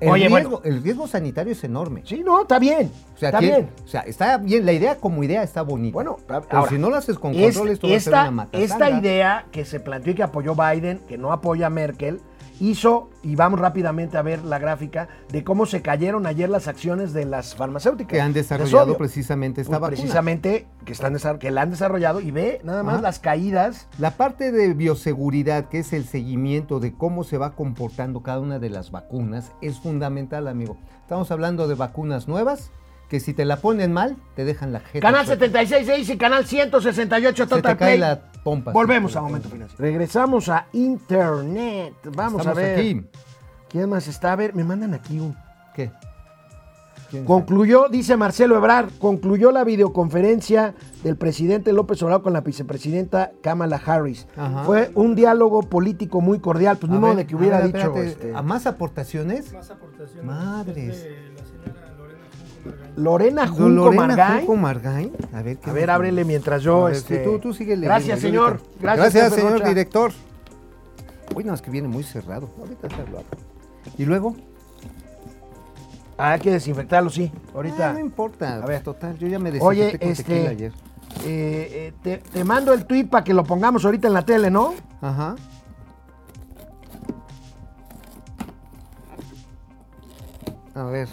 El, 0.00 0.10
Oye, 0.10 0.28
riesgo, 0.28 0.60
bueno. 0.60 0.76
el 0.76 0.82
riesgo 0.82 1.06
sanitario 1.08 1.52
es 1.52 1.64
enorme. 1.64 2.02
Sí, 2.04 2.22
no, 2.24 2.42
está 2.42 2.58
bien. 2.60 2.90
O 3.14 3.18
sea, 3.18 3.30
está 3.30 3.38
tiene- 3.40 3.56
bien. 3.56 3.70
O 3.84 3.88
sea, 3.88 4.00
está 4.02 4.38
bien, 4.38 4.64
la 4.64 4.72
idea 4.72 4.96
como 4.96 5.24
idea 5.24 5.42
está 5.42 5.62
bonita. 5.62 5.94
Bueno, 5.94 6.18
pero 6.26 6.44
ahora, 6.50 6.68
si 6.70 6.78
no 6.78 6.88
lo 6.88 6.96
haces 6.96 7.18
con 7.18 7.32
control, 7.32 7.68
esto 7.70 7.88
va 7.88 7.96
a 7.96 8.00
ser 8.00 8.12
esta, 8.14 8.28
una 8.28 8.48
esta 8.52 8.90
idea 8.90 9.46
que 9.50 9.64
se 9.64 9.80
planteó 9.80 10.12
y 10.12 10.14
que 10.14 10.22
apoyó 10.22 10.54
Biden, 10.54 11.00
que 11.08 11.18
no 11.18 11.32
apoya 11.32 11.66
a 11.66 11.70
Merkel, 11.70 12.20
hizo, 12.60 13.10
y 13.22 13.36
vamos 13.36 13.60
rápidamente 13.60 14.16
a 14.18 14.22
ver 14.22 14.44
la 14.44 14.58
gráfica, 14.58 15.08
de 15.30 15.44
cómo 15.44 15.66
se 15.66 15.82
cayeron 15.82 16.26
ayer 16.26 16.48
las 16.48 16.68
acciones 16.68 17.12
de 17.12 17.24
las 17.24 17.54
farmacéuticas. 17.54 18.10
Que 18.12 18.20
han 18.20 18.32
de 18.32 18.40
desarrollado 18.40 18.96
precisamente 18.96 19.60
esta 19.60 19.70
Pues 19.72 19.80
vacuna. 19.80 19.96
precisamente 19.96 20.66
que, 20.84 20.92
están 20.92 21.16
que 21.38 21.50
la 21.50 21.62
han 21.62 21.70
desarrollado 21.70 22.20
y 22.20 22.30
ve 22.30 22.60
nada 22.64 22.82
más 22.82 22.94
Ajá. 22.94 23.02
las 23.02 23.18
caídas. 23.18 23.88
La 23.98 24.12
parte 24.12 24.52
de 24.52 24.74
bioseguridad, 24.74 25.68
que 25.68 25.80
es 25.80 25.92
el 25.92 26.04
seguimiento 26.04 26.80
de 26.80 26.92
cómo 26.94 27.24
se 27.24 27.38
va 27.38 27.52
comportando 27.52 28.22
cada 28.22 28.40
una 28.40 28.58
de 28.58 28.70
las 28.70 28.90
vacunas, 28.90 29.52
es 29.60 29.78
fundamental, 29.80 30.48
amigo. 30.48 30.76
Estamos 31.02 31.30
hablando 31.30 31.68
de 31.68 31.74
vacunas 31.74 32.28
nuevas, 32.28 32.70
que 33.08 33.20
si 33.20 33.32
te 33.34 33.44
la 33.44 33.56
ponen 33.56 33.92
mal, 33.92 34.16
te 34.36 34.44
dejan 34.44 34.72
la 34.72 34.80
jeta. 34.80 35.00
Canal 35.06 35.24
chueca. 35.26 35.40
76 35.46 36.10
y 36.10 36.16
canal 36.18 36.44
168 36.46 37.42
Se 37.44 37.48
te 37.48 37.56
Total 37.56 37.76
cae 37.76 37.96
Play. 37.96 37.98
la 37.98 38.20
pompa. 38.44 38.72
Volvemos 38.72 39.16
a 39.16 39.22
Momento. 39.22 39.48
Financiero. 39.48 39.82
Regresamos 39.82 40.48
a 40.48 40.66
Internet. 40.72 41.94
Vamos 42.14 42.40
Estamos 42.40 42.46
a 42.46 42.60
ver. 42.60 42.78
aquí. 42.78 43.02
¿Quién 43.68 43.88
más 43.90 44.06
está? 44.08 44.32
A 44.32 44.36
ver, 44.36 44.54
me 44.54 44.64
mandan 44.64 44.94
aquí 44.94 45.18
un. 45.20 45.34
¿Qué? 45.74 45.90
Concluyó, 47.24 47.88
dice 47.88 48.18
Marcelo 48.18 48.54
Ebrard, 48.56 48.90
concluyó 48.98 49.50
la 49.50 49.64
videoconferencia 49.64 50.74
del 51.02 51.16
presidente 51.16 51.72
López 51.72 52.02
Obrador 52.02 52.22
con 52.22 52.34
la 52.34 52.42
vicepresidenta 52.42 53.30
Kamala 53.42 53.80
Harris. 53.84 54.26
Ajá. 54.36 54.64
Fue 54.64 54.90
un 54.94 55.14
diálogo 55.14 55.62
político 55.62 56.20
muy 56.20 56.38
cordial, 56.38 56.76
pues 56.76 56.90
A 56.92 56.94
ni 56.94 57.00
modo 57.00 57.14
ver, 57.14 57.24
de 57.24 57.26
que 57.26 57.34
hubiera 57.34 57.56
a 57.58 57.60
ver, 57.60 57.72
dicho. 57.72 57.78
espérate, 57.78 58.06
este, 58.10 58.34
¿A 58.36 58.42
más 58.42 58.66
aportaciones? 58.66 59.54
Más 59.54 59.70
aportaciones. 59.70 60.22
Madres. 60.24 61.06
La 61.34 61.44
señora 61.46 61.94
Lorena 62.96 63.46
Junco. 63.46 63.68
Lorena 63.68 64.16
Junco. 64.16 64.38
Junco 64.46 64.56
Margay. 64.56 65.12
A 65.32 65.42
ver, 65.42 65.58
¿qué 65.58 65.70
A 65.70 65.72
ver, 65.72 65.90
ábrele 65.90 66.24
mientras 66.24 66.62
yo. 66.62 66.84
Ver, 66.84 66.94
este, 66.94 67.18
tú, 67.18 67.38
tú 67.38 67.52
síguele 67.54 67.86
Gracias, 67.86 68.20
señor. 68.20 68.60
Gracias, 68.80 69.32
señor 69.34 69.52
Rocha. 69.52 69.68
director. 69.68 70.12
Uy, 71.34 71.44
no, 71.44 71.54
es 71.54 71.62
que 71.62 71.70
viene 71.70 71.88
muy 71.88 72.02
cerrado. 72.02 72.48
Ahorita 72.58 72.88
te 72.88 72.96
lo 72.96 73.18
abro. 73.18 73.38
Y 73.96 74.04
luego, 74.04 74.34
Ah, 76.20 76.32
hay 76.32 76.40
que 76.40 76.50
desinfectarlo, 76.50 77.10
sí. 77.10 77.30
Ahorita. 77.54 77.90
Ah, 77.90 77.92
no 77.92 78.00
importa. 78.00 78.56
A 78.56 78.66
ver. 78.66 78.82
total, 78.82 79.16
yo 79.18 79.28
ya 79.28 79.38
me 79.38 79.52
desinfecté 79.52 79.84
Oye, 79.86 79.98
con 80.00 80.08
este, 80.08 80.48
ayer. 80.48 80.72
eh, 81.24 81.68
eh, 81.72 81.92
te, 82.02 82.18
te 82.18 82.42
mando 82.42 82.72
el 82.72 82.86
tweet 82.86 83.04
para 83.06 83.22
que 83.22 83.32
lo 83.32 83.44
pongamos 83.44 83.84
ahorita 83.84 84.08
en 84.08 84.14
la 84.14 84.22
tele, 84.22 84.50
¿no? 84.50 84.74
Ajá. 85.00 85.36
A 90.74 90.82
ver. 90.84 91.08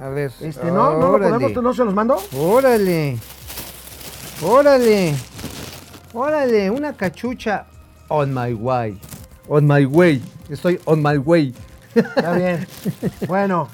A 0.00 0.08
ver. 0.08 0.30
Este, 0.40 0.66
¿no? 0.66 0.92
¿No 0.94 0.98
lo 0.98 1.10
Órale. 1.12 1.34
podemos? 1.46 1.62
¿No 1.62 1.74
se 1.74 1.84
los 1.84 1.94
mando? 1.94 2.16
Órale. 2.36 3.16
Órale. 4.42 5.14
Órale, 6.12 6.70
una 6.70 6.92
cachucha 6.92 7.66
on 8.08 8.32
my 8.34 8.52
way. 8.54 8.98
On 9.48 9.66
my 9.66 9.84
way. 9.84 10.22
Estoy 10.48 10.80
on 10.84 11.02
my 11.02 11.16
way. 11.18 11.54
Está 11.94 12.32
bien. 12.34 12.66
bueno, 13.28 13.68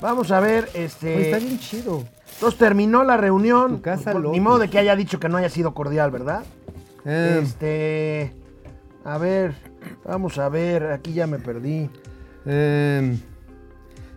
vamos 0.00 0.30
a 0.30 0.40
ver, 0.40 0.68
este. 0.74 1.16
Oye, 1.16 1.24
está 1.30 1.38
bien 1.38 1.58
chido. 1.58 2.04
Entonces 2.34 2.58
terminó 2.58 3.04
la 3.04 3.16
reunión. 3.16 3.76
Tu 3.76 3.82
casa, 3.82 4.12
Ni 4.14 4.20
locos. 4.20 4.40
modo 4.40 4.58
de 4.58 4.70
que 4.70 4.78
haya 4.78 4.96
dicho 4.96 5.18
que 5.20 5.28
no 5.28 5.36
haya 5.38 5.48
sido 5.50 5.72
cordial, 5.74 6.10
¿verdad? 6.10 6.42
Eh, 7.04 7.40
Este. 7.42 8.34
A 9.04 9.18
ver, 9.18 9.54
vamos 10.04 10.38
a 10.38 10.48
ver, 10.48 10.86
aquí 10.92 11.12
ya 11.12 11.26
me 11.26 11.38
perdí. 11.38 11.90
eh, 12.46 13.18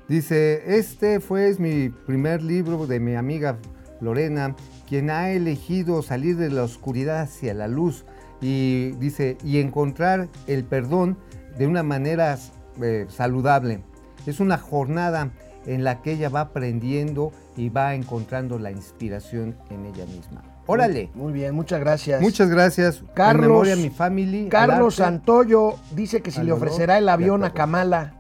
dice, 0.08 0.78
este 0.78 1.20
fue 1.20 1.56
mi 1.60 1.89
primer 1.89 2.41
libro 2.41 2.88
de 2.88 3.00
mi 3.00 3.15
amiga 3.15 3.58
Lorena, 4.02 4.56
quien 4.88 5.10
ha 5.10 5.32
elegido 5.32 6.02
salir 6.02 6.38
de 6.38 6.50
la 6.50 6.63
oscuridad 6.63 7.22
hacia 7.22 7.54
la 7.54 7.67
luz. 7.67 8.06
Y 8.41 8.91
dice, 9.00 9.38
y 9.43 9.60
encontrar 9.60 10.28
el 10.46 10.63
perdón 10.63 11.17
de 11.58 11.65
una 11.65 11.82
manera 11.84 12.38
eh, 12.82 13.08
saludable. 13.10 13.82
Es 14.28 14.39
una 14.39 14.58
jornada 14.58 15.32
en 15.65 15.84
la 15.84 16.02
que 16.02 16.12
ella 16.13 16.30
va 16.30 16.41
aprendiendo 16.41 17.32
y 17.56 17.70
va 17.70 17.96
encontrando 17.96 18.60
la 18.60 18.70
inspiración 18.72 19.56
en 19.72 19.86
ella 19.88 20.06
misma. 20.06 20.43
Órale. 20.67 21.10
Muy 21.15 21.34
bien, 21.34 21.56
muchas 21.56 21.80
gracias. 21.80 22.22
Muchas 22.22 22.50
gracias. 22.50 23.04
Carlos- 23.15 23.46
En 23.46 23.50
memoria 23.52 23.76
mi 23.76 23.89
family. 23.89 24.50
Carlos 24.50 24.96
Santoyo 24.96 25.76
dice 25.96 26.22
que 26.22 26.30
si 26.30 26.43
le 26.43 26.52
ofrecerá 26.52 26.98
el 27.00 27.10
avión 27.10 27.43
a. 27.43 27.54
Kamala. 27.54 28.13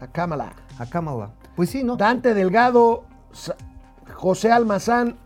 A 0.00 0.06
Kamala. 0.06 0.52
A 0.82 0.86
Kamala. 0.86 1.30
Pues 1.56 1.70
sí, 1.70 1.84
¿no? 1.84 1.96
Dante 1.96 2.34
Delgado, 2.34 3.04
José 4.14 4.50
Almazán. 4.50 5.16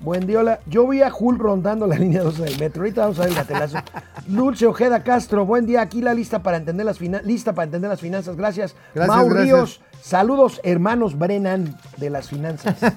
Buen 0.00 0.26
día. 0.28 0.60
Yo 0.66 0.86
vi 0.86 1.02
a 1.02 1.10
Jul 1.10 1.38
rondando 1.38 1.86
la 1.86 1.96
línea 1.98 2.22
12 2.22 2.42
del 2.44 2.58
metro. 2.60 2.82
Ahorita 2.82 3.00
vamos 3.02 3.18
a 3.18 3.22
ver 3.22 3.30
el 3.30 3.36
gatelazo. 3.36 3.78
Dulce 4.26 4.66
Ojeda 4.66 5.02
Castro, 5.02 5.44
buen 5.46 5.66
día. 5.66 5.80
Aquí 5.80 6.00
la 6.02 6.14
lista 6.14 6.42
para 6.42 6.56
entender 6.56 6.86
las 6.86 7.00
finan- 7.00 7.22
lista 7.24 7.52
para 7.52 7.64
entender 7.64 7.90
las 7.90 8.00
finanzas. 8.00 8.36
Gracias. 8.36 8.76
Gracias, 8.94 9.16
Mau 9.16 9.28
gracias. 9.28 9.44
Ríos, 9.44 9.80
saludos 10.00 10.60
hermanos 10.62 11.18
Brennan 11.18 11.76
de 11.96 12.10
las 12.10 12.28
finanzas. 12.28 12.76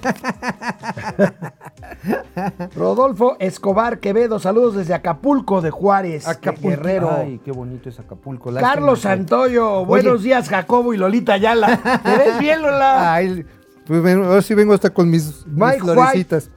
Rodolfo 2.76 3.36
Escobar 3.38 4.00
Quevedo, 4.00 4.38
saludos 4.38 4.76
desde 4.76 4.94
Acapulco 4.94 5.60
de 5.60 5.70
Juárez, 5.70 6.26
de 6.26 6.52
Guerrero. 6.52 7.10
Ay, 7.10 7.40
qué 7.44 7.52
bonito 7.52 7.88
es 7.88 7.98
Acapulco. 7.98 8.50
Lástima 8.50 8.74
Carlos 8.74 9.00
Santoyo, 9.00 9.84
buenos 9.84 10.22
días 10.22 10.48
Jacobo 10.48 10.94
y 10.94 10.96
Lolita 10.96 11.34
Ayala. 11.34 12.00
¿Te 12.02 12.18
ves 12.18 12.38
bien, 12.38 12.62
Lola? 12.62 13.14
Ay, 13.14 13.44
pues 13.86 14.16
ahora 14.16 14.42
sí 14.42 14.54
vengo 14.54 14.74
hasta 14.74 14.90
con 14.90 15.10
mis, 15.10 15.44
florecitas. 15.78 16.50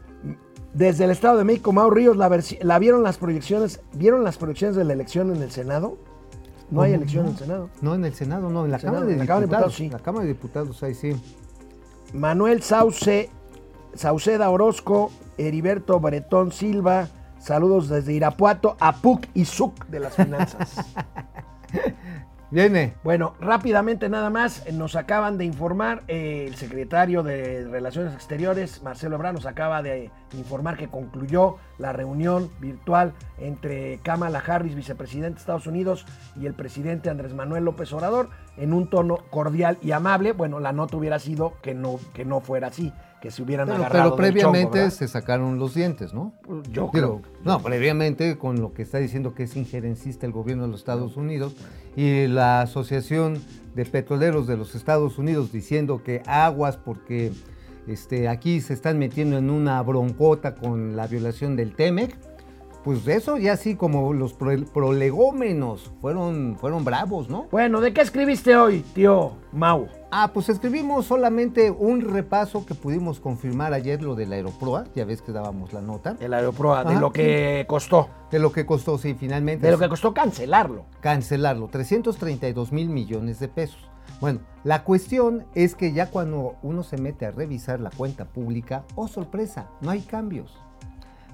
Desde 0.74 1.06
el 1.06 1.12
Estado 1.12 1.38
de 1.38 1.46
México, 1.46 1.72
Mau 1.72 1.90
Ríos, 1.90 2.18
la, 2.18 2.80
vieron 2.80 3.02
las 3.02 3.18
proyecciones, 3.18 3.80
¿vieron 3.94 4.24
las 4.24 4.38
proyecciones 4.38 4.76
de 4.76 4.84
la 4.84 4.94
elección 4.94 5.34
en 5.34 5.42
el 5.42 5.50
Senado? 5.52 5.98
No 6.70 6.82
hay 6.82 6.92
¿Cómo 6.92 7.04
elección 7.04 7.24
no? 7.24 7.30
en 7.30 7.34
el 7.34 7.40
Senado. 7.40 7.70
No, 7.82 7.96
en 7.96 8.06
el 8.06 8.14
Senado, 8.14 8.50
no, 8.50 8.66
en 8.66 8.72
la 8.72 8.80
Senado, 8.80 8.98
Cámara 8.98 9.08
de 9.08 9.14
en 9.14 9.20
la 9.20 9.26
Cámara 9.26 9.40
de 9.40 9.48
Diputados. 9.48 9.72
Diputados, 9.72 9.76
sí. 9.76 9.90
La 9.90 10.00
Cámara 10.00 10.24
de 10.24 10.28
Diputados, 10.34 10.84
ahí 10.84 10.94
sí. 10.94 11.16
Manuel 12.14 12.62
Sauce, 12.62 13.30
Sauceda 13.94 14.50
Orozco, 14.50 15.12
Heriberto 15.38 16.00
Bretón 16.00 16.52
Silva, 16.52 17.08
saludos 17.40 17.90
desde 17.90 18.14
Irapuato, 18.14 18.78
Apuc 18.80 19.28
y 19.34 19.46
Suc 19.46 19.86
de 19.88 20.00
las 20.00 20.16
finanzas. 20.16 20.94
Viene. 22.52 22.94
Bueno, 23.04 23.34
rápidamente 23.42 24.08
nada 24.08 24.30
más, 24.30 24.64
nos 24.72 24.96
acaban 24.96 25.38
de 25.38 25.46
informar, 25.46 26.04
eh, 26.08 26.46
el 26.48 26.56
secretario 26.56 27.24
de 27.24 27.68
Relaciones 27.68 28.14
Exteriores, 28.14 28.84
Marcelo 28.84 29.16
Ebrard, 29.16 29.34
nos 29.34 29.48
acaba 29.48 29.82
de 29.82 30.12
informar 30.38 30.78
que 30.78 30.88
concluyó 30.88 31.58
la 31.80 31.92
reunión 31.92 32.52
virtual 32.60 33.14
entre 33.40 34.00
Kamala 34.04 34.44
Harris, 34.46 34.76
vicepresidente 34.76 35.34
de 35.34 35.40
Estados 35.40 35.68
Unidos, 35.68 36.06
y 36.40 36.46
el 36.46 36.54
presidente 36.54 37.10
Andrés 37.10 37.34
Manuel 37.34 37.66
López 37.66 37.92
Obrador, 37.94 38.30
en 38.58 38.74
un 38.74 38.90
tono 38.90 39.18
cordial 39.32 39.78
y 39.82 39.92
amable. 39.92 40.32
Bueno, 40.32 40.60
la 40.60 40.72
nota 40.72 40.98
hubiera 40.98 41.20
sido 41.20 41.56
que 41.62 41.74
no, 41.74 42.00
que 42.14 42.26
no 42.26 42.42
fuera 42.42 42.68
así, 42.68 42.94
que 43.26 43.32
se 43.32 43.42
hubieran 43.42 43.68
Pero, 43.68 43.80
agarrado 43.80 44.16
pero 44.16 44.28
del 44.28 44.40
chongo, 44.40 44.52
previamente 44.52 44.92
se 44.92 45.08
sacaron 45.08 45.58
los 45.58 45.74
dientes, 45.74 46.14
¿no? 46.14 46.36
Yo 46.48 46.62
Digo, 46.70 46.92
creo. 46.92 47.22
no, 47.44 47.60
previamente 47.60 48.38
con 48.38 48.62
lo 48.62 48.72
que 48.74 48.84
está 48.84 49.00
diciendo 49.00 49.34
que 49.34 49.44
es 49.44 49.56
injerencista 49.56 50.28
el 50.28 50.32
gobierno 50.32 50.66
de 50.66 50.70
los 50.70 50.82
Estados 50.82 51.18
Unidos 51.18 51.56
y 51.96 52.28
la 52.28 52.62
Asociación 52.62 53.42
de 53.74 53.84
Petroleros 53.86 54.46
de 54.46 54.58
los 54.58 54.76
Estados 54.76 55.18
Unidos 55.18 55.52
diciendo 55.52 56.04
que 56.04 56.22
aguas 56.28 56.78
porque 56.78 57.32
este, 57.88 58.28
aquí 58.28 58.62
se 58.62 58.74
están 58.76 59.00
metiendo 59.00 59.40
en 59.40 59.50
una 59.50 59.82
broncota 59.82 60.54
con 60.54 60.96
la 60.96 61.08
violación 61.08 61.56
del 61.56 61.74
TEMEC, 61.74 62.16
pues 62.86 63.06
eso 63.08 63.38
ya 63.38 63.58
sí 63.58 63.76
como 63.76 64.14
los 64.14 64.34
pro- 64.34 64.64
prolegómenos 64.74 65.92
fueron, 66.00 66.56
fueron 66.58 66.86
bravos, 66.86 67.30
¿no? 67.30 67.48
Bueno, 67.52 67.82
¿de 67.82 67.92
qué 67.94 68.00
escribiste 68.02 68.56
hoy, 68.56 68.80
tío 68.94 69.34
Mau? 69.52 69.88
Ah, 70.12 70.32
pues 70.34 70.48
escribimos 70.48 71.06
solamente 71.08 71.72
un 71.72 72.00
repaso 72.00 72.66
que 72.66 72.74
pudimos 72.76 73.20
confirmar 73.20 73.74
ayer 73.74 74.02
lo 74.02 74.16
de 74.16 74.26
la 74.28 74.36
Aeroproa, 74.36 74.86
ya 74.96 75.04
ves 75.04 75.22
que 75.22 75.34
dábamos 75.34 75.74
la 75.74 75.82
nota, 75.82 76.16
El 76.22 76.34
Aeroproa, 76.34 76.86
de 76.86 76.96
lo 76.98 77.12
que 77.12 77.66
costó, 77.68 78.08
de 78.32 78.40
lo 78.40 78.54
que 78.54 78.66
costó, 78.66 78.98
sí, 78.98 79.14
finalmente. 79.14 79.66
de 79.66 79.74
lo 79.74 79.80
que 79.80 79.90
costó 79.90 80.14
cancelarlo. 80.14 80.86
cancelarlo, 81.02 81.68
332 81.68 82.72
mil 82.72 82.88
millones 82.90 83.40
de 83.40 83.48
pesos. 83.50 83.90
Bueno, 84.22 84.40
la 84.64 84.84
cuestión 84.84 85.46
es 85.56 85.76
que 85.76 85.92
ya 85.92 86.10
cuando 86.12 86.56
uno 86.62 86.84
se 86.84 86.98
mete 86.98 87.26
a 87.26 87.32
revisar 87.32 87.82
la 87.82 87.90
cuenta 87.90 88.26
pública, 88.26 88.86
oh 88.96 89.08
sorpresa, 89.10 89.68
no 89.82 89.90
hay 89.90 90.02
cambios. 90.02 90.54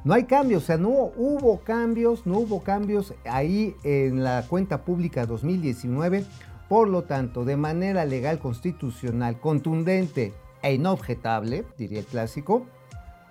No 0.04 0.16
hay 0.16 0.24
cambios, 0.24 0.64
o 0.64 0.66
sea, 0.66 0.78
no 0.78 0.90
hubo 0.90 1.60
cambios, 1.60 2.26
no 2.26 2.40
hubo 2.40 2.64
cambios 2.64 3.14
ahí 3.24 3.76
en 3.84 4.24
la 4.24 4.44
cuenta 4.48 4.84
pública 4.84 5.28
2019. 5.28 6.26
Por 6.68 6.88
lo 6.88 7.04
tanto, 7.04 7.46
de 7.46 7.56
manera 7.56 8.06
legal 8.06 8.40
constitucional, 8.40 9.40
contundente 9.40 10.34
e 10.64 10.74
inobjetable, 10.74 11.66
diría 11.78 12.00
el 12.00 12.06
clásico, 12.06 12.66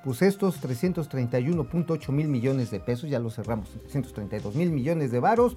pues 0.05 0.23
estos 0.23 0.63
331.8 0.63 2.13
mil 2.13 2.29
millones 2.29 2.71
de 2.71 2.79
pesos, 2.79 3.11
ya 3.11 3.19
lo 3.19 3.31
cerramos, 3.31 3.71
332 3.71 4.55
mil 4.55 4.71
millones 4.71 5.11
de 5.11 5.19
varos, 5.19 5.57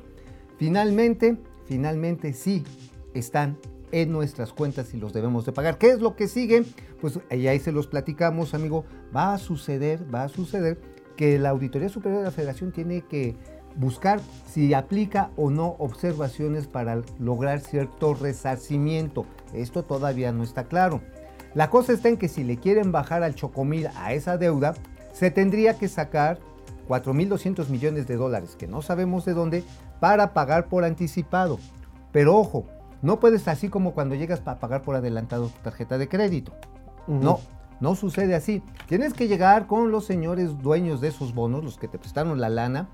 finalmente, 0.58 1.38
finalmente 1.68 2.34
sí 2.34 2.64
están 3.14 3.58
en 3.92 4.12
nuestras 4.12 4.52
cuentas 4.52 4.94
y 4.96 4.98
los 4.98 5.14
debemos 5.14 5.46
de 5.46 5.52
pagar. 5.52 5.78
¿Qué 5.78 5.92
es 5.92 6.00
lo 6.00 6.16
que 6.16 6.28
sigue? 6.28 6.64
Pues 7.00 7.20
ahí, 7.30 7.48
ahí 7.48 7.60
se 7.60 7.72
los 7.72 7.86
platicamos, 7.86 8.56
amigo. 8.56 8.86
Va 9.16 9.36
a 9.36 9.38
suceder, 9.38 10.04
va 10.14 10.24
a 10.24 10.30
suceder 10.30 10.93
que 11.16 11.40
la 11.40 11.50
Auditoría 11.50 11.90
Superior 11.90 12.22
de 12.22 12.26
la 12.26 12.32
Federación 12.32 12.72
tiene 12.72 13.02
que 13.02 13.36
buscar 13.76 14.20
si 14.48 14.74
aplica 14.74 15.32
o 15.36 15.50
no 15.50 15.76
observaciones 15.80 16.68
para 16.68 17.02
lograr 17.20 17.60
cierto 17.60 18.14
resarcimiento. 18.14 19.26
Esto 19.54 19.84
todavía 19.84 20.32
no 20.32 20.44
está 20.44 20.66
claro. 20.66 21.02
La 21.54 21.70
cosa 21.70 21.94
está 21.94 22.10
en 22.10 22.18
que 22.18 22.28
si 22.28 22.44
le 22.44 22.58
quieren 22.58 22.92
bajar 22.92 23.24
al 23.24 23.36
chocomil 23.36 23.88
a 23.96 24.14
esa 24.14 24.38
deuda, 24.38 24.74
se 25.14 25.30
tendría 25.30 25.78
que 25.78 25.88
sacar 25.88 26.40
4.200 26.88 27.70
millones 27.70 28.08
de 28.08 28.16
dólares, 28.16 28.56
que 28.58 28.68
no 28.68 28.82
sabemos 28.82 29.26
de 29.26 29.34
dónde, 29.34 29.64
para 30.00 30.34
pagar 30.34 30.68
por 30.68 30.84
anticipado. 30.84 31.60
Pero 32.12 32.38
ojo, 32.38 32.66
no 33.02 33.20
puedes 33.20 33.48
así 33.48 33.70
como 33.70 33.94
cuando 33.94 34.16
llegas 34.16 34.40
para 34.40 34.60
pagar 34.60 34.82
por 34.82 34.96
adelantado 34.96 35.48
tu 35.48 35.60
tarjeta 35.62 35.98
de 35.98 36.08
crédito. 36.08 36.54
No, 37.08 37.40
no 37.84 37.96
sucede 37.96 38.34
así. 38.34 38.64
Tienes 38.88 39.14
que 39.14 39.28
llegar 39.28 39.68
con 39.68 39.92
los 39.92 40.06
señores 40.06 40.58
dueños 40.60 41.02
de 41.02 41.10
esos 41.10 41.36
bonos, 41.36 41.66
los 41.66 41.78
que 41.78 41.90
te 41.90 42.00
prestaron 42.00 42.40
la 42.40 42.48
lana, 42.48 42.88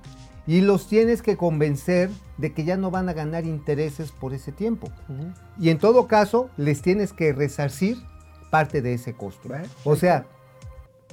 y 0.48 0.62
los 0.62 0.88
tienes 0.88 1.22
que 1.22 1.38
convencer 1.38 2.10
de 2.38 2.54
que 2.54 2.64
ya 2.64 2.76
no 2.76 2.90
van 2.90 3.08
a 3.08 3.14
ganar 3.14 3.46
intereses 3.46 4.12
por 4.12 4.34
ese 4.34 4.52
tiempo. 4.52 4.90
Y 5.60 5.70
en 5.70 5.78
todo 5.78 6.08
caso, 6.08 6.50
les 6.58 6.82
tienes 6.82 7.14
que 7.14 7.32
resarcir 7.34 7.98
parte 8.50 8.82
de 8.82 8.96
ese 8.96 9.14
costo. 9.14 9.48
O 9.84 9.96
sea, 9.96 10.26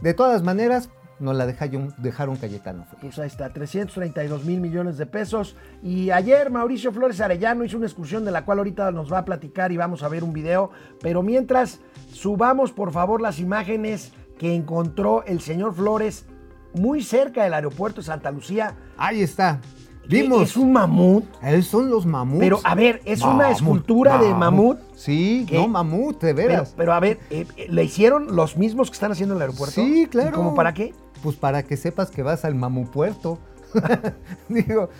de 0.00 0.14
todas 0.14 0.42
maneras, 0.42 0.88
nos 1.18 1.34
la 1.36 1.46
dejaron, 1.46 1.94
dejaron 1.98 2.36
Cayetano. 2.36 2.84
Frías. 2.84 3.00
Pues 3.00 3.18
ahí 3.18 3.26
está, 3.26 3.52
332 3.52 4.44
mil 4.44 4.60
millones 4.60 4.98
de 4.98 5.06
pesos. 5.06 5.56
Y 5.82 6.10
ayer 6.10 6.50
Mauricio 6.50 6.92
Flores 6.92 7.20
Arellano 7.20 7.64
hizo 7.64 7.76
una 7.76 7.86
excursión 7.86 8.24
de 8.24 8.30
la 8.32 8.44
cual 8.44 8.58
ahorita 8.58 8.90
nos 8.92 9.12
va 9.12 9.18
a 9.18 9.24
platicar 9.24 9.72
y 9.72 9.76
vamos 9.76 10.02
a 10.02 10.08
ver 10.08 10.24
un 10.24 10.32
video. 10.32 10.70
Pero 11.00 11.22
mientras, 11.22 11.80
subamos 12.12 12.72
por 12.72 12.92
favor 12.92 13.20
las 13.20 13.38
imágenes 13.40 14.12
que 14.38 14.54
encontró 14.54 15.24
el 15.24 15.40
señor 15.40 15.74
Flores 15.74 16.26
muy 16.74 17.02
cerca 17.02 17.44
del 17.44 17.54
aeropuerto 17.54 18.00
de 18.02 18.06
Santa 18.06 18.30
Lucía. 18.30 18.76
Ahí 18.98 19.22
está. 19.22 19.60
Vimos. 20.08 20.42
Es 20.42 20.56
un 20.56 20.72
mamut. 20.72 21.24
Esos 21.42 21.66
son 21.66 21.90
los 21.90 22.06
mamuts. 22.06 22.38
Pero 22.40 22.60
a 22.62 22.74
ver, 22.74 23.00
es 23.04 23.22
una 23.22 23.34
Mamut, 23.34 23.56
escultura 23.56 24.18
de 24.18 24.32
mamut. 24.34 24.78
Sí, 24.94 25.46
no 25.50 25.66
mamut, 25.68 26.20
de 26.22 26.32
veras. 26.32 26.74
pero 26.76 26.92
a 26.92 27.00
ver, 27.00 27.18
eh, 27.30 27.46
eh, 27.56 27.66
¿le 27.68 27.84
hicieron 27.84 28.36
los 28.36 28.56
mismos 28.56 28.88
que 28.90 28.94
están 28.94 29.10
haciendo 29.12 29.34
en 29.34 29.38
el 29.38 29.42
aeropuerto? 29.42 29.74
Sí, 29.74 30.06
claro. 30.08 30.28
¿Y 30.28 30.32
cómo 30.32 30.54
para 30.54 30.72
qué? 30.74 30.94
Pues 31.26 31.34
para 31.34 31.64
que 31.64 31.76
sepas 31.76 32.12
que 32.12 32.22
vas 32.22 32.44
al 32.44 32.54
mamupuerto. 32.54 33.40
Digo, 34.48 34.90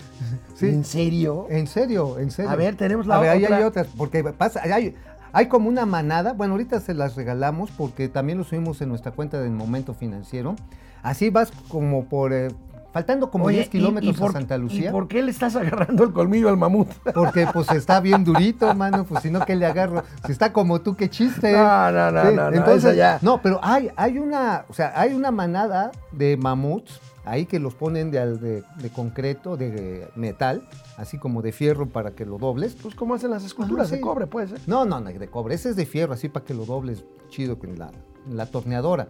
sí. 0.56 0.66
¿En 0.66 0.84
serio? 0.84 1.46
En 1.50 1.68
serio, 1.68 2.18
en 2.18 2.32
serio. 2.32 2.50
A 2.50 2.56
ver, 2.56 2.74
tenemos 2.74 3.06
la 3.06 3.14
A 3.14 3.20
ver, 3.20 3.30
ahí 3.30 3.44
hay 3.44 3.62
otras, 3.62 3.86
porque 3.96 4.24
pasa, 4.24 4.60
hay, 4.64 4.96
hay 5.30 5.46
como 5.46 5.68
una 5.68 5.86
manada, 5.86 6.32
bueno, 6.32 6.54
ahorita 6.54 6.80
se 6.80 6.94
las 6.94 7.14
regalamos 7.14 7.70
porque 7.70 8.08
también 8.08 8.38
lo 8.38 8.42
subimos 8.42 8.82
en 8.82 8.88
nuestra 8.88 9.12
cuenta 9.12 9.40
del 9.40 9.52
Momento 9.52 9.94
Financiero. 9.94 10.56
Así 11.04 11.30
vas 11.30 11.52
como 11.68 12.06
por, 12.06 12.32
eh, 12.32 12.48
faltando 12.96 13.30
como 13.30 13.44
Oye, 13.44 13.56
10 13.56 13.66
¿y- 13.66 13.70
kilómetros 13.72 14.16
y 14.16 14.18
por- 14.18 14.30
a 14.30 14.32
Santa 14.32 14.56
Lucía. 14.56 14.88
¿Y 14.88 14.90
por 14.90 15.06
qué 15.06 15.22
le 15.22 15.30
estás 15.30 15.54
agarrando 15.54 16.02
el 16.04 16.14
colmillo 16.14 16.48
al 16.48 16.56
mamut? 16.56 16.88
Porque 17.14 17.46
pues 17.52 17.70
está 17.72 18.00
bien 18.00 18.24
durito, 18.24 18.74
mano, 18.74 19.04
pues 19.04 19.22
si 19.22 19.30
no 19.30 19.44
que 19.44 19.54
le 19.54 19.66
agarro. 19.66 20.02
Si 20.24 20.32
está 20.32 20.50
como 20.50 20.80
tú, 20.80 20.96
qué 20.96 21.10
chiste. 21.10 21.52
No, 21.52 21.92
no, 21.92 22.10
no, 22.10 22.24
no, 22.32 22.50
no, 22.50 22.56
entonces, 22.56 22.96
ya. 22.96 23.18
no, 23.20 23.42
pero 23.42 23.60
hay, 23.62 23.90
hay 23.96 24.18
una, 24.18 24.64
o 24.70 24.72
sea, 24.72 24.98
hay 24.98 25.12
una 25.12 25.30
manada 25.30 25.92
de 26.12 26.38
mamuts 26.38 26.98
ahí 27.26 27.44
que 27.44 27.58
los 27.60 27.74
ponen 27.74 28.10
de, 28.10 28.38
de, 28.38 28.62
de 28.78 28.88
concreto, 28.90 29.58
de 29.58 30.08
metal, 30.16 30.66
así 30.96 31.18
como 31.18 31.42
de 31.42 31.52
fierro 31.52 31.86
para 31.90 32.12
que 32.12 32.24
lo 32.24 32.38
dobles. 32.38 32.76
Pues 32.80 32.94
como 32.94 33.12
hacen 33.14 33.30
las 33.30 33.44
esculturas 33.44 33.88
Ajá, 33.88 33.96
de 33.96 34.00
cobre, 34.00 34.26
puede 34.26 34.48
ser. 34.48 34.60
No, 34.66 34.86
no, 34.86 35.00
no, 35.00 35.10
de 35.10 35.28
cobre, 35.28 35.54
ese 35.56 35.68
es 35.68 35.76
de 35.76 35.84
fierro, 35.84 36.14
así 36.14 36.30
para 36.30 36.46
que 36.46 36.54
lo 36.54 36.64
dobles 36.64 37.04
chido 37.28 37.58
con 37.58 37.78
la, 37.78 37.90
la 38.32 38.46
torneadora. 38.46 39.08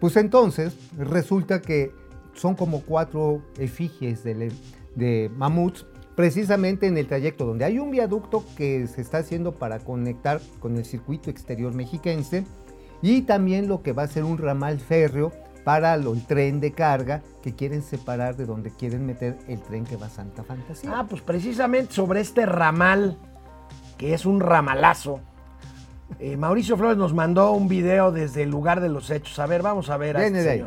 Pues 0.00 0.16
entonces, 0.16 0.74
resulta 0.98 1.60
que 1.60 1.92
son 2.40 2.54
como 2.54 2.80
cuatro 2.80 3.42
efigies 3.58 4.24
de, 4.24 5.30
mamuts, 5.36 5.84
precisamente 6.16 6.86
en 6.86 6.96
el 6.96 7.06
trayecto 7.06 7.44
donde 7.44 7.66
hay 7.66 7.78
un 7.78 7.90
viaducto 7.90 8.42
que 8.56 8.86
se 8.86 9.02
está 9.02 9.18
haciendo 9.18 9.52
para 9.52 9.78
conectar 9.78 10.40
con 10.58 10.76
el 10.78 10.86
circuito 10.86 11.28
exterior 11.28 11.74
mexiquense 11.74 12.46
y 13.02 13.22
también 13.22 13.68
lo 13.68 13.82
que 13.82 13.92
va 13.92 14.04
a 14.04 14.08
ser 14.08 14.24
un 14.24 14.38
ramal 14.38 14.80
férreo 14.80 15.32
para 15.64 15.94
el 15.94 16.26
tren 16.26 16.60
de 16.60 16.72
carga 16.72 17.20
que 17.42 17.54
quieren 17.54 17.82
separar 17.82 18.36
de 18.36 18.46
donde 18.46 18.70
quieren 18.70 19.04
meter 19.04 19.36
el 19.46 19.60
tren 19.60 19.84
que 19.84 19.96
va 19.96 20.06
a 20.06 20.10
Santa 20.10 20.42
Fantasía. 20.42 20.90
Ah, 20.94 21.06
pues 21.08 21.20
precisamente 21.20 21.92
sobre 21.92 22.20
este 22.20 22.46
ramal, 22.46 23.18
que 23.98 24.14
es 24.14 24.24
un 24.24 24.40
ramalazo. 24.40 25.20
eh, 26.18 26.38
Mauricio 26.38 26.78
Flores 26.78 26.96
nos 26.96 27.12
mandó 27.12 27.52
un 27.52 27.68
video 27.68 28.12
desde 28.12 28.44
el 28.44 28.50
lugar 28.50 28.80
de 28.80 28.88
los 28.88 29.10
hechos. 29.10 29.38
A 29.38 29.46
ver, 29.46 29.60
vamos 29.60 29.90
a 29.90 29.98
ver 29.98 30.16
a 30.16 30.24
este 30.24 30.48
ahí. 30.48 30.64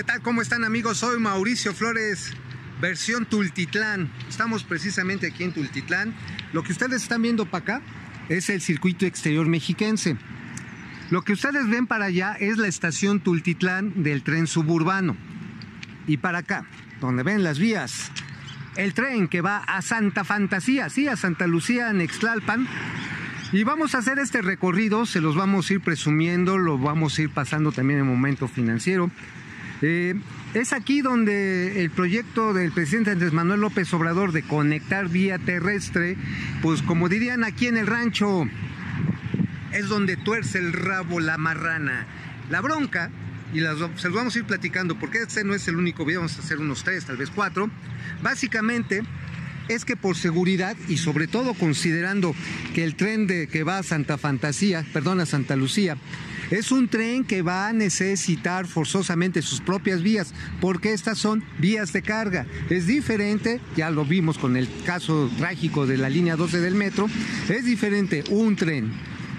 ¿Qué 0.00 0.04
tal? 0.04 0.22
¿Cómo 0.22 0.40
están 0.40 0.64
amigos? 0.64 0.96
Soy 0.96 1.20
Mauricio 1.20 1.74
Flores, 1.74 2.32
versión 2.80 3.26
Tultitlán. 3.26 4.10
Estamos 4.30 4.64
precisamente 4.64 5.26
aquí 5.26 5.44
en 5.44 5.52
Tultitlán. 5.52 6.14
Lo 6.54 6.62
que 6.62 6.72
ustedes 6.72 7.02
están 7.02 7.20
viendo 7.20 7.44
para 7.44 7.62
acá 7.62 7.82
es 8.30 8.48
el 8.48 8.62
circuito 8.62 9.04
exterior 9.04 9.46
mexiquense. 9.46 10.16
Lo 11.10 11.20
que 11.20 11.34
ustedes 11.34 11.68
ven 11.68 11.86
para 11.86 12.06
allá 12.06 12.34
es 12.40 12.56
la 12.56 12.66
estación 12.66 13.20
Tultitlán 13.20 14.02
del 14.02 14.22
tren 14.22 14.46
suburbano. 14.46 15.18
Y 16.06 16.16
para 16.16 16.38
acá, 16.38 16.64
donde 17.02 17.22
ven 17.22 17.42
las 17.42 17.58
vías, 17.58 18.10
el 18.76 18.94
tren 18.94 19.28
que 19.28 19.42
va 19.42 19.58
a 19.58 19.82
Santa 19.82 20.24
Fantasía, 20.24 20.88
sí, 20.88 21.08
a 21.08 21.16
Santa 21.16 21.46
Lucía, 21.46 21.92
en. 21.92 22.66
Y 23.52 23.64
vamos 23.64 23.94
a 23.94 23.98
hacer 23.98 24.18
este 24.18 24.40
recorrido, 24.40 25.04
se 25.04 25.20
los 25.20 25.36
vamos 25.36 25.68
a 25.68 25.74
ir 25.74 25.82
presumiendo, 25.82 26.56
lo 26.56 26.78
vamos 26.78 27.18
a 27.18 27.22
ir 27.22 27.28
pasando 27.28 27.70
también 27.70 28.00
en 28.00 28.06
momento 28.06 28.48
financiero. 28.48 29.10
Eh, 29.82 30.14
es 30.52 30.72
aquí 30.72 31.00
donde 31.00 31.82
el 31.82 31.90
proyecto 31.90 32.52
del 32.52 32.72
presidente 32.72 33.12
Andrés 33.12 33.32
Manuel 33.32 33.60
López 33.60 33.92
Obrador 33.94 34.32
de 34.32 34.42
conectar 34.42 35.08
vía 35.08 35.38
terrestre, 35.38 36.16
pues 36.60 36.82
como 36.82 37.08
dirían 37.08 37.44
aquí 37.44 37.66
en 37.66 37.76
el 37.76 37.86
rancho, 37.86 38.46
es 39.72 39.88
donde 39.88 40.16
tuerce 40.16 40.58
el 40.58 40.72
rabo 40.72 41.20
la 41.20 41.38
marrana. 41.38 42.06
La 42.50 42.60
bronca, 42.60 43.10
y 43.54 43.60
las, 43.60 43.78
se 43.96 44.08
los 44.08 44.16
vamos 44.16 44.34
a 44.34 44.38
ir 44.38 44.44
platicando, 44.44 44.98
porque 44.98 45.18
este 45.18 45.44
no 45.44 45.54
es 45.54 45.66
el 45.68 45.76
único 45.76 46.04
video, 46.04 46.20
vamos 46.20 46.36
a 46.36 46.42
hacer 46.42 46.58
unos 46.58 46.84
tres, 46.84 47.04
tal 47.06 47.16
vez 47.16 47.30
cuatro. 47.30 47.70
Básicamente 48.22 49.02
es 49.68 49.84
que 49.84 49.96
por 49.96 50.16
seguridad 50.16 50.76
y 50.88 50.96
sobre 50.96 51.28
todo 51.28 51.54
considerando 51.54 52.34
que 52.74 52.82
el 52.84 52.96
tren 52.96 53.28
de, 53.28 53.46
que 53.46 53.62
va 53.62 53.78
a 53.78 53.82
Santa 53.82 54.18
Fantasía, 54.18 54.84
perdón, 54.92 55.20
a 55.20 55.26
Santa 55.26 55.54
Lucía, 55.54 55.96
es 56.50 56.72
un 56.72 56.88
tren 56.88 57.24
que 57.24 57.42
va 57.42 57.68
a 57.68 57.72
necesitar 57.72 58.66
forzosamente 58.66 59.42
sus 59.42 59.60
propias 59.60 60.02
vías, 60.02 60.34
porque 60.60 60.92
estas 60.92 61.18
son 61.18 61.44
vías 61.58 61.92
de 61.92 62.02
carga. 62.02 62.46
Es 62.68 62.86
diferente, 62.86 63.60
ya 63.76 63.90
lo 63.90 64.04
vimos 64.04 64.38
con 64.38 64.56
el 64.56 64.68
caso 64.84 65.30
trágico 65.38 65.86
de 65.86 65.96
la 65.96 66.10
línea 66.10 66.36
12 66.36 66.60
del 66.60 66.74
metro, 66.74 67.08
es 67.48 67.64
diferente 67.64 68.24
un 68.30 68.56
tren, 68.56 68.92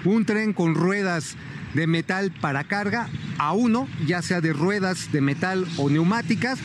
un 0.04 0.24
tren 0.24 0.52
con 0.52 0.74
ruedas 0.74 1.36
de 1.74 1.86
metal 1.86 2.32
para 2.40 2.64
carga 2.64 3.08
a 3.38 3.52
uno, 3.52 3.88
ya 4.06 4.22
sea 4.22 4.40
de 4.40 4.52
ruedas 4.52 5.12
de 5.12 5.20
metal 5.20 5.66
o 5.76 5.90
neumáticas, 5.90 6.58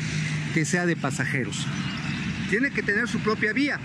que 0.53 0.65
sea 0.65 0.85
de 0.85 0.95
pasajeros. 0.95 1.65
Tiene 2.49 2.71
que 2.71 2.83
tener 2.83 3.07
su 3.07 3.19
propia 3.19 3.53
vía. 3.53 3.79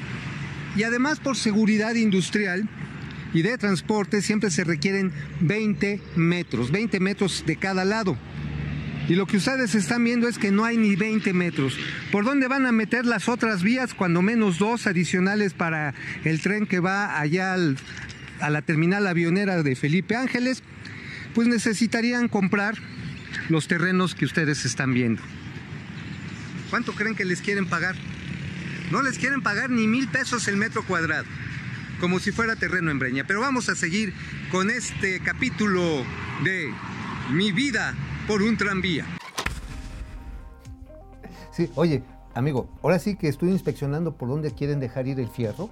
Y 0.77 0.85
además 0.85 1.21
por 1.21 1.37
seguridad 1.37 1.95
industrial 1.95 2.69
y 3.35 3.43
de 3.43 3.57
transporte 3.59 4.23
siempre 4.23 4.51
se 4.51 4.65
requieren 4.65 5.13
20 5.41 6.01
metros, 6.17 6.71
20 6.71 7.01
metros 7.01 7.45
de 7.47 7.57
cada 7.57 7.85
lado. 7.85 8.17
Y 9.09 9.15
lo 9.17 9.27
que 9.27 9.37
ustedes 9.39 9.75
están 9.75 10.05
viendo 10.05 10.29
es 10.29 10.39
que 10.39 10.53
no 10.53 10.65
hay 10.65 10.77
ni 10.77 10.95
20 10.95 11.33
metros. 11.33 11.77
¿Por 12.13 12.25
dónde 12.25 12.47
van 12.47 12.67
a 12.67 12.73
meter 12.73 13.05
las 13.05 13.29
otras 13.29 13.63
vías? 13.63 13.95
Cuando 13.95 14.23
menos 14.23 14.59
dos 14.59 14.87
adicionales 14.87 15.55
para 15.55 15.93
el 16.25 16.41
tren 16.41 16.67
que 16.67 16.79
va 16.79 17.19
allá 17.19 17.53
al- 17.53 17.77
a 18.41 18.49
la 18.51 18.63
terminal 18.63 19.07
avionera 19.07 19.63
de 19.63 19.75
Felipe 19.77 20.15
Ángeles. 20.15 20.63
Pues 21.35 21.49
necesitarían 21.49 22.29
comprar 22.29 22.77
los 23.49 23.67
terrenos 23.67 24.15
que 24.15 24.25
ustedes 24.25 24.65
están 24.65 24.95
viendo. 24.95 25.23
¿Cuánto 26.71 26.93
creen 26.95 27.15
que 27.15 27.25
les 27.25 27.41
quieren 27.41 27.67
pagar? 27.67 27.95
No 28.91 29.03
les 29.03 29.19
quieren 29.19 29.43
pagar 29.43 29.71
ni 29.71 29.87
mil 29.87 30.09
pesos 30.09 30.47
el 30.49 30.57
metro 30.57 30.85
cuadrado, 30.85 31.25
como 32.03 32.19
si 32.19 32.33
fuera 32.33 32.57
terreno 32.57 32.91
en 32.91 32.99
Breña. 32.99 33.25
Pero 33.29 33.41
vamos 33.41 33.69
a 33.69 33.77
seguir 33.77 34.13
con 34.51 34.71
este 34.71 35.21
capítulo 35.21 35.81
de 36.43 36.75
Mi 37.31 37.53
vida 37.53 37.95
por 38.27 38.43
un 38.43 38.57
tranvía. 38.57 39.07
Sí, 41.53 41.71
oye, 41.77 42.03
amigo, 42.35 42.69
ahora 42.83 42.99
sí 42.99 43.15
que 43.15 43.29
estoy 43.29 43.51
inspeccionando 43.51 44.17
por 44.17 44.29
dónde 44.29 44.51
quieren 44.51 44.81
dejar 44.81 45.07
ir 45.07 45.21
el 45.21 45.29
fierro. 45.29 45.71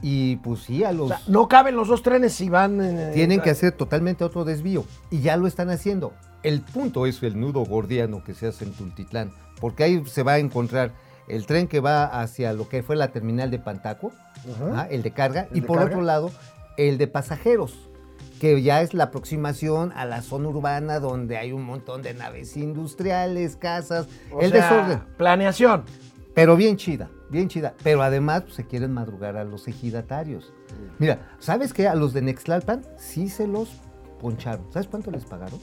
Y 0.00 0.36
pues 0.36 0.60
sí, 0.60 0.84
a 0.84 0.92
los. 0.92 1.06
O 1.06 1.08
sea, 1.08 1.20
no 1.26 1.48
caben 1.48 1.74
los 1.74 1.88
dos 1.88 2.04
trenes 2.04 2.34
si 2.34 2.48
van. 2.48 2.80
eh, 2.80 3.10
tienen 3.12 3.40
que 3.40 3.50
hacer 3.50 3.72
totalmente 3.72 4.22
otro 4.22 4.44
desvío. 4.44 4.86
Y 5.10 5.22
ya 5.22 5.36
lo 5.36 5.48
están 5.48 5.70
haciendo. 5.70 6.14
El 6.44 6.60
punto 6.60 7.04
es 7.04 7.20
el 7.24 7.38
nudo 7.40 7.64
gordiano 7.64 8.22
que 8.22 8.32
se 8.32 8.46
hace 8.46 8.64
en 8.64 8.74
Tultitlán. 8.74 9.32
Porque 9.60 9.82
ahí 9.82 10.04
se 10.06 10.22
va 10.22 10.34
a 10.34 10.38
encontrar 10.38 10.92
el 11.28 11.46
tren 11.46 11.68
que 11.68 11.80
va 11.80 12.04
hacia 12.04 12.52
lo 12.52 12.68
que 12.68 12.82
fue 12.82 12.96
la 12.96 13.08
terminal 13.08 13.50
de 13.50 13.58
Pantaco, 13.58 14.12
el 14.90 15.02
de 15.02 15.10
carga, 15.12 15.48
El 15.50 15.58
y 15.58 15.60
de 15.60 15.66
por 15.66 15.78
carga. 15.78 15.92
otro 15.92 16.02
lado, 16.04 16.30
el 16.76 16.98
de 16.98 17.06
pasajeros. 17.08 17.88
que 18.40 18.62
ya 18.62 18.82
es 18.82 18.94
la 18.94 19.04
aproximación 19.04 19.92
a 19.96 20.04
la 20.04 20.22
zona 20.22 20.48
urbana 20.48 21.00
donde 21.00 21.36
hay 21.36 21.50
un 21.52 21.64
montón 21.64 22.02
de 22.02 22.14
naves 22.14 22.56
industriales, 22.56 23.56
casas, 23.56 24.06
O 24.30 24.40
el 24.40 24.52
sea, 24.52 24.62
desorden. 24.62 25.00
Planeación. 25.16 25.84
Pero 26.34 26.54
bien 26.56 26.76
chida, 26.76 27.10
bien 27.30 27.48
chida. 27.48 27.74
Pero 27.82 28.00
además 28.02 28.42
pues, 28.42 28.54
se 28.54 28.64
quieren 28.64 28.92
madrugar 28.92 29.36
a 29.36 29.42
los 29.42 29.66
ejidatarios. 29.66 30.52
Mira, 31.00 31.32
¿sabes 31.40 31.72
qué? 31.72 31.88
A 31.88 31.96
los 31.96 32.12
de 32.12 32.22
Nextlalpan 32.22 32.82
sí 32.96 33.28
se 33.28 33.48
los 33.48 33.70
poncharon. 34.20 34.66
¿Sabes 34.72 34.86
cuánto 34.86 35.10
les 35.10 35.24
pagaron? 35.24 35.58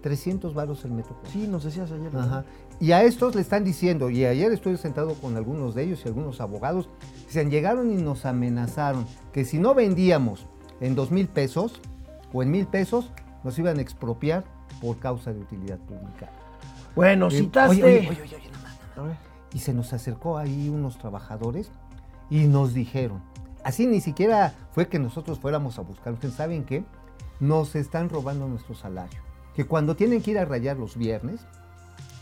300 0.00 0.54
varos 0.54 0.82
el 0.86 0.92
metro. 0.92 1.16
Sí, 1.30 1.46
nos 1.46 1.64
decías 1.64 1.90
ayer. 1.92 2.12
¿no? 2.12 2.20
Ajá. 2.20 2.44
Y 2.80 2.92
a 2.92 3.02
estos 3.04 3.34
le 3.34 3.40
están 3.40 3.64
diciendo, 3.64 4.10
y 4.10 4.24
ayer 4.24 4.52
estuve 4.52 4.76
sentado 4.76 5.14
con 5.14 5.36
algunos 5.36 5.74
de 5.74 5.84
ellos 5.84 6.02
y 6.04 6.08
algunos 6.08 6.40
abogados, 6.40 6.88
dicen, 7.26 7.50
llegaron 7.50 7.90
y 7.90 7.96
nos 8.02 8.26
amenazaron 8.26 9.06
que 9.32 9.44
si 9.44 9.58
no 9.58 9.74
vendíamos 9.74 10.46
en 10.80 10.94
dos 10.94 11.10
mil 11.10 11.28
pesos 11.28 11.80
o 12.32 12.42
en 12.42 12.50
mil 12.50 12.66
pesos, 12.66 13.10
nos 13.44 13.58
iban 13.58 13.78
a 13.78 13.82
expropiar 13.82 14.44
por 14.80 14.98
causa 14.98 15.32
de 15.32 15.40
utilidad 15.40 15.78
pública. 15.78 16.30
Bueno, 16.96 17.28
Eh, 17.28 17.38
citaste. 17.38 17.82
oye, 17.82 18.08
oye, 18.10 18.22
oye, 18.22 18.50
nada 18.96 19.08
más. 19.08 19.18
Y 19.52 19.60
se 19.60 19.72
nos 19.72 19.92
acercó 19.92 20.36
ahí 20.36 20.68
unos 20.68 20.98
trabajadores 20.98 21.70
y 22.28 22.46
nos 22.48 22.74
dijeron, 22.74 23.22
así 23.62 23.86
ni 23.86 24.00
siquiera 24.00 24.52
fue 24.72 24.88
que 24.88 24.98
nosotros 24.98 25.38
fuéramos 25.38 25.78
a 25.78 25.82
buscar, 25.82 26.12
ustedes 26.12 26.34
saben 26.34 26.64
que 26.64 26.84
nos 27.40 27.76
están 27.76 28.08
robando 28.08 28.48
nuestro 28.48 28.74
salario. 28.74 29.20
Que 29.54 29.64
cuando 29.64 29.94
tienen 29.94 30.22
que 30.22 30.32
ir 30.32 30.38
a 30.38 30.44
rayar 30.44 30.76
los 30.76 30.96
viernes, 30.96 31.40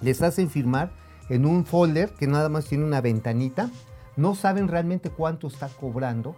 les 0.02 0.22
hacen 0.22 0.50
firmar 0.50 0.92
en 1.28 1.46
un 1.46 1.64
folder 1.64 2.10
que 2.10 2.26
nada 2.26 2.48
más 2.48 2.66
tiene 2.66 2.84
una 2.84 3.00
ventanita, 3.00 3.70
no 4.16 4.34
saben 4.34 4.68
realmente 4.68 5.10
cuánto 5.10 5.46
está 5.46 5.68
cobrando 5.68 6.36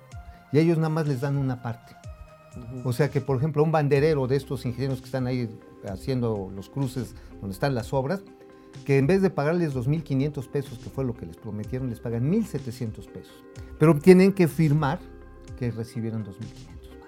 y 0.52 0.58
ellos 0.58 0.76
nada 0.76 0.90
más 0.90 1.08
les 1.08 1.20
dan 1.20 1.36
una 1.36 1.62
parte. 1.62 1.96
O 2.84 2.92
sea 2.92 3.10
que, 3.10 3.20
por 3.20 3.36
ejemplo, 3.36 3.64
un 3.64 3.72
banderero 3.72 4.28
de 4.28 4.36
estos 4.36 4.64
ingenieros 4.64 5.00
que 5.00 5.06
están 5.06 5.26
ahí 5.26 5.48
haciendo 5.88 6.50
los 6.54 6.68
cruces 6.68 7.14
donde 7.40 7.52
están 7.52 7.74
las 7.74 7.92
obras, 7.92 8.22
que 8.84 8.98
en 8.98 9.06
vez 9.06 9.22
de 9.22 9.30
pagarles 9.30 9.74
2.500 9.74 10.48
pesos, 10.48 10.78
que 10.78 10.90
fue 10.90 11.04
lo 11.04 11.14
que 11.14 11.26
les 11.26 11.36
prometieron, 11.36 11.90
les 11.90 12.00
pagan 12.00 12.30
1.700 12.30 13.08
pesos. 13.08 13.44
Pero 13.78 13.98
tienen 13.98 14.32
que 14.32 14.46
firmar 14.46 15.00
que 15.58 15.70
recibieron 15.70 16.24
2.500 16.24 16.32
pesos. 16.32 16.98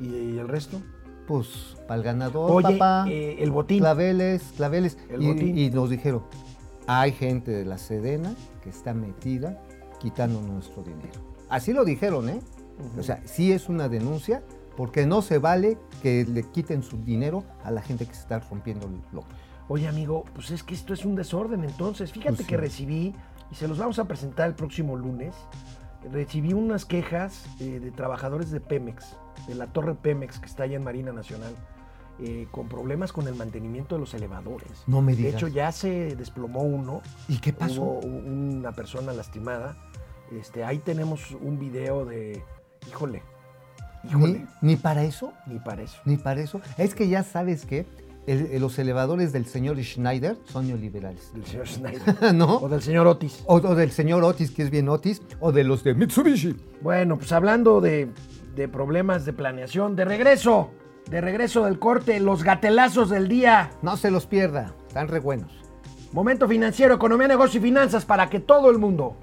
¿Y, 0.00 0.06
y 0.06 0.38
el 0.38 0.48
resto? 0.48 0.82
Pues, 1.26 1.76
para 1.88 1.96
el 1.98 2.02
ganador, 2.04 2.50
Oye, 2.50 2.78
papá, 2.78 3.06
eh, 3.10 3.36
el 3.40 3.50
botín. 3.50 3.78
claveles, 3.80 4.42
claveles. 4.56 4.96
El 5.08 5.22
Y, 5.22 5.26
botín. 5.26 5.58
y 5.58 5.70
nos 5.70 5.90
dijeron, 5.90 6.22
hay 6.86 7.12
gente 7.12 7.50
de 7.50 7.64
la 7.64 7.78
Sedena 7.78 8.32
que 8.62 8.70
está 8.70 8.94
metida 8.94 9.60
quitando 9.98 10.40
nuestro 10.40 10.82
dinero. 10.82 11.20
Así 11.48 11.72
lo 11.72 11.84
dijeron, 11.84 12.28
¿eh? 12.28 12.40
O 12.98 13.02
sea, 13.02 13.20
sí 13.24 13.52
es 13.52 13.68
una 13.68 13.88
denuncia 13.88 14.42
porque 14.76 15.06
no 15.06 15.22
se 15.22 15.38
vale 15.38 15.78
que 16.02 16.24
le 16.26 16.42
quiten 16.42 16.82
su 16.82 16.98
dinero 16.98 17.44
a 17.64 17.70
la 17.70 17.80
gente 17.80 18.04
que 18.06 18.14
se 18.14 18.20
está 18.20 18.38
rompiendo 18.40 18.86
el 18.86 19.00
loco. 19.12 19.26
Oye, 19.68 19.88
amigo, 19.88 20.24
pues 20.34 20.50
es 20.50 20.62
que 20.62 20.74
esto 20.74 20.92
es 20.92 21.04
un 21.04 21.16
desorden 21.16 21.64
entonces. 21.64 22.12
Fíjate 22.12 22.36
Pues 22.36 22.46
que 22.46 22.54
sí. 22.56 22.60
recibí, 22.60 23.14
y 23.50 23.54
se 23.54 23.66
los 23.66 23.78
vamos 23.78 23.98
a 23.98 24.04
presentar 24.04 24.46
el 24.48 24.54
próximo 24.54 24.94
lunes, 24.96 25.34
recibí 26.12 26.52
unas 26.52 26.84
quejas 26.84 27.46
eh, 27.60 27.80
de 27.80 27.90
trabajadores 27.90 28.50
de 28.50 28.60
Pemex, 28.60 29.16
de 29.48 29.54
la 29.54 29.66
torre 29.68 29.94
Pemex 29.94 30.38
que 30.38 30.46
está 30.46 30.64
allá 30.64 30.76
en 30.76 30.84
Marina 30.84 31.12
Nacional, 31.12 31.54
eh, 32.18 32.46
con 32.50 32.68
problemas 32.68 33.12
con 33.12 33.26
el 33.28 33.34
mantenimiento 33.34 33.94
de 33.96 34.00
los 34.00 34.14
elevadores. 34.14 34.84
No 34.86 35.02
me 35.02 35.12
De 35.12 35.18
digas. 35.18 35.34
hecho, 35.34 35.48
ya 35.48 35.70
se 35.72 36.16
desplomó 36.16 36.62
uno. 36.62 37.02
¿Y 37.28 37.38
qué 37.38 37.52
pasó? 37.52 37.82
Hubo 37.82 38.00
una 38.06 38.72
persona 38.72 39.12
lastimada. 39.12 39.76
Este, 40.32 40.64
ahí 40.64 40.78
tenemos 40.78 41.32
un 41.32 41.58
video 41.58 42.04
de, 42.04 42.42
híjole, 42.88 43.22
híjole, 44.04 44.46
¿Ni, 44.62 44.70
ni 44.70 44.76
para 44.76 45.04
eso? 45.04 45.32
ni 45.46 45.58
para 45.58 45.82
eso. 45.82 45.98
Ni 46.04 46.16
para 46.16 46.40
eso. 46.40 46.60
Es 46.78 46.94
que 46.94 47.08
ya 47.08 47.22
sabes 47.22 47.66
que 47.66 47.86
el- 48.26 48.46
el- 48.52 48.60
los 48.60 48.78
elevadores 48.78 49.32
del 49.32 49.46
señor 49.46 49.82
Schneider 49.82 50.36
son 50.44 50.66
neoliberales. 50.68 51.32
Del 51.32 51.44
señor 51.46 51.66
Schneider. 51.68 52.02
o 52.22 52.32
¿No? 52.32 52.68
del 52.68 52.82
señor 52.82 53.06
Otis. 53.06 53.42
O, 53.46 53.54
o 53.56 53.74
del 53.74 53.90
señor 53.92 54.24
Otis, 54.24 54.50
que 54.50 54.62
es 54.62 54.70
bien 54.70 54.88
Otis, 54.88 55.22
o 55.40 55.52
de 55.52 55.64
los 55.64 55.84
de 55.84 55.94
Mitsubishi. 55.94 56.56
Bueno, 56.82 57.16
pues 57.18 57.32
hablando 57.32 57.80
de, 57.80 58.08
de 58.54 58.68
problemas 58.68 59.24
de 59.24 59.32
planeación, 59.32 59.96
de 59.96 60.04
regreso, 60.04 60.70
de 61.10 61.20
regreso 61.20 61.64
del 61.64 61.78
corte, 61.78 62.18
los 62.20 62.42
gatelazos 62.42 63.10
del 63.10 63.28
día. 63.28 63.70
No 63.82 63.96
se 63.96 64.10
los 64.10 64.26
pierda, 64.26 64.74
están 64.88 65.08
re 65.08 65.20
buenos. 65.20 65.52
Momento 66.12 66.48
financiero, 66.48 66.94
economía, 66.94 67.28
negocio 67.28 67.60
y 67.60 67.62
finanzas 67.62 68.04
para 68.04 68.28
que 68.30 68.40
todo 68.40 68.70
el 68.70 68.78
mundo. 68.78 69.16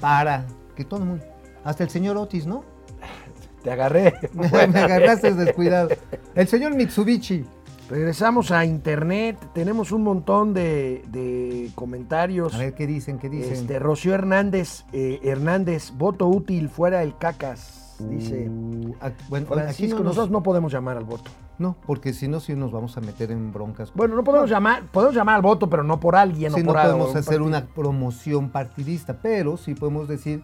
Para 0.00 0.46
que 0.74 0.84
todo 0.84 1.00
el 1.00 1.06
mundo. 1.06 1.24
Hasta 1.64 1.82
el 1.84 1.90
señor 1.90 2.16
Otis, 2.16 2.46
¿no? 2.46 2.64
Te 3.62 3.70
agarré. 3.72 4.14
Me 4.32 4.46
agarraste 4.48 5.34
descuidado. 5.34 5.88
El 6.34 6.46
señor 6.46 6.74
Mitsubishi. 6.74 7.44
Regresamos 7.88 8.50
a 8.50 8.64
internet, 8.64 9.38
tenemos 9.52 9.92
un 9.92 10.02
montón 10.02 10.52
de, 10.54 11.04
de 11.08 11.70
comentarios. 11.76 12.52
A 12.54 12.58
ver 12.58 12.74
qué 12.74 12.84
dicen, 12.86 13.18
qué 13.18 13.28
dicen. 13.28 13.52
Este, 13.52 13.78
Rocío 13.78 14.12
Hernández, 14.12 14.84
eh, 14.92 15.20
Hernández, 15.22 15.92
voto 15.96 16.26
útil 16.26 16.68
fuera 16.68 17.04
el 17.04 17.16
cacas, 17.16 17.94
dice. 18.00 18.48
Uh, 18.50 18.92
ah, 19.00 19.12
bueno, 19.28 19.46
aquí 19.68 19.86
no, 19.86 19.96
nos- 19.96 20.04
nosotros 20.04 20.30
no 20.30 20.42
podemos 20.42 20.72
llamar 20.72 20.96
al 20.96 21.04
voto. 21.04 21.30
no, 21.58 21.76
porque 21.86 22.12
si 22.12 22.26
no, 22.26 22.40
sí 22.40 22.56
nos 22.56 22.72
vamos 22.72 22.96
a 22.96 23.00
meter 23.00 23.30
en 23.30 23.52
broncas. 23.52 23.92
Bueno, 23.94 24.16
no 24.16 24.24
podemos 24.24 24.50
llamar, 24.50 24.82
podemos 24.90 25.14
llamar 25.14 25.36
al 25.36 25.42
voto, 25.42 25.70
pero 25.70 25.84
no 25.84 26.00
por 26.00 26.16
alguien 26.16 26.52
Sí, 26.54 26.60
o 26.60 26.64
no 26.64 26.72
por 26.72 26.78
algo, 26.78 26.98
podemos 26.98 27.16
hacer 27.16 27.40
una 27.40 27.66
promoción 27.66 28.50
partidista, 28.50 29.16
pero 29.22 29.56
sí 29.56 29.74
podemos 29.74 30.08
decir 30.08 30.42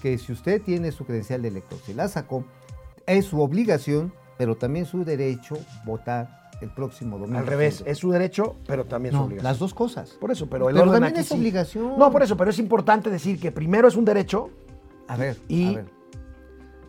que 0.00 0.16
si 0.16 0.30
usted 0.32 0.62
tiene 0.62 0.92
su 0.92 1.04
credencial 1.04 1.42
de 1.42 1.48
elector, 1.48 1.78
si 1.84 1.92
la 1.92 2.06
sacó, 2.06 2.44
es 3.04 3.24
su 3.24 3.40
obligación, 3.40 4.12
pero 4.38 4.54
también 4.56 4.86
su 4.86 5.04
derecho 5.04 5.56
votar 5.84 6.43
el 6.64 6.70
próximo 6.74 7.18
domingo. 7.18 7.38
Al 7.38 7.46
revés, 7.46 7.82
es 7.86 7.98
su 7.98 8.10
derecho, 8.10 8.56
pero 8.66 8.84
también 8.86 9.12
su 9.12 9.18
No, 9.20 9.24
obligación. 9.26 9.44
las 9.50 9.58
dos 9.58 9.72
cosas. 9.74 10.10
Por 10.20 10.30
eso, 10.32 10.48
pero 10.48 10.68
el 10.68 10.74
Pero 10.74 10.82
orden 10.90 10.94
también 11.02 11.12
aquí 11.14 11.20
es 11.20 11.28
sí. 11.28 11.34
obligación. 11.34 11.98
No, 11.98 12.10
por 12.10 12.22
eso, 12.22 12.36
pero 12.36 12.50
es 12.50 12.58
importante 12.58 13.10
decir 13.10 13.38
que 13.38 13.52
primero 13.52 13.86
es 13.88 13.96
un 13.96 14.04
derecho. 14.04 14.50
A 15.08 15.16
ver, 15.16 15.36
Y- 15.48 15.68
a 15.72 15.76
ver. 15.76 15.84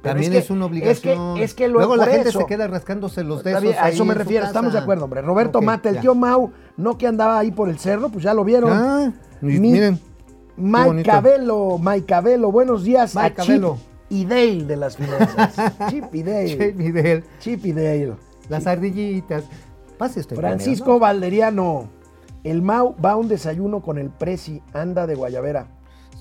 pero 0.01 0.13
También 0.15 0.33
es 0.33 0.49
una 0.49 0.65
es 0.65 0.69
que- 1.01 1.11
obligación. 1.13 1.37
es 1.37 1.53
que 1.53 1.67
lo- 1.67 1.79
Luego 1.79 1.95
la 1.95 2.05
gente 2.05 2.29
eso. 2.29 2.39
se 2.39 2.45
queda 2.45 2.67
rascándose 2.67 3.23
los 3.23 3.43
dedos. 3.43 3.63
a 3.79 3.89
eso 3.89 4.05
me 4.05 4.13
su 4.13 4.19
refiero, 4.19 4.45
estamos 4.45 4.71
de 4.73 4.79
acuerdo, 4.79 5.03
hombre. 5.05 5.21
Roberto 5.21 5.59
Ok, 5.59 5.65
Mata, 5.65 5.89
el 5.89 5.95
ya. 5.95 6.01
tío 6.01 6.15
Mau, 6.15 6.51
no 6.77 6.97
que 6.97 7.07
andaba 7.07 7.37
ahí 7.39 7.51
por 7.51 7.69
el 7.69 7.77
cerro, 7.79 8.09
pues 8.09 8.23
ya 8.23 8.33
lo 8.33 8.43
vieron. 8.43 8.71
Ah, 8.71 9.11
y 9.41 9.45
Mi- 9.45 9.59
miren, 9.59 9.99
Mike. 10.57 11.03
Cabello, 11.03 11.77
Mike 11.77 12.05
Cabello, 12.05 12.51
buenos 12.51 12.83
días 12.83 13.13
Mike 13.15 13.41
Chip 13.41 13.45
Cabello. 13.47 13.77
y 14.09 14.25
Dale 14.25 14.63
de 14.63 14.75
las 14.77 14.95
finanzas. 14.95 15.55
Chip 15.89 16.05
y 16.15 16.23
Dale. 16.23 16.57
Che, 16.57 16.73
Miguel, 16.73 17.23
Chip 17.39 17.65
y 17.65 17.73
Dale. 17.73 18.13
las 18.47 18.65
ardillitas. 18.67 19.43
Pase 19.97 20.19
este 20.19 20.35
Francisco 20.35 20.99
Valderiano, 20.99 21.87
el 22.43 22.61
Mau 22.61 22.95
va 23.03 23.11
a 23.11 23.15
un 23.15 23.27
desayuno 23.27 23.81
con 23.81 23.97
el 23.97 24.09
Prezi, 24.09 24.61
anda 24.73 25.07
de 25.07 25.15
Guayabera. 25.15 25.67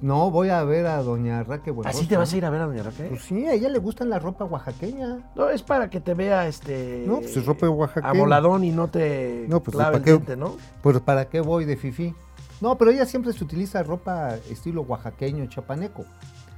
¿no? 0.03 0.31
Voy 0.31 0.51
a 0.51 0.63
ver 0.65 0.87
a 0.87 1.03
doña 1.03 1.43
Raque 1.45 1.71
Buenrostro. 1.71 1.99
¿Así 1.99 2.09
te 2.09 2.17
vas 2.17 2.33
a 2.33 2.37
ir 2.37 2.45
a 2.45 2.51
ver 2.51 2.61
a 2.61 2.67
Doña 2.67 2.83
Raquel? 2.83 3.09
Pues 3.09 3.23
sí, 3.23 3.47
a 3.47 3.53
ella 3.55 3.69
le 3.71 3.79
gusta 3.79 4.05
la 4.05 4.19
ropa 4.19 4.45
oaxaqueña. 4.45 5.31
No, 5.35 5.49
es 5.49 5.63
para 5.63 5.89
que 5.89 6.01
te 6.01 6.13
vea 6.15 6.47
este. 6.47 7.05
No, 7.07 7.21
pues 7.21 7.37
es 7.37 7.47
ropa 7.47 7.69
oaxaqueña. 7.71 8.11
Amoladón 8.11 8.65
y 8.65 8.71
no 8.71 8.89
te 8.89 9.47
No, 9.49 9.63
pues, 9.63 9.75
clave 9.77 9.93
¿para 9.93 9.99
el 9.99 10.05
qué? 10.05 10.11
diente, 10.11 10.37
¿no? 10.37 10.57
Pues 10.83 11.01
¿para 11.01 11.29
qué 11.31 11.41
voy 11.41 11.65
de 11.65 11.77
fifi? 11.77 12.15
No, 12.61 12.77
pero 12.77 12.91
ella 12.91 13.07
siempre 13.07 13.33
se 13.33 13.43
utiliza 13.45 13.83
ropa 13.83 14.35
estilo 14.51 14.83
oaxaqueño, 14.83 15.47
chapaneco. 15.47 16.05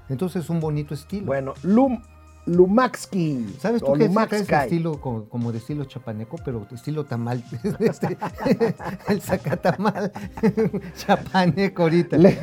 Entonces 0.09 0.45
es 0.45 0.51
un 0.51 0.59
bonito 0.61 0.95
estilo. 0.95 1.27
Bueno, 1.27 1.55
Lum, 1.63 2.03
Lumaxki. 2.47 3.57
¿Sabes 3.61 3.83
tú 3.83 3.89
o 3.89 3.95
que 3.95 4.05
es 4.05 4.49
estilo 4.51 5.01
como, 5.01 5.25
como 5.29 5.53
de 5.53 5.59
estilo 5.59 5.85
chapaneco, 5.85 6.37
pero 6.45 6.67
estilo 6.73 7.05
tamal? 7.05 7.45
Este, 7.81 8.17
el 9.09 9.21
sacatamal 9.21 10.13
chapaneco 10.97 11.83
ahorita. 11.83 12.17
Le- 12.17 12.39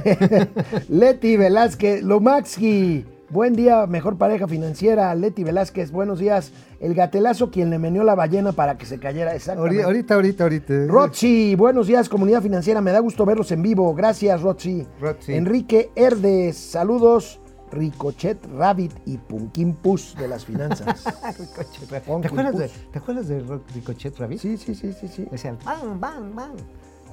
Leti 0.90 1.38
Velázquez, 1.38 2.04
Lumaxki. 2.04 3.06
Buen 3.30 3.56
día, 3.56 3.88
mejor 3.88 4.18
pareja 4.18 4.48
financiera. 4.48 5.16
Leti 5.16 5.44
Velázquez, 5.44 5.92
buenos 5.92 6.20
días. 6.20 6.52
El 6.80 6.94
gatelazo 6.94 7.50
quien 7.50 7.72
le 7.72 7.80
meneó 7.80 8.04
la 8.04 8.14
ballena 8.14 8.52
para 8.52 8.78
que 8.78 8.86
se 8.86 9.00
cayera. 9.00 9.34
Exactamente. 9.34 9.82
Ahorita, 9.84 10.14
ahorita, 10.14 10.44
ahorita. 10.44 10.74
ahorita. 10.74 10.94
Rochi, 10.94 11.56
buenos 11.56 11.88
días, 11.88 12.10
comunidad 12.10 12.44
financiera. 12.44 12.80
Me 12.82 12.92
da 12.92 13.00
gusto 13.00 13.26
verlos 13.26 13.52
en 13.52 13.64
vivo. 13.64 13.96
Gracias, 13.96 14.42
Rochi. 14.42 14.86
Rochi. 15.02 15.34
Enrique 15.34 15.90
Herdes, 15.96 16.58
saludos. 16.58 17.40
Ricochet 17.74 18.38
Rabbit 18.56 18.92
y 19.06 19.18
Punkin 19.18 19.74
Pus 19.76 20.16
de 20.18 20.28
las 20.28 20.46
finanzas. 20.46 21.04
Ricochet 21.40 21.90
Rabbit. 21.92 22.06
Punkin 22.08 22.22
¿Te 22.22 22.28
acuerdas, 22.28 22.58
de, 22.58 22.68
Pus. 22.68 22.92
¿Te 22.92 23.00
acuerdas 23.00 23.28
de 23.28 23.40
Ro- 23.42 23.62
Ricochet 23.74 24.18
Rabbit? 24.18 24.40
Sí, 24.40 24.58
sí, 24.58 24.76
sí, 24.76 24.94
sí, 24.94 25.08
sí. 25.08 25.28
Decían, 25.32 25.58
bang, 25.66 26.00
bang, 26.00 26.36
bang. 26.36 26.52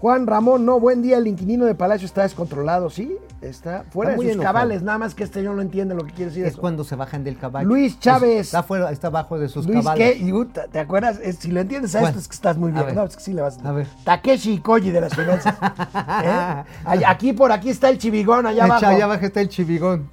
Juan 0.01 0.27
Ramón, 0.27 0.65
no, 0.65 0.81
buen 0.81 1.03
día. 1.03 1.19
El 1.19 1.27
inquilino 1.27 1.67
de 1.67 1.75
Palacio 1.75 2.07
está 2.07 2.23
descontrolado, 2.23 2.89
¿sí? 2.89 3.19
Está 3.43 3.85
fuera 3.91 4.13
Está 4.13 4.17
muy 4.17 4.25
de 4.25 4.33
sus 4.33 4.37
enojado. 4.37 4.55
cabales. 4.55 4.83
Nada 4.83 4.97
más 4.97 5.15
que 5.15 5.25
este 5.25 5.41
señor 5.41 5.57
no 5.57 5.61
entiende 5.61 5.95
lo 5.95 6.05
que 6.05 6.13
quiere 6.13 6.31
decir 6.31 6.47
Es 6.47 6.53
eso. 6.53 6.61
cuando 6.63 6.85
se 6.85 6.97
bajan 6.97 7.23
del 7.23 7.37
caballo. 7.37 7.69
Luis 7.69 7.93
Pues, 7.93 8.01
Chávez. 8.05 8.47
Está, 8.47 8.63
fuera, 8.63 8.91
está 8.93 9.09
abajo 9.09 9.39
de 9.39 9.51
sus 9.51 9.67
Luis, 9.67 9.77
cabales. 9.85 10.17
¿qué? 10.17 10.69
¿Te 10.73 10.79
acuerdas? 10.79 11.19
Es- 11.23 11.37
si 11.37 11.51
lo 11.51 11.61
entiendes 11.61 11.95
a 11.95 11.99
¿Cuál? 11.99 12.11
esto 12.13 12.21
es 12.21 12.29
que 12.29 12.35
estás 12.35 12.57
muy 12.57 12.73
A 12.75 12.83
bien. 12.83 12.95
No, 12.95 13.05
es 13.05 13.15
que 13.15 13.23
sí 13.23 13.35
le 13.35 13.43
vas 13.43 13.59
A 13.63 13.73
ver. 13.73 13.89
Takeshi 14.05 14.61
Koji 14.61 14.91
de 14.91 15.01
las 15.03 15.15
finanzas. 15.15 15.55
¿Eh? 16.25 17.03
Aquí 17.07 17.35
por 17.35 17.53
aquí 17.53 17.69
está 17.69 17.91
el 17.91 17.99
chivigón, 17.99 18.47
allá 18.47 18.65
abajo. 18.65 18.87
allá 18.87 19.05
abajo 19.05 19.27
está 19.27 19.43
el 19.43 19.51
chivigón. 19.51 20.09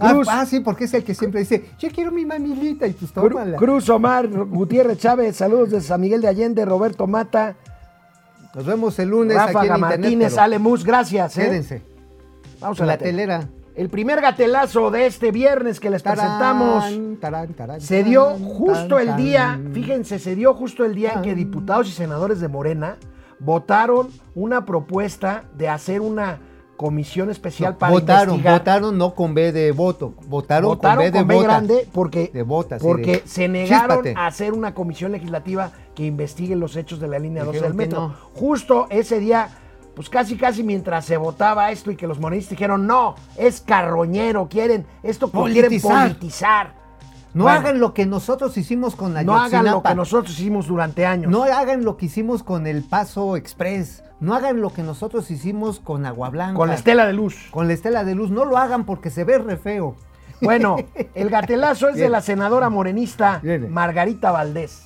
Ah, 0.00 0.12
Cruz. 0.12 0.28
ah, 0.30 0.46
sí, 0.46 0.60
porque 0.60 0.84
es 0.84 0.94
el 0.94 1.04
que 1.04 1.14
siempre 1.14 1.40
dice, 1.40 1.70
yo 1.78 1.88
quiero 1.90 2.10
mi 2.10 2.24
mamilita 2.24 2.86
y 2.86 2.92
pues 2.92 3.12
tómala. 3.12 3.56
Cruz 3.56 3.88
Omar, 3.90 4.26
Gutiérrez 4.28 4.98
Chávez, 4.98 5.36
saludos 5.36 5.70
de 5.70 5.80
San 5.80 6.00
Miguel 6.00 6.20
de 6.22 6.28
Allende, 6.28 6.64
Roberto 6.64 7.06
Mata, 7.06 7.56
Nos 8.54 8.64
vemos 8.66 8.98
el 8.98 9.10
lunes 9.10 9.36
aquí 9.36 9.46
Ráfaga 9.52 9.74
en 9.74 9.80
internet. 9.80 10.00
Martínez, 10.00 10.30
pero 10.32 10.42
Ale 10.42 10.58
Mus, 10.58 10.84
gracias. 10.84 11.38
¿eh? 11.38 11.42
Quédense. 11.44 11.82
Vamos 12.60 12.80
a 12.80 12.84
La 12.86 12.92
la 12.94 12.98
tele. 12.98 13.10
telera. 13.10 13.48
El 13.76 13.88
primer 13.88 14.20
gatelazo 14.20 14.90
de 14.90 15.06
este 15.06 15.30
viernes 15.30 15.78
que 15.80 15.88
les 15.90 16.02
presentamos 16.02 16.84
Tarán, 17.20 17.54
tarán, 17.54 17.80
se 17.80 18.02
dio 18.02 18.30
justo 18.38 18.98
el 18.98 19.14
día, 19.16 19.58
fíjense, 19.72 20.18
se 20.18 20.34
dio 20.34 20.52
justo 20.54 20.84
el 20.84 20.94
día 20.94 21.12
en 21.14 21.22
que 21.22 21.34
diputados 21.34 21.88
y 21.88 21.92
senadores 21.92 22.40
de 22.40 22.48
Morena 22.48 22.96
votaron 23.38 24.08
una 24.34 24.66
propuesta 24.66 25.44
de 25.56 25.68
hacer 25.68 26.00
una 26.00 26.40
comisión 26.80 27.28
especial 27.28 27.76
para 27.76 27.92
votaron, 27.92 28.36
investigar. 28.36 28.58
votaron 28.60 28.96
no 28.96 29.14
con 29.14 29.34
B 29.34 29.52
de 29.52 29.70
voto, 29.70 30.14
votaron, 30.28 30.70
Votaron 30.70 30.96
con 30.96 31.04
B 31.04 31.10
de 31.10 31.18
con 31.18 31.28
B 31.28 31.42
grande 31.42 31.88
porque, 31.92 32.30
De 32.32 32.42
porque 32.80 33.12
de- 33.12 33.22
se 33.26 33.48
negaron 33.48 33.98
Chíspate. 33.98 34.14
a 34.16 34.26
hacer 34.26 34.54
una 34.54 34.72
comisión 34.72 35.12
legislativa 35.12 35.72
que 35.94 36.06
investigue 36.06 36.56
los 36.56 36.76
hechos 36.76 36.98
de 36.98 37.08
la 37.08 37.18
línea 37.18 37.44
12 37.44 37.58
Dijeron 37.58 37.76
del 37.76 37.86
metro. 37.86 38.08
no. 38.08 38.14
Justo 38.32 38.86
ese 38.88 39.20
día, 39.20 39.50
pues 39.94 40.08
casi 40.08 40.36
casi 40.38 40.62
mientras 40.62 41.04
se 41.04 41.18
votaba 41.18 41.70
esto 41.70 41.90
y 41.90 41.96
que 41.96 42.06
los 42.06 42.18
morenistas 42.18 42.52
dijeron, 42.52 42.86
no, 42.86 43.14
es 43.36 43.60
carroñero, 43.60 44.48
quieren, 44.48 44.86
esto 45.02 45.30
quieren 45.30 45.82
Politizar. 45.82 46.79
No 47.32 47.44
Bueno. 47.44 47.58
hagan 47.60 47.80
lo 47.80 47.94
que 47.94 48.06
nosotros 48.06 48.56
hicimos 48.56 48.96
con 48.96 49.14
la 49.14 49.22
No 49.22 49.36
hagan 49.38 49.64
lo 49.64 49.82
que 49.82 49.94
nosotros 49.94 50.32
hicimos 50.38 50.66
durante 50.66 51.06
años. 51.06 51.30
No 51.30 51.44
hagan 51.44 51.84
lo 51.84 51.96
que 51.96 52.06
hicimos 52.06 52.42
con 52.42 52.66
el 52.66 52.82
Paso 52.82 53.36
Express. 53.36 54.02
No 54.18 54.34
hagan 54.34 54.60
lo 54.60 54.72
que 54.72 54.82
nosotros 54.82 55.30
hicimos 55.30 55.80
con 55.80 56.04
Agua 56.06 56.28
Blanca. 56.30 56.54
con 56.56 56.68
la 56.68 56.74
estela 56.74 57.06
de 57.06 57.12
luz. 57.12 57.36
Con 57.50 57.68
la 57.68 57.74
estela 57.74 58.04
de 58.04 58.14
luz. 58.14 58.30
No 58.30 58.44
lo 58.44 58.56
hagan 58.58 58.84
porque 58.84 59.10
se 59.10 59.24
ve 59.24 59.38
re 59.38 59.56
feo. 59.56 59.94
Bueno, 60.40 60.76
el 61.14 61.30
gatelazo 61.30 61.88
es 61.88 61.96
de 61.96 62.08
la 62.08 62.20
senadora 62.20 62.68
morenista. 62.68 63.40
Margarita 63.68 64.30
Valdés. 64.30 64.82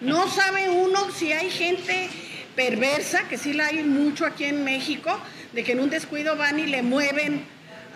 No 0.00 0.28
sabe 0.28 0.68
uno 0.70 1.10
si 1.12 1.32
hay 1.32 1.50
gente 1.50 2.08
perversa, 2.56 3.20
que 3.28 3.36
sí 3.38 3.52
la 3.52 3.66
hay 3.66 3.82
mucho 3.84 4.24
aquí 4.26 4.44
en 4.44 4.64
México, 4.64 5.10
de 5.52 5.62
que 5.64 5.72
en 5.72 5.80
un 5.80 5.90
descuido 5.90 6.36
van 6.36 6.58
y 6.58 6.66
le 6.66 6.82
mueven 6.82 7.44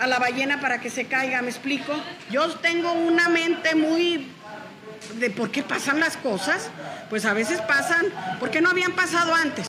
a 0.00 0.06
la 0.06 0.18
ballena 0.18 0.60
para 0.60 0.80
que 0.80 0.90
se 0.90 1.04
caiga, 1.06 1.40
¿me 1.42 1.48
explico? 1.48 1.92
Yo 2.30 2.48
tengo 2.56 2.92
una 2.92 3.28
mente 3.28 3.74
muy 3.74 4.28
de 5.18 5.30
por 5.30 5.50
qué 5.50 5.62
pasan 5.62 6.00
las 6.00 6.16
cosas, 6.16 6.70
pues 7.10 7.24
a 7.24 7.32
veces 7.34 7.60
pasan, 7.62 8.06
porque 8.40 8.60
no 8.60 8.70
habían 8.70 8.92
pasado 8.92 9.34
antes. 9.34 9.66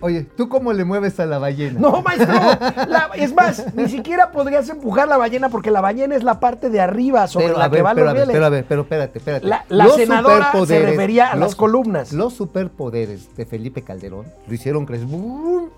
Oye, 0.00 0.22
¿tú 0.36 0.48
cómo 0.48 0.72
le 0.72 0.84
mueves 0.84 1.18
a 1.18 1.26
la 1.26 1.38
ballena? 1.38 1.80
No, 1.80 2.02
maestro. 2.02 2.32
la- 2.88 3.10
es 3.16 3.34
más, 3.34 3.74
ni 3.74 3.88
siquiera 3.88 4.30
podrías 4.30 4.68
empujar 4.68 5.08
la 5.08 5.16
ballena 5.16 5.48
porque 5.48 5.72
la 5.72 5.80
ballena 5.80 6.14
es 6.14 6.22
la 6.22 6.38
parte 6.38 6.70
de 6.70 6.80
arriba 6.80 7.26
sobre 7.26 7.46
Pero, 7.46 7.58
la 7.58 7.64
a 7.64 7.70
que 7.70 7.82
van 7.82 7.94
pero, 7.96 8.04
los 8.06 8.14
rieles. 8.14 8.32
pero 8.32 8.46
a 8.46 8.48
ver, 8.48 8.64
pero 8.68 8.82
espérate, 8.82 9.18
espérate. 9.18 9.46
La- 9.48 9.64
la 9.68 9.88
senadora 9.88 10.52
se 10.66 10.82
refería 10.82 11.32
a 11.32 11.36
las 11.36 11.56
columnas. 11.56 12.12
Los 12.12 12.34
superpoderes 12.34 13.34
de 13.36 13.44
Felipe 13.44 13.82
Calderón 13.82 14.26
lo 14.46 14.54
hicieron 14.54 14.86
crecer 14.86 15.06
¡bum! 15.08 15.68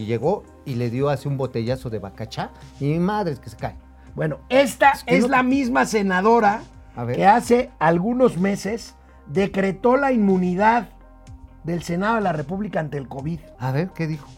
Y 0.00 0.06
llegó 0.06 0.44
y 0.64 0.74
le 0.76 0.88
dio 0.90 1.08
así 1.10 1.28
un 1.28 1.36
botellazo 1.36 1.90
de 1.90 1.98
bacachá 1.98 2.50
y 2.80 2.84
mi 2.86 2.98
madre 2.98 3.32
es 3.32 3.38
que 3.40 3.50
se 3.50 3.56
cae. 3.56 3.76
Bueno, 4.14 4.40
esta 4.48 4.90
Es 4.92 5.04
que 5.04 5.16
es 5.16 5.22
no- 5.22 5.28
la 5.28 5.42
misma 5.42 5.84
senadora 5.86 6.62
que 7.14 7.26
hace 7.26 7.70
algunos 7.78 8.36
meses 8.38 8.94
decretó 9.26 9.96
la 9.96 10.12
inmunidad 10.12 10.88
del 11.64 11.82
Senado 11.82 12.16
de 12.16 12.22
la 12.22 12.32
República 12.32 12.80
ante 12.80 12.96
el 12.98 13.06
COVID. 13.08 13.38
A 13.58 13.70
ver, 13.72 13.90
¿qué 13.94 14.06
dijo? 14.06 14.28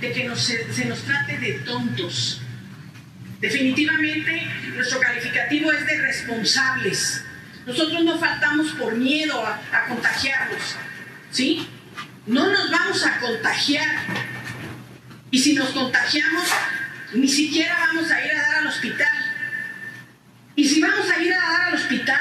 de 0.00 0.12
que 0.12 0.24
nos- 0.26 0.40
se, 0.40 0.72
se 0.72 0.86
nos 0.86 1.02
trate 1.02 1.36
de 1.38 1.52
tontos. 1.60 2.40
Definitivamente 3.40 4.42
nuestro 4.74 4.98
calificativo 5.00 5.70
es 5.72 5.86
de 5.86 6.00
responsables. 6.00 7.24
Nosotros 7.66 8.02
no 8.04 8.18
faltamos 8.18 8.72
por 8.72 8.96
miedo 8.96 9.44
a, 9.44 9.54
a 9.72 9.88
contagiarnos, 9.88 10.76
¿sí? 11.30 11.68
No 12.26 12.46
nos 12.46 12.70
vamos 12.70 13.04
a 13.06 13.18
contagiar. 13.18 13.96
Y 15.30 15.38
si 15.38 15.54
nos 15.54 15.70
contagiamos, 15.70 16.44
ni 17.14 17.28
siquiera 17.28 17.78
vamos 17.78 18.10
a 18.10 18.24
ir 18.24 18.32
a 18.32 18.42
dar 18.42 18.54
al 18.56 18.66
hospital. 18.66 19.08
Y 20.56 20.68
si 20.68 20.80
vamos 20.80 21.10
a 21.10 21.22
ir 21.22 21.32
a 21.32 21.38
dar 21.38 21.60
al 21.68 21.74
hospital, 21.74 22.20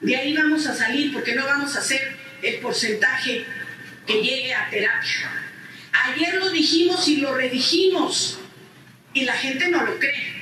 de 0.00 0.16
ahí 0.16 0.34
vamos 0.36 0.66
a 0.66 0.74
salir 0.74 1.12
porque 1.12 1.34
no 1.34 1.44
vamos 1.44 1.76
a 1.76 1.80
hacer 1.80 2.16
el 2.42 2.56
porcentaje 2.60 3.44
que 4.06 4.22
llegue 4.22 4.54
a 4.54 4.68
terapia. 4.70 5.30
Ayer 6.04 6.34
lo 6.36 6.50
dijimos 6.50 7.06
y 7.08 7.16
lo 7.18 7.34
redijimos 7.34 8.40
y 9.14 9.24
la 9.24 9.34
gente 9.34 9.68
no 9.68 9.84
lo 9.84 9.98
cree. 9.98 10.41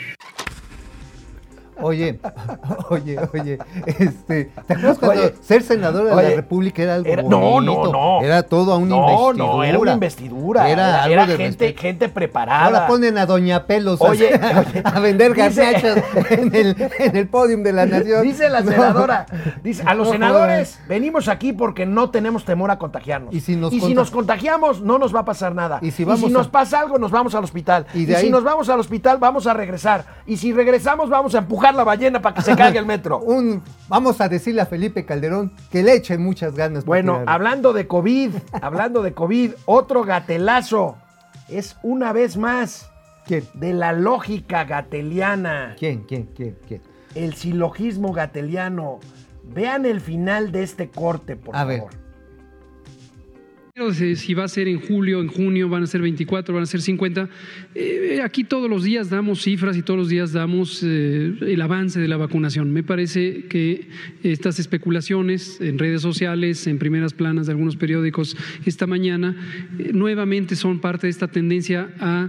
Oye, 1.83 2.21
oye, 2.91 3.19
oye, 3.35 3.59
este, 3.87 4.45
¿te 4.67 4.73
acuerdas 4.75 4.99
cuando 4.99 5.23
Oye, 5.23 5.35
ser 5.41 5.63
senador 5.63 6.05
de 6.07 6.13
oye, 6.13 6.29
la 6.31 6.37
República 6.37 6.83
era 6.83 6.95
algo 6.97 7.09
era- 7.11 7.23
no, 7.23 7.41
bonito? 7.41 7.85
no, 7.87 7.93
no. 7.93 8.23
Era 8.23 8.43
todo 8.43 8.77
una 8.79 8.89
no, 8.89 8.97
investidura. 9.33 9.37
no, 9.53 9.65
era 9.65 9.79
una 9.79 9.93
investidura. 9.93 10.69
Era, 10.71 10.73
Era, 10.89 11.03
algo 11.05 11.13
era 11.15 11.27
de 11.27 11.37
gente, 11.37 11.65
respeto. 11.67 11.81
gente 11.81 12.09
preparada. 12.09 12.65
Ahora 12.65 12.87
ponen 12.87 13.19
a 13.19 13.27
Doña 13.27 13.67
Pelos 13.67 14.01
a- 14.01 14.05
Oye, 14.05 14.31
a, 14.85 15.01
vender 15.01 15.35
garnachas 15.35 16.03
en 16.31 16.55
el, 16.55 16.77
en 16.99 17.17
el 17.17 17.29
podium 17.29 17.63
de 17.63 17.73
la 17.73 17.87
nación. 17.87 18.23
Dice 18.23 18.49
la 18.49 18.61
No. 18.61 18.71
senadora, 18.71 19.27
dice, 19.63 19.83
a 19.87 19.95
los 19.95 20.07
No 20.09 20.13
senadores 20.13 20.79
venimos 20.89 21.29
aquí 21.29 21.53
porque 21.53 21.87
no 21.87 22.11
tenemos 22.11 22.45
temor 22.45 22.71
a 22.71 22.79
contagiarnos. 22.79 23.35
Y 23.35 23.41
si 23.41 23.57
nos 23.57 23.73
conta- 23.73 23.95
nos 23.95 24.11
contagiamos, 24.11 24.81
no 24.83 24.99
nos 24.99 25.15
va 25.15 25.21
a 25.21 25.25
pasar 25.25 25.55
nada. 25.55 25.79
Y 25.83 25.91
si 25.91 26.05
vamos 26.05 26.31
nos 26.31 26.47
a- 26.49 26.51
pasa 26.51 26.81
algo, 26.81 26.99
nos 26.99 27.11
vamos 27.11 27.35
al 27.35 27.45
hospital. 27.45 27.87
Y 27.95 28.07
si 28.07 28.31
nos 28.31 28.45
vamos 28.45 28.69
al 28.69 28.81
hospital, 28.81 29.19
vamos 29.19 29.47
a 29.47 29.55
regresar. 29.55 30.05
Y 30.27 30.37
si 30.37 30.53
regresamos, 30.53 31.09
vamos 31.09 31.35
a 31.35 31.39
empujar 31.39 31.70
la 31.75 31.85
ballena 31.85 32.21
para 32.21 32.35
que 32.35 32.43
se 32.43 32.57
caiga 32.57 32.79
el 32.81 32.87
metro. 32.87 33.19
Un, 33.25 33.63
vamos 33.89 34.21
a 34.21 34.29
decirle 34.29 34.61
a 34.61 34.67
Felipe 34.67 35.05
Calderón 35.05 35.53
que 35.71 35.83
le 35.83 35.95
eche 35.95 36.19
muchas 36.19 36.55
ganas. 36.55 36.85
Bueno, 36.85 37.23
hablando 37.27 37.73
de 37.73 37.87
COVID, 37.87 38.35
hablando 38.63 39.03
de 39.03 39.13
COVID, 39.13 39.53
otro 39.67 40.05
gatelazo 40.05 40.97
es 41.49 41.77
una 41.83 42.13
vez 42.13 42.37
más 42.37 42.91
¿Quién? 43.27 43.45
de 43.55 43.73
la 43.73 43.93
lógica 43.93 44.65
gateliana. 44.65 45.77
¿Quién, 45.79 46.05
quién, 46.05 46.27
quién, 46.35 46.57
quién? 46.67 46.83
el 47.15 47.35
silogismo 47.35 48.13
gateliano. 48.13 49.01
Vean 49.43 49.85
el 49.85 50.01
final 50.01 50.53
de 50.53 50.63
este 50.63 50.91
corte, 50.91 51.37
por 51.37 51.57
A 51.57 51.61
favor. 51.67 51.91
Si 53.95 54.35
va 54.35 54.45
a 54.45 54.49
ser 54.49 54.69
en 54.69 54.79
julio, 54.79 55.23
en 55.23 55.29
junio, 55.29 55.71
van 55.71 55.83
a 55.83 55.87
ser 55.87 56.03
24, 56.03 56.53
van 56.53 56.65
a 56.65 56.67
ser 56.67 56.83
50. 56.83 57.31
Eh, 57.75 58.21
aquí 58.23 58.45
todos 58.45 58.69
los 58.69 58.85
días 58.85 59.09
damos 59.09 59.41
cifras 59.41 59.75
y 59.75 59.83
todos 59.83 59.99
los 59.99 60.09
días 60.11 60.33
damos 60.33 60.83
eh, 60.83 61.35
el 61.41 61.63
avance 61.63 61.99
de 61.99 62.07
la 62.07 62.19
vacunación. 62.19 62.71
Me 62.75 62.83
parece 62.83 63.47
que 63.49 63.89
estas 64.23 64.59
especulaciones 64.59 65.63
en 65.63 65.79
redes 65.79 66.03
sociales, 66.03 66.67
en 66.67 66.79
primeras 66.79 67.15
planas 67.15 67.47
de 67.47 67.53
algunos 67.53 67.77
periódicos 67.77 68.37
esta 68.67 68.87
mañana, 68.87 69.35
eh, 69.79 69.93
nuevamente 69.95 70.57
son 70.57 70.81
parte 70.81 71.07
de 71.07 71.13
esta 71.13 71.29
tendencia 71.29 71.89
a 72.01 72.29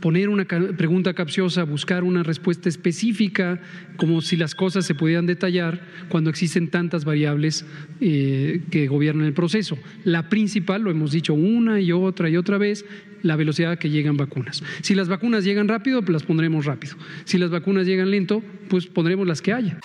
poner 0.00 0.28
una 0.28 0.44
pregunta 0.44 1.14
capciosa, 1.14 1.64
buscar 1.64 2.04
una 2.04 2.22
respuesta 2.22 2.68
específica, 2.68 3.60
como 3.96 4.20
si 4.20 4.36
las 4.36 4.54
cosas 4.54 4.86
se 4.86 4.94
pudieran 4.94 5.26
detallar 5.26 5.80
cuando 6.08 6.30
existen 6.30 6.70
tantas 6.70 7.04
variables 7.04 7.64
eh, 8.00 8.62
que 8.70 8.88
gobiernan 8.88 9.26
el 9.26 9.34
proceso. 9.34 9.78
La 10.04 10.28
principal, 10.28 10.82
lo 10.82 10.90
hemos 10.90 11.12
dicho 11.12 11.34
una 11.34 11.80
y 11.80 11.92
otra 11.92 12.28
y 12.28 12.36
otra 12.36 12.58
vez, 12.58 12.84
la 13.22 13.36
velocidad 13.36 13.72
a 13.72 13.76
que 13.76 13.90
llegan 13.90 14.16
vacunas. 14.16 14.62
Si 14.82 14.94
las 14.94 15.08
vacunas 15.08 15.44
llegan 15.44 15.68
rápido, 15.68 16.00
pues 16.00 16.12
las 16.12 16.22
pondremos 16.22 16.64
rápido. 16.64 16.96
Si 17.24 17.38
las 17.38 17.50
vacunas 17.50 17.86
llegan 17.86 18.10
lento, 18.10 18.42
pues 18.68 18.86
pondremos 18.86 19.26
las 19.26 19.42
que 19.42 19.52
haya. 19.52 19.78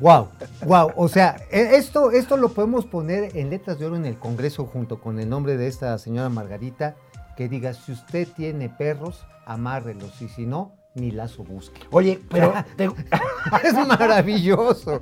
Wow, 0.00 0.28
wow. 0.66 0.92
O 0.96 1.08
sea, 1.08 1.36
e- 1.50 1.76
esto, 1.76 2.10
esto 2.10 2.36
lo 2.36 2.50
podemos 2.54 2.86
poner 2.86 3.36
en 3.36 3.50
letras 3.50 3.78
de 3.78 3.86
oro 3.86 3.96
en 3.96 4.06
el 4.06 4.16
Congreso 4.16 4.64
junto 4.64 4.98
con 4.98 5.18
el 5.20 5.28
nombre 5.28 5.56
de 5.56 5.66
esta 5.66 5.98
señora 5.98 6.30
Margarita, 6.30 6.96
que 7.40 7.48
diga, 7.48 7.72
si 7.72 7.92
usted 7.92 8.28
tiene 8.36 8.68
perros, 8.68 9.24
amárrelos 9.46 10.20
y 10.20 10.28
si 10.28 10.44
no, 10.44 10.74
ni 10.94 11.10
lazo 11.10 11.42
busque. 11.42 11.80
Oye, 11.90 12.20
pero 12.28 12.52
te- 12.76 12.90
Es 13.64 13.72
maravilloso, 13.88 15.00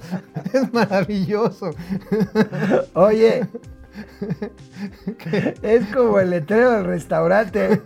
es 0.52 0.72
maravilloso. 0.72 1.70
oye, 2.94 3.44
es 5.62 5.86
como 5.92 6.20
el 6.20 6.30
letrero 6.30 6.70
del 6.70 6.84
restaurante. 6.84 7.82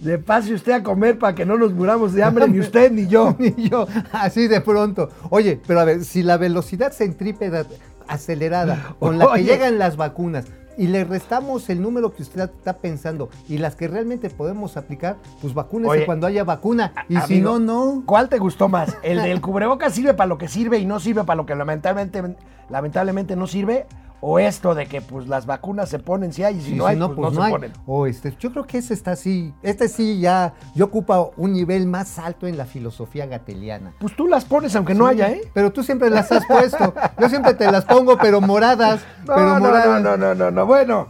De 0.00 0.18
pase 0.18 0.54
usted 0.54 0.72
a 0.72 0.82
comer 0.82 1.18
para 1.18 1.34
que 1.34 1.44
no 1.44 1.58
nos 1.58 1.74
muramos 1.74 2.14
de 2.14 2.22
hambre, 2.24 2.48
ni 2.48 2.60
usted 2.60 2.90
ni 2.90 3.06
yo. 3.06 3.36
Y 3.38 3.68
yo, 3.68 3.86
así 4.12 4.48
de 4.48 4.62
pronto. 4.62 5.10
Oye, 5.28 5.60
pero 5.66 5.80
a 5.80 5.84
ver, 5.84 6.06
si 6.06 6.22
la 6.22 6.38
velocidad 6.38 6.90
centrípeta 6.90 7.66
acelerada 8.08 8.94
con 8.98 9.18
la 9.18 9.30
que 9.34 9.44
llegan 9.44 9.78
las 9.78 9.98
vacunas 9.98 10.46
y 10.76 10.86
le 10.86 11.04
restamos 11.04 11.68
el 11.70 11.80
número 11.80 12.14
que 12.14 12.22
usted 12.22 12.42
está 12.42 12.74
pensando 12.74 13.30
y 13.48 13.58
las 13.58 13.76
que 13.76 13.88
realmente 13.88 14.30
podemos 14.30 14.76
aplicar, 14.76 15.16
pues 15.40 15.54
vacúnese 15.54 15.90
Oye, 15.90 16.06
cuando 16.06 16.26
haya 16.26 16.44
vacuna. 16.44 16.92
Y 17.08 17.16
si 17.18 17.40
no, 17.40 17.58
no. 17.58 18.02
¿Cuál 18.06 18.28
te 18.28 18.38
gustó 18.38 18.68
más? 18.68 18.96
¿El 19.02 19.18
del 19.22 19.40
cubrebocas 19.40 19.94
sirve 19.94 20.14
para 20.14 20.28
lo 20.28 20.38
que 20.38 20.48
sirve 20.48 20.78
y 20.78 20.86
no 20.86 21.00
sirve 21.00 21.24
para 21.24 21.36
lo 21.36 21.46
que 21.46 21.54
lamentablemente, 21.54 22.36
lamentablemente 22.68 23.36
no 23.36 23.46
sirve? 23.46 23.86
O 24.26 24.38
esto 24.38 24.74
de 24.74 24.86
que 24.86 25.02
pues 25.02 25.28
las 25.28 25.44
vacunas 25.44 25.90
se 25.90 25.98
ponen 25.98 26.32
si 26.32 26.42
hay 26.44 26.56
y 26.56 26.60
si 26.62 26.70
Sí, 26.70 26.74
no 26.76 26.84
si 26.86 26.92
hay, 26.92 26.96
no, 26.96 27.08
pues, 27.14 27.28
pues 27.28 27.32
no, 27.34 27.40
no 27.40 27.40
se 27.42 27.46
hay. 27.46 27.52
ponen. 27.52 27.72
O 27.84 28.06
este, 28.06 28.34
yo 28.38 28.50
creo 28.52 28.64
que 28.66 28.78
ese 28.78 28.94
está 28.94 29.10
así, 29.10 29.52
este 29.62 29.86
sí 29.86 30.18
ya, 30.18 30.54
yo 30.74 30.86
ocupa 30.86 31.28
un 31.36 31.52
nivel 31.52 31.86
más 31.86 32.18
alto 32.18 32.46
en 32.46 32.56
la 32.56 32.64
filosofía 32.64 33.26
gateliana. 33.26 33.92
Pues 34.00 34.16
tú 34.16 34.26
las 34.26 34.46
pones 34.46 34.74
aunque 34.76 34.94
no 34.94 35.06
haya, 35.06 35.30
¿eh? 35.30 35.42
Pero 35.52 35.70
tú 35.74 35.82
siempre 35.82 36.08
las 36.08 36.32
has 36.32 36.46
puesto. 36.46 36.94
Yo 37.20 37.28
siempre 37.28 37.52
te 37.52 37.70
las 37.70 37.84
pongo, 37.84 38.16
pero 38.16 38.40
moradas. 38.40 39.02
No, 39.26 39.34
pero 39.34 39.48
no, 39.54 39.60
moradas. 39.60 40.02
no, 40.02 40.16
no, 40.16 40.16
no, 40.16 40.34
no, 40.34 40.50
no. 40.50 40.64
Bueno, 40.66 41.08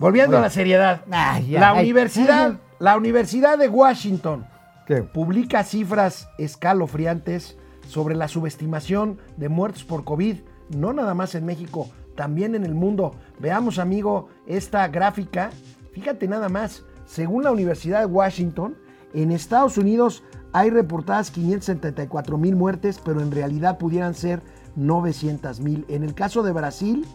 volviendo 0.00 0.36
a 0.36 0.40
la 0.40 0.50
seriedad. 0.50 1.02
Ya, 1.06 1.60
la 1.60 1.70
ay. 1.70 1.84
universidad, 1.84 2.54
la 2.80 2.96
Universidad 2.96 3.56
de 3.56 3.68
Washington 3.68 4.46
¿Qué? 4.88 5.02
publica 5.04 5.62
cifras 5.62 6.28
escalofriantes 6.38 7.56
sobre 7.86 8.16
la 8.16 8.26
subestimación 8.26 9.20
de 9.36 9.48
muertos 9.48 9.84
por 9.84 10.02
COVID, 10.04 10.38
no 10.70 10.92
nada 10.92 11.14
más 11.14 11.36
en 11.36 11.46
México, 11.46 11.88
también 12.16 12.54
en 12.54 12.64
el 12.64 12.74
mundo. 12.74 13.14
Veamos, 13.38 13.78
amigo, 13.78 14.28
esta 14.46 14.88
gráfica. 14.88 15.50
Fíjate 15.92 16.26
nada 16.26 16.48
más, 16.48 16.82
según 17.06 17.44
la 17.44 17.52
Universidad 17.52 18.00
de 18.00 18.06
Washington, 18.06 18.76
en 19.14 19.30
Estados 19.30 19.78
Unidos 19.78 20.22
hay 20.52 20.70
reportadas 20.70 21.30
574 21.30 22.38
mil 22.38 22.56
muertes, 22.56 23.00
pero 23.04 23.20
en 23.20 23.30
realidad 23.30 23.78
pudieran 23.78 24.14
ser 24.14 24.42
900 24.74 25.60
mil. 25.60 25.84
En 25.88 26.02
el 26.02 26.14
caso 26.14 26.42
de 26.42 26.52
Brasil, 26.52 27.06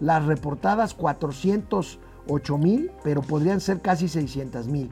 las 0.00 0.24
reportadas 0.26 0.94
408 0.94 2.58
mil, 2.58 2.90
pero 3.02 3.22
podrían 3.22 3.60
ser 3.60 3.80
casi 3.80 4.08
600 4.08 4.68
mil. 4.68 4.90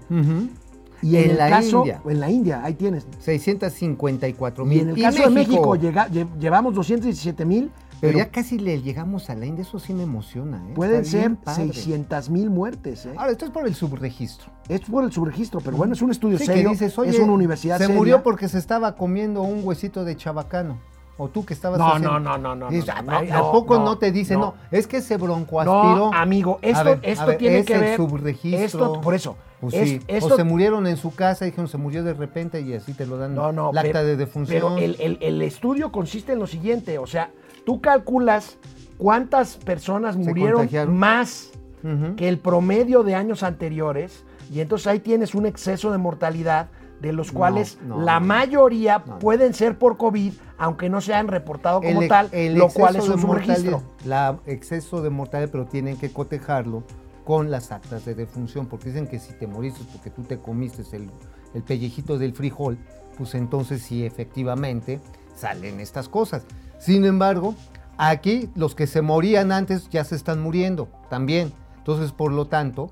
Y 1.03 1.17
en, 1.17 1.25
En 1.25 1.31
el 1.31 1.39
la 1.39 1.49
caso, 1.49 1.79
India. 1.79 2.03
en 2.07 2.21
la 2.21 2.31
India, 2.31 2.61
ahí 2.63 2.75
tienes. 2.75 3.07
654 3.21 4.65
Y 4.65 4.69
mil. 4.69 4.81
en 4.81 4.89
el 4.91 5.01
caso 5.03 5.23
de 5.23 5.31
México 5.31 5.75
llega- 5.77 6.09
lle- 6.09 6.29
llevamos 6.39 6.75
217 6.75 7.45
mil, 7.47 7.71
Pero, 8.01 8.13
pero, 8.15 8.19
ya 8.19 8.31
casi 8.31 8.59
le 8.59 8.81
llegamos 8.83 9.29
a 9.31 9.35
la 9.35 9.47
India, 9.47 9.63
eso 9.63 9.79
sí 9.79 9.93
me 9.93 10.03
emociona. 10.05 10.57
¿eh? 10.69 10.73
pueden 10.75 11.05
ser 11.05 11.37
padre. 11.37 11.65
600 11.73 12.31
mil 12.31 12.51
muertes. 12.51 13.07
¿eh? 13.07 13.13
Ahora, 13.17 13.33
esto 13.33 13.45
es 13.45 13.51
por 13.51 13.67
el 13.67 13.75
subregistro. 13.75 14.51
Es 14.69 14.81
por 14.83 15.05
el 15.05 15.13
subregistro, 15.13 15.61
pero 15.61 15.77
bueno, 15.77 15.93
es 15.95 16.03
un 16.03 16.11
estudio 16.11 16.39
Sí, 16.39 16.47
que 16.47 16.53
serio, 16.55 16.71
dices, 16.71 16.99
oye, 16.99 17.11
es 17.11 17.19
una 17.19 17.33
universidad 17.33 17.79
Se 17.79 17.85
seria. 17.85 17.97
murió 17.99 18.23
porque 18.23 18.49
se 18.49 18.59
estaba 18.59 18.95
comiendo 18.97 19.43
un 19.43 19.61
huesito 19.65 20.05
de 20.05 20.17
chabacano. 20.17 20.79
O 21.23 21.29
tú 21.29 21.45
que 21.45 21.53
estabas 21.53 21.79
No, 21.79 21.89
haciendo- 21.89 22.19
no, 22.19 22.39
no, 22.39 22.39
no, 22.39 22.55
no, 22.55 22.69
Dices, 22.71 22.87
no, 22.87 22.93
¿a- 22.95 23.03
no, 23.03 23.19
¿A, 23.19 23.23
no, 23.41 23.53
poco 23.53 23.75
no, 23.79 23.85
no, 23.85 23.99
te 23.99 24.11
dicen? 24.11 24.41
no. 24.41 24.55
Es 24.71 24.87
que 24.87 25.03
se 25.03 25.19
broncoaspiró. 25.19 26.11
No, 26.11 26.11
amigo, 26.15 26.59
esto, 26.63 26.83
ver, 26.85 27.01
esto 27.03 27.27
ver, 27.27 27.37
tiene 27.37 27.59
es 27.59 27.67
que 27.67 27.75
el 27.75 27.81
ver. 27.81 27.97
subregistro. 27.99 28.65
Esto, 28.65 29.01
por 29.03 29.15
eso. 29.15 29.37
Pues 29.61 29.75
es- 29.75 29.89
sí, 29.91 30.01
esto- 30.09 30.33
o 30.33 30.37
se 30.37 30.45
murieron 30.45 30.87
en 30.87 30.97
su 30.97 31.15
casa 31.15 31.45
dijeron 31.45 31.69
se 31.69 31.77
murió 31.77 32.03
de 32.03 32.15
repente 32.15 32.63
y 32.63 32.73
así 32.73 32.95
te 32.95 33.05
lo 33.05 33.19
dan 33.19 33.35
No, 33.35 33.53
no, 33.53 33.71
la 33.71 33.83
acta 33.83 33.93
pero- 33.93 34.07
de 34.07 34.17
defunción. 34.17 34.77
Pero 34.77 34.79
el, 34.79 34.97
el- 34.99 35.19
el 35.21 35.43
estudio 35.43 35.93
consiste 35.93 36.33
en 36.33 36.39
lo 36.39 36.47
siguiente, 36.47 36.97
o 36.99 37.07
sea, 37.07 37.31
tú 37.71 37.81
calculas 37.81 38.57
cuántas 38.99 39.57
personas 39.57 40.17
murieron 40.17 40.69
más 40.89 41.53
Ujú. 41.85 42.17
que 42.17 42.29
el 42.29 42.37
promedio 42.41 43.05
de 43.05 43.15
años 43.15 43.45
anteriores 43.45 44.25
y 44.53 44.59
entonces 44.59 44.89
ahí 44.89 44.99
tienes 44.99 45.37
un 45.37 45.47
exceso 45.47 45.93
de 45.93 45.99
mortalidad 45.99 46.67
de 47.01 47.13
los 47.13 47.33
No, 47.33 47.39
cuales 47.39 47.79
no, 47.87 48.01
la 48.01 48.19
no. 48.19 48.27
mayoría 48.27 49.05
No. 49.07 49.21
pueden 49.21 49.55
ser 49.55 49.79
por 49.79 49.97
COVID, 49.99 50.33
aunque 50.59 50.89
no 50.91 51.01
se 51.01 51.15
han 51.15 51.29
reportado 51.29 51.81
como 51.81 52.03
El- 52.03 52.09
tal, 52.09 52.29
el 52.33 52.55
lo 52.59 52.69
cual 52.71 52.97
es 52.97 53.09
un 53.09 53.21
subregistro. 53.21 53.85
La 54.05 54.41
exceso 54.47 55.01
de 55.01 55.11
mortalidad, 55.11 55.51
pero 55.53 55.65
tienen 55.67 55.97
que 55.97 56.13
cotejarlo 56.13 56.83
con 57.25 57.53
las 57.53 57.71
actas 57.71 58.05
de 58.05 58.17
defunción, 58.17 58.67
porque 58.67 58.87
dicen 58.89 59.07
que 59.07 59.21
si 59.21 59.33
te 59.35 59.47
moriste 59.47 59.81
porque 59.93 60.11
tú 60.11 60.25
te 60.25 60.41
comiste 60.41 60.83
el, 60.97 61.09
el 61.55 61.63
pellejito 61.63 62.19
del 62.19 62.35
frijol, 62.35 62.79
pues 63.17 63.37
entonces 63.37 63.81
sí, 63.83 64.05
efectivamente, 64.05 64.99
salen 65.37 65.79
estas 65.79 66.09
cosas. 66.09 66.45
Sin 66.81 67.05
embargo, 67.05 67.55
aquí 67.99 68.51
los 68.57 68.75
que 68.75 68.87
se 68.87 69.03
morían 69.03 69.53
antes 69.53 69.89
ya 69.91 70.03
se 70.03 70.17
están 70.17 70.41
muriendo 70.43 70.89
también. 71.11 71.53
Entonces, 71.77 72.11
por 72.11 72.33
lo 72.33 72.47
tanto, 72.47 72.91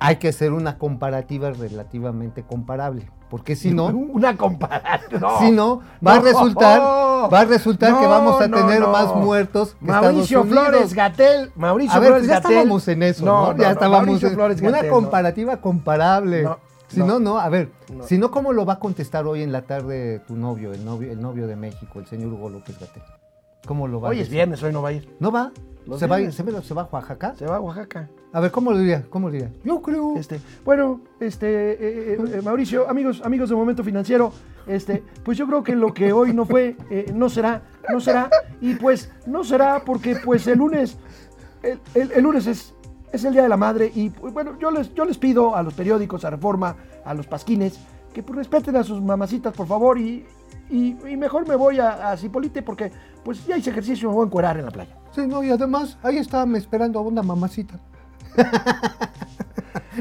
hay 0.00 0.16
que 0.16 0.28
hacer 0.28 0.52
una 0.52 0.76
comparativa 0.76 1.52
relativamente 1.52 2.42
comparable, 2.42 3.08
porque 3.30 3.54
si 3.54 3.72
no... 3.72 3.86
Una 4.12 4.36
comparación. 4.36 5.20
no. 5.20 5.38
Si 5.38 5.50
no, 5.52 5.80
va 6.04 6.14
a 6.14 6.20
resultar, 6.20 6.80
va 6.80 7.40
a 7.40 7.44
resultar 7.44 8.00
que 8.00 8.06
vamos 8.06 8.40
a 8.42 8.48
tener 8.48 8.80
más 8.88 9.14
muertos 9.14 9.76
que 9.78 9.86
Mauricio 9.86 10.42
Estados 10.42 10.46
Unidos. 10.46 10.68
Flores 10.68 10.94
Gatel, 10.94 11.52
Mauricio 11.54 11.94
A 11.96 12.00
ver, 12.00 12.08
Flores 12.08 12.22
pues 12.22 12.28
ya 12.28 12.34
Gatel. 12.40 12.50
estábamos 12.50 12.88
en 12.88 13.02
eso, 13.04 13.24
¿no? 13.24 13.56
ya 13.56 13.70
estábamos 13.70 14.06
Mauricio 14.06 14.28
en 14.28 14.34
Flores 14.34 14.60
una 14.60 14.70
Gatell, 14.72 14.90
comparativa 14.90 15.56
comparable. 15.58 16.48
Si 16.92 17.00
no. 17.00 17.06
no, 17.06 17.18
no, 17.18 17.38
a 17.38 17.48
ver, 17.48 17.70
No. 17.94 18.04
si 18.04 18.18
no, 18.18 18.30
¿cómo 18.30 18.52
lo 18.52 18.64
va 18.64 18.74
a 18.74 18.78
contestar 18.78 19.26
hoy 19.26 19.42
en 19.42 19.50
la 19.52 19.62
tarde 19.62 20.20
tu 20.26 20.36
novio, 20.36 20.72
el 20.72 20.84
novio, 20.84 21.10
el 21.12 21.20
novio 21.20 21.46
de 21.46 21.56
México, 21.56 21.98
el 22.00 22.06
señor 22.06 22.32
Hugo 22.32 22.48
López 22.50 22.78
Gatel? 22.78 23.02
¿Cómo 23.66 23.86
lo 23.88 24.00
va 24.00 24.08
Hoy 24.10 24.18
a 24.18 24.22
es 24.22 24.28
viernes, 24.28 24.62
hoy 24.62 24.72
no 24.72 24.82
va 24.82 24.88
a 24.88 24.92
ir. 24.92 25.08
¿No 25.20 25.30
va? 25.30 25.52
¿Se 25.98 26.06
va, 26.06 26.18
se, 26.30 26.42
va- 26.42 26.62
se 26.62 26.74
va 26.74 26.82
a 26.82 26.88
Oaxaca? 26.90 27.34
Se 27.36 27.46
va 27.46 27.56
a 27.56 27.60
Oaxaca. 27.60 28.08
A 28.32 28.40
ver, 28.40 28.50
¿cómo 28.50 28.72
lo 28.72 28.78
diría? 28.78 29.04
¿Cómo 29.10 29.28
lo 29.28 29.32
diría? 29.32 29.50
Yo 29.64 29.82
creo. 29.82 30.16
Este, 30.16 30.40
bueno, 30.64 31.00
este, 31.20 31.46
eh, 31.72 31.78
eh, 32.14 32.18
eh, 32.34 32.42
Mauricio, 32.42 32.88
amigos, 32.88 33.20
amigos 33.24 33.48
de 33.50 33.56
Momento 33.56 33.82
Financiero, 33.84 34.32
este, 34.66 35.02
pues 35.24 35.38
yo 35.38 35.46
creo 35.46 35.62
que 35.62 35.74
lo 35.74 35.92
que 35.92 36.12
hoy 36.12 36.32
no 36.32 36.44
fue, 36.46 36.76
no 37.14 37.28
será, 37.28 37.62
no 37.90 38.00
será, 38.00 38.30
y 38.60 38.74
pues 38.76 39.10
no 39.26 39.42
será 39.44 39.82
porque 39.84 40.16
pues 40.24 40.46
el 40.46 40.58
lunes, 40.58 40.96
el, 41.62 41.78
el- 41.94 42.12
el 42.12 42.22
lunes 42.22 42.46
es, 42.46 42.74
es 43.12 43.24
el 43.24 43.32
Día 43.32 43.42
de 43.42 43.48
la 43.48 43.56
Madre 43.56 43.90
y 43.94 44.10
pues, 44.10 44.32
bueno, 44.32 44.58
yo 44.58 44.70
les, 44.70 44.92
yo 44.94 45.04
les 45.04 45.18
pido 45.18 45.54
a 45.54 45.62
los 45.62 45.74
periódicos, 45.74 46.24
a 46.24 46.30
Reforma, 46.30 46.76
a 47.04 47.14
los 47.14 47.26
pasquines, 47.26 47.78
que 48.14 48.22
pues 48.22 48.36
respeten 48.36 48.76
a 48.76 48.82
sus 48.84 49.00
mamacitas, 49.02 49.54
por 49.54 49.66
favor, 49.66 49.98
y, 49.98 50.26
y, 50.70 50.96
y 51.08 51.16
mejor 51.16 51.46
me 51.48 51.56
voy 51.56 51.78
a, 51.80 52.10
a 52.10 52.16
Cipolite 52.16 52.62
porque 52.62 52.90
pues 53.24 53.46
ya 53.46 53.56
hice 53.56 53.70
ejercicio 53.70 54.06
y 54.06 54.10
me 54.10 54.14
voy 54.16 54.24
a 54.24 54.26
encuerar 54.26 54.58
en 54.58 54.64
la 54.64 54.70
playa. 54.70 54.96
Sí, 55.14 55.26
no, 55.26 55.42
y 55.42 55.50
además, 55.50 55.98
ahí 56.02 56.16
estaba 56.18 56.46
me 56.46 56.58
esperando 56.58 56.98
a 56.98 57.02
una 57.02 57.22
mamacita. 57.22 57.78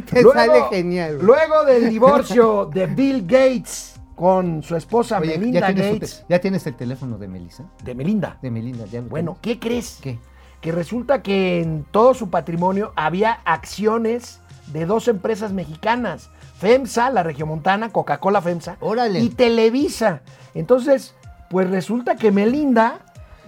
Te 0.06 0.22
Luego- 0.22 0.34
sale 0.34 0.64
genial. 0.70 1.16
güey. 1.16 1.26
Luego 1.28 1.66
del 1.66 1.90
divorcio 1.90 2.66
de 2.74 2.86
Bill 2.88 3.24
Gates 3.28 3.96
con 4.16 4.62
su 4.64 4.76
esposa 4.76 5.20
Oye, 5.20 5.38
Melinda 5.38 5.60
¿ya, 5.60 5.68
su 5.70 5.94
Gates. 5.94 6.20
te- 6.28 6.34
¿ya 6.34 6.40
tienes 6.40 6.66
el 6.68 6.76
teléfono 6.76 7.18
de 7.18 7.28
Melissa? 7.28 7.66
De 7.84 7.94
Melinda. 7.96 8.38
De 8.42 8.52
Melinda, 8.52 8.86
ya 8.86 9.02
lo 9.02 9.10
Bueno, 9.10 9.38
¿qué 9.42 9.60
crees? 9.60 10.00
¿Qué? 10.02 10.20
Que 10.62 10.72
resulta 10.72 11.22
que 11.22 11.62
en 11.62 11.86
todo 11.90 12.14
su 12.14 12.30
patrimonio 12.30 12.94
había 12.96 13.40
acciones 13.46 14.40
de 14.72 14.86
dos 14.86 15.08
empresas 15.08 15.52
mexicanas. 15.54 16.30
FEMSA, 16.60 17.10
la 17.10 17.24
regiomontana, 17.24 17.90
Coca-Cola 17.90 18.42
FEMSA. 18.42 18.78
Órale. 18.80 19.20
Y 19.20 19.30
Televisa. 19.30 20.22
Entonces, 20.54 21.16
pues 21.50 21.70
resulta 21.70 22.16
que 22.16 22.32
Melinda 22.32 23.00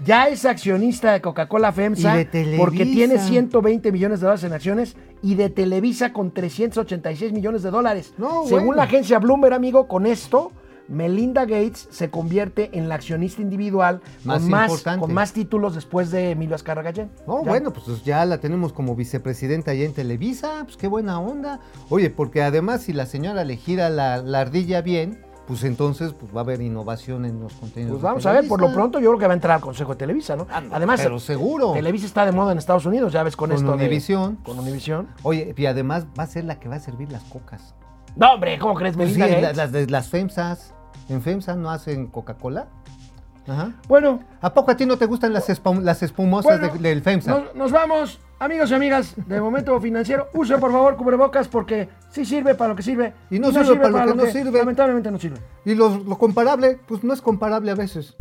ya 0.03 0.27
es 0.27 0.45
accionista 0.45 1.13
de 1.13 1.21
Coca-Cola 1.21 1.71
FEMSA. 1.71 2.15
Y 2.15 2.17
de 2.17 2.25
Televisa. 2.25 2.63
Porque 2.63 2.85
tiene 2.85 3.19
120 3.19 3.91
millones 3.91 4.19
de 4.19 4.25
dólares 4.25 4.43
en 4.43 4.53
acciones. 4.53 4.95
Y 5.21 5.35
de 5.35 5.49
Televisa 5.49 6.11
con 6.11 6.31
386 6.33 7.31
millones 7.31 7.61
de 7.63 7.69
dólares. 7.69 8.13
No, 8.17 8.45
Según 8.45 8.65
bueno. 8.65 8.77
la 8.77 8.83
agencia 8.83 9.19
Bloomberg, 9.19 9.53
amigo, 9.53 9.87
con 9.87 10.05
esto, 10.05 10.51
Melinda 10.87 11.45
Gates 11.45 11.87
se 11.91 12.09
convierte 12.09 12.69
en 12.77 12.89
la 12.89 12.95
accionista 12.95 13.41
individual 13.41 14.01
Más 14.23 14.41
con, 14.41 14.49
más, 14.51 14.69
importante. 14.69 15.01
con 15.01 15.13
más 15.13 15.31
títulos 15.33 15.75
después 15.75 16.11
de 16.11 16.31
Emilio 16.31 16.55
Azcarra 16.55 16.81
Gallén. 16.81 17.09
No, 17.27 17.43
bueno, 17.43 17.71
pues 17.71 18.03
ya 18.03 18.25
la 18.25 18.39
tenemos 18.39 18.73
como 18.73 18.95
vicepresidenta 18.95 19.71
allá 19.71 19.85
en 19.85 19.93
Televisa, 19.93 20.61
pues 20.65 20.77
qué 20.77 20.87
buena 20.87 21.19
onda. 21.19 21.59
Oye, 21.89 22.09
porque 22.09 22.41
además 22.43 22.81
si 22.81 22.93
la 22.93 23.05
señora 23.05 23.43
le 23.43 23.55
gira 23.57 23.89
la, 23.89 24.17
la 24.17 24.41
ardilla 24.41 24.81
bien, 24.81 25.25
pues 25.47 25.63
entonces 25.65 26.13
pues 26.13 26.33
va 26.33 26.39
a 26.39 26.43
haber 26.43 26.61
innovación 26.61 27.25
en 27.25 27.39
los 27.41 27.53
contenidos. 27.53 27.93
Pues 27.93 28.01
de 28.01 28.07
vamos 28.07 28.25
a 28.25 28.31
ver, 28.31 28.47
por 28.47 28.61
lo 28.61 28.73
pronto 28.73 28.99
yo 28.99 29.09
creo 29.09 29.19
que 29.19 29.27
va 29.27 29.33
a 29.33 29.35
entrar 29.35 29.55
al 29.55 29.61
Consejo 29.61 29.91
de 29.91 29.97
Televisa, 29.97 30.35
¿no? 30.35 30.47
Además, 30.71 31.01
pero 31.03 31.19
seguro. 31.19 31.73
Televisa 31.73 32.05
está 32.05 32.25
de 32.25 32.31
moda 32.31 32.51
en 32.53 32.57
Estados 32.57 32.85
Unidos, 32.85 33.11
ya 33.11 33.23
ves 33.23 33.35
con, 33.35 33.49
Con 33.49 33.57
esto 33.57 33.71
de- 33.71 33.85
Univisión. 33.85 34.37
con 34.37 34.57
Univisión. 34.59 35.07
Oye, 35.23 35.53
y 35.57 35.65
además 35.65 36.05
va 36.17 36.23
a 36.23 36.27
ser 36.27 36.45
la 36.45 36.59
que 36.59 36.69
va 36.69 36.75
a 36.75 36.79
servir 36.79 37.11
las 37.11 37.23
cocas. 37.23 37.73
No, 38.15 38.33
hombre, 38.35 38.57
¿cómo 38.59 38.73
crees, 38.75 38.95
Pues 38.95 39.11
sí, 39.11 39.19
Melinda 39.19 39.35
la- 39.37 39.41
Gates? 39.41 39.57
las 39.57 39.71
de 39.71 39.87
las 39.87 40.07
FEMSAs. 40.09 40.72
En 41.09 41.21
FEMSA 41.21 41.55
no 41.55 41.69
hacen 41.69 42.07
Coca-Cola. 42.07 42.67
Ajá. 43.47 43.71
Bueno, 43.89 44.21
¿A 44.41 44.53
poco 44.53 44.71
a 44.71 44.77
ti 44.77 44.85
no 44.85 44.97
te 44.97 45.05
gustan 45.05 45.33
las, 45.33 45.49
espum- 45.49 45.81
las 45.81 46.01
espumosas 46.01 46.59
Bueno, 46.59 46.73
de- 46.73 46.79
del 46.89 47.01
FEMSA? 47.01 47.31
nos, 47.31 47.55
nos 47.55 47.71
vamos, 47.73 48.19
amigos 48.39 48.71
y 48.71 48.73
amigas 48.73 49.13
de 49.17 49.41
Momento 49.41 49.77
Financiero. 49.81 50.27
Use, 50.33 50.57
por 50.57 50.71
favor, 50.71 50.95
cubrebocas 50.95 51.49
porque 51.49 51.89
sí 52.09 52.23
sirve 52.23 52.55
para 52.55 52.69
lo 52.69 52.75
que 52.77 52.83
sirve. 52.83 53.13
Y 53.29 53.39
no 53.39 53.51
sirve 53.51 53.75
para 53.75 54.05
lo 54.05 54.15
que 54.15 54.23
no 54.25 54.31
sirve. 54.31 54.59
Lamentablemente 54.59 55.11
no 55.11 55.19
sirve. 55.19 55.39
Y 55.65 55.75
lo, 55.75 55.89
lo 55.97 56.17
comparable, 56.17 56.79
pues 56.87 57.03
no 57.03 57.13
es 57.13 57.21
comparable 57.21 57.69
a 57.71 57.75
veces. 57.75 58.15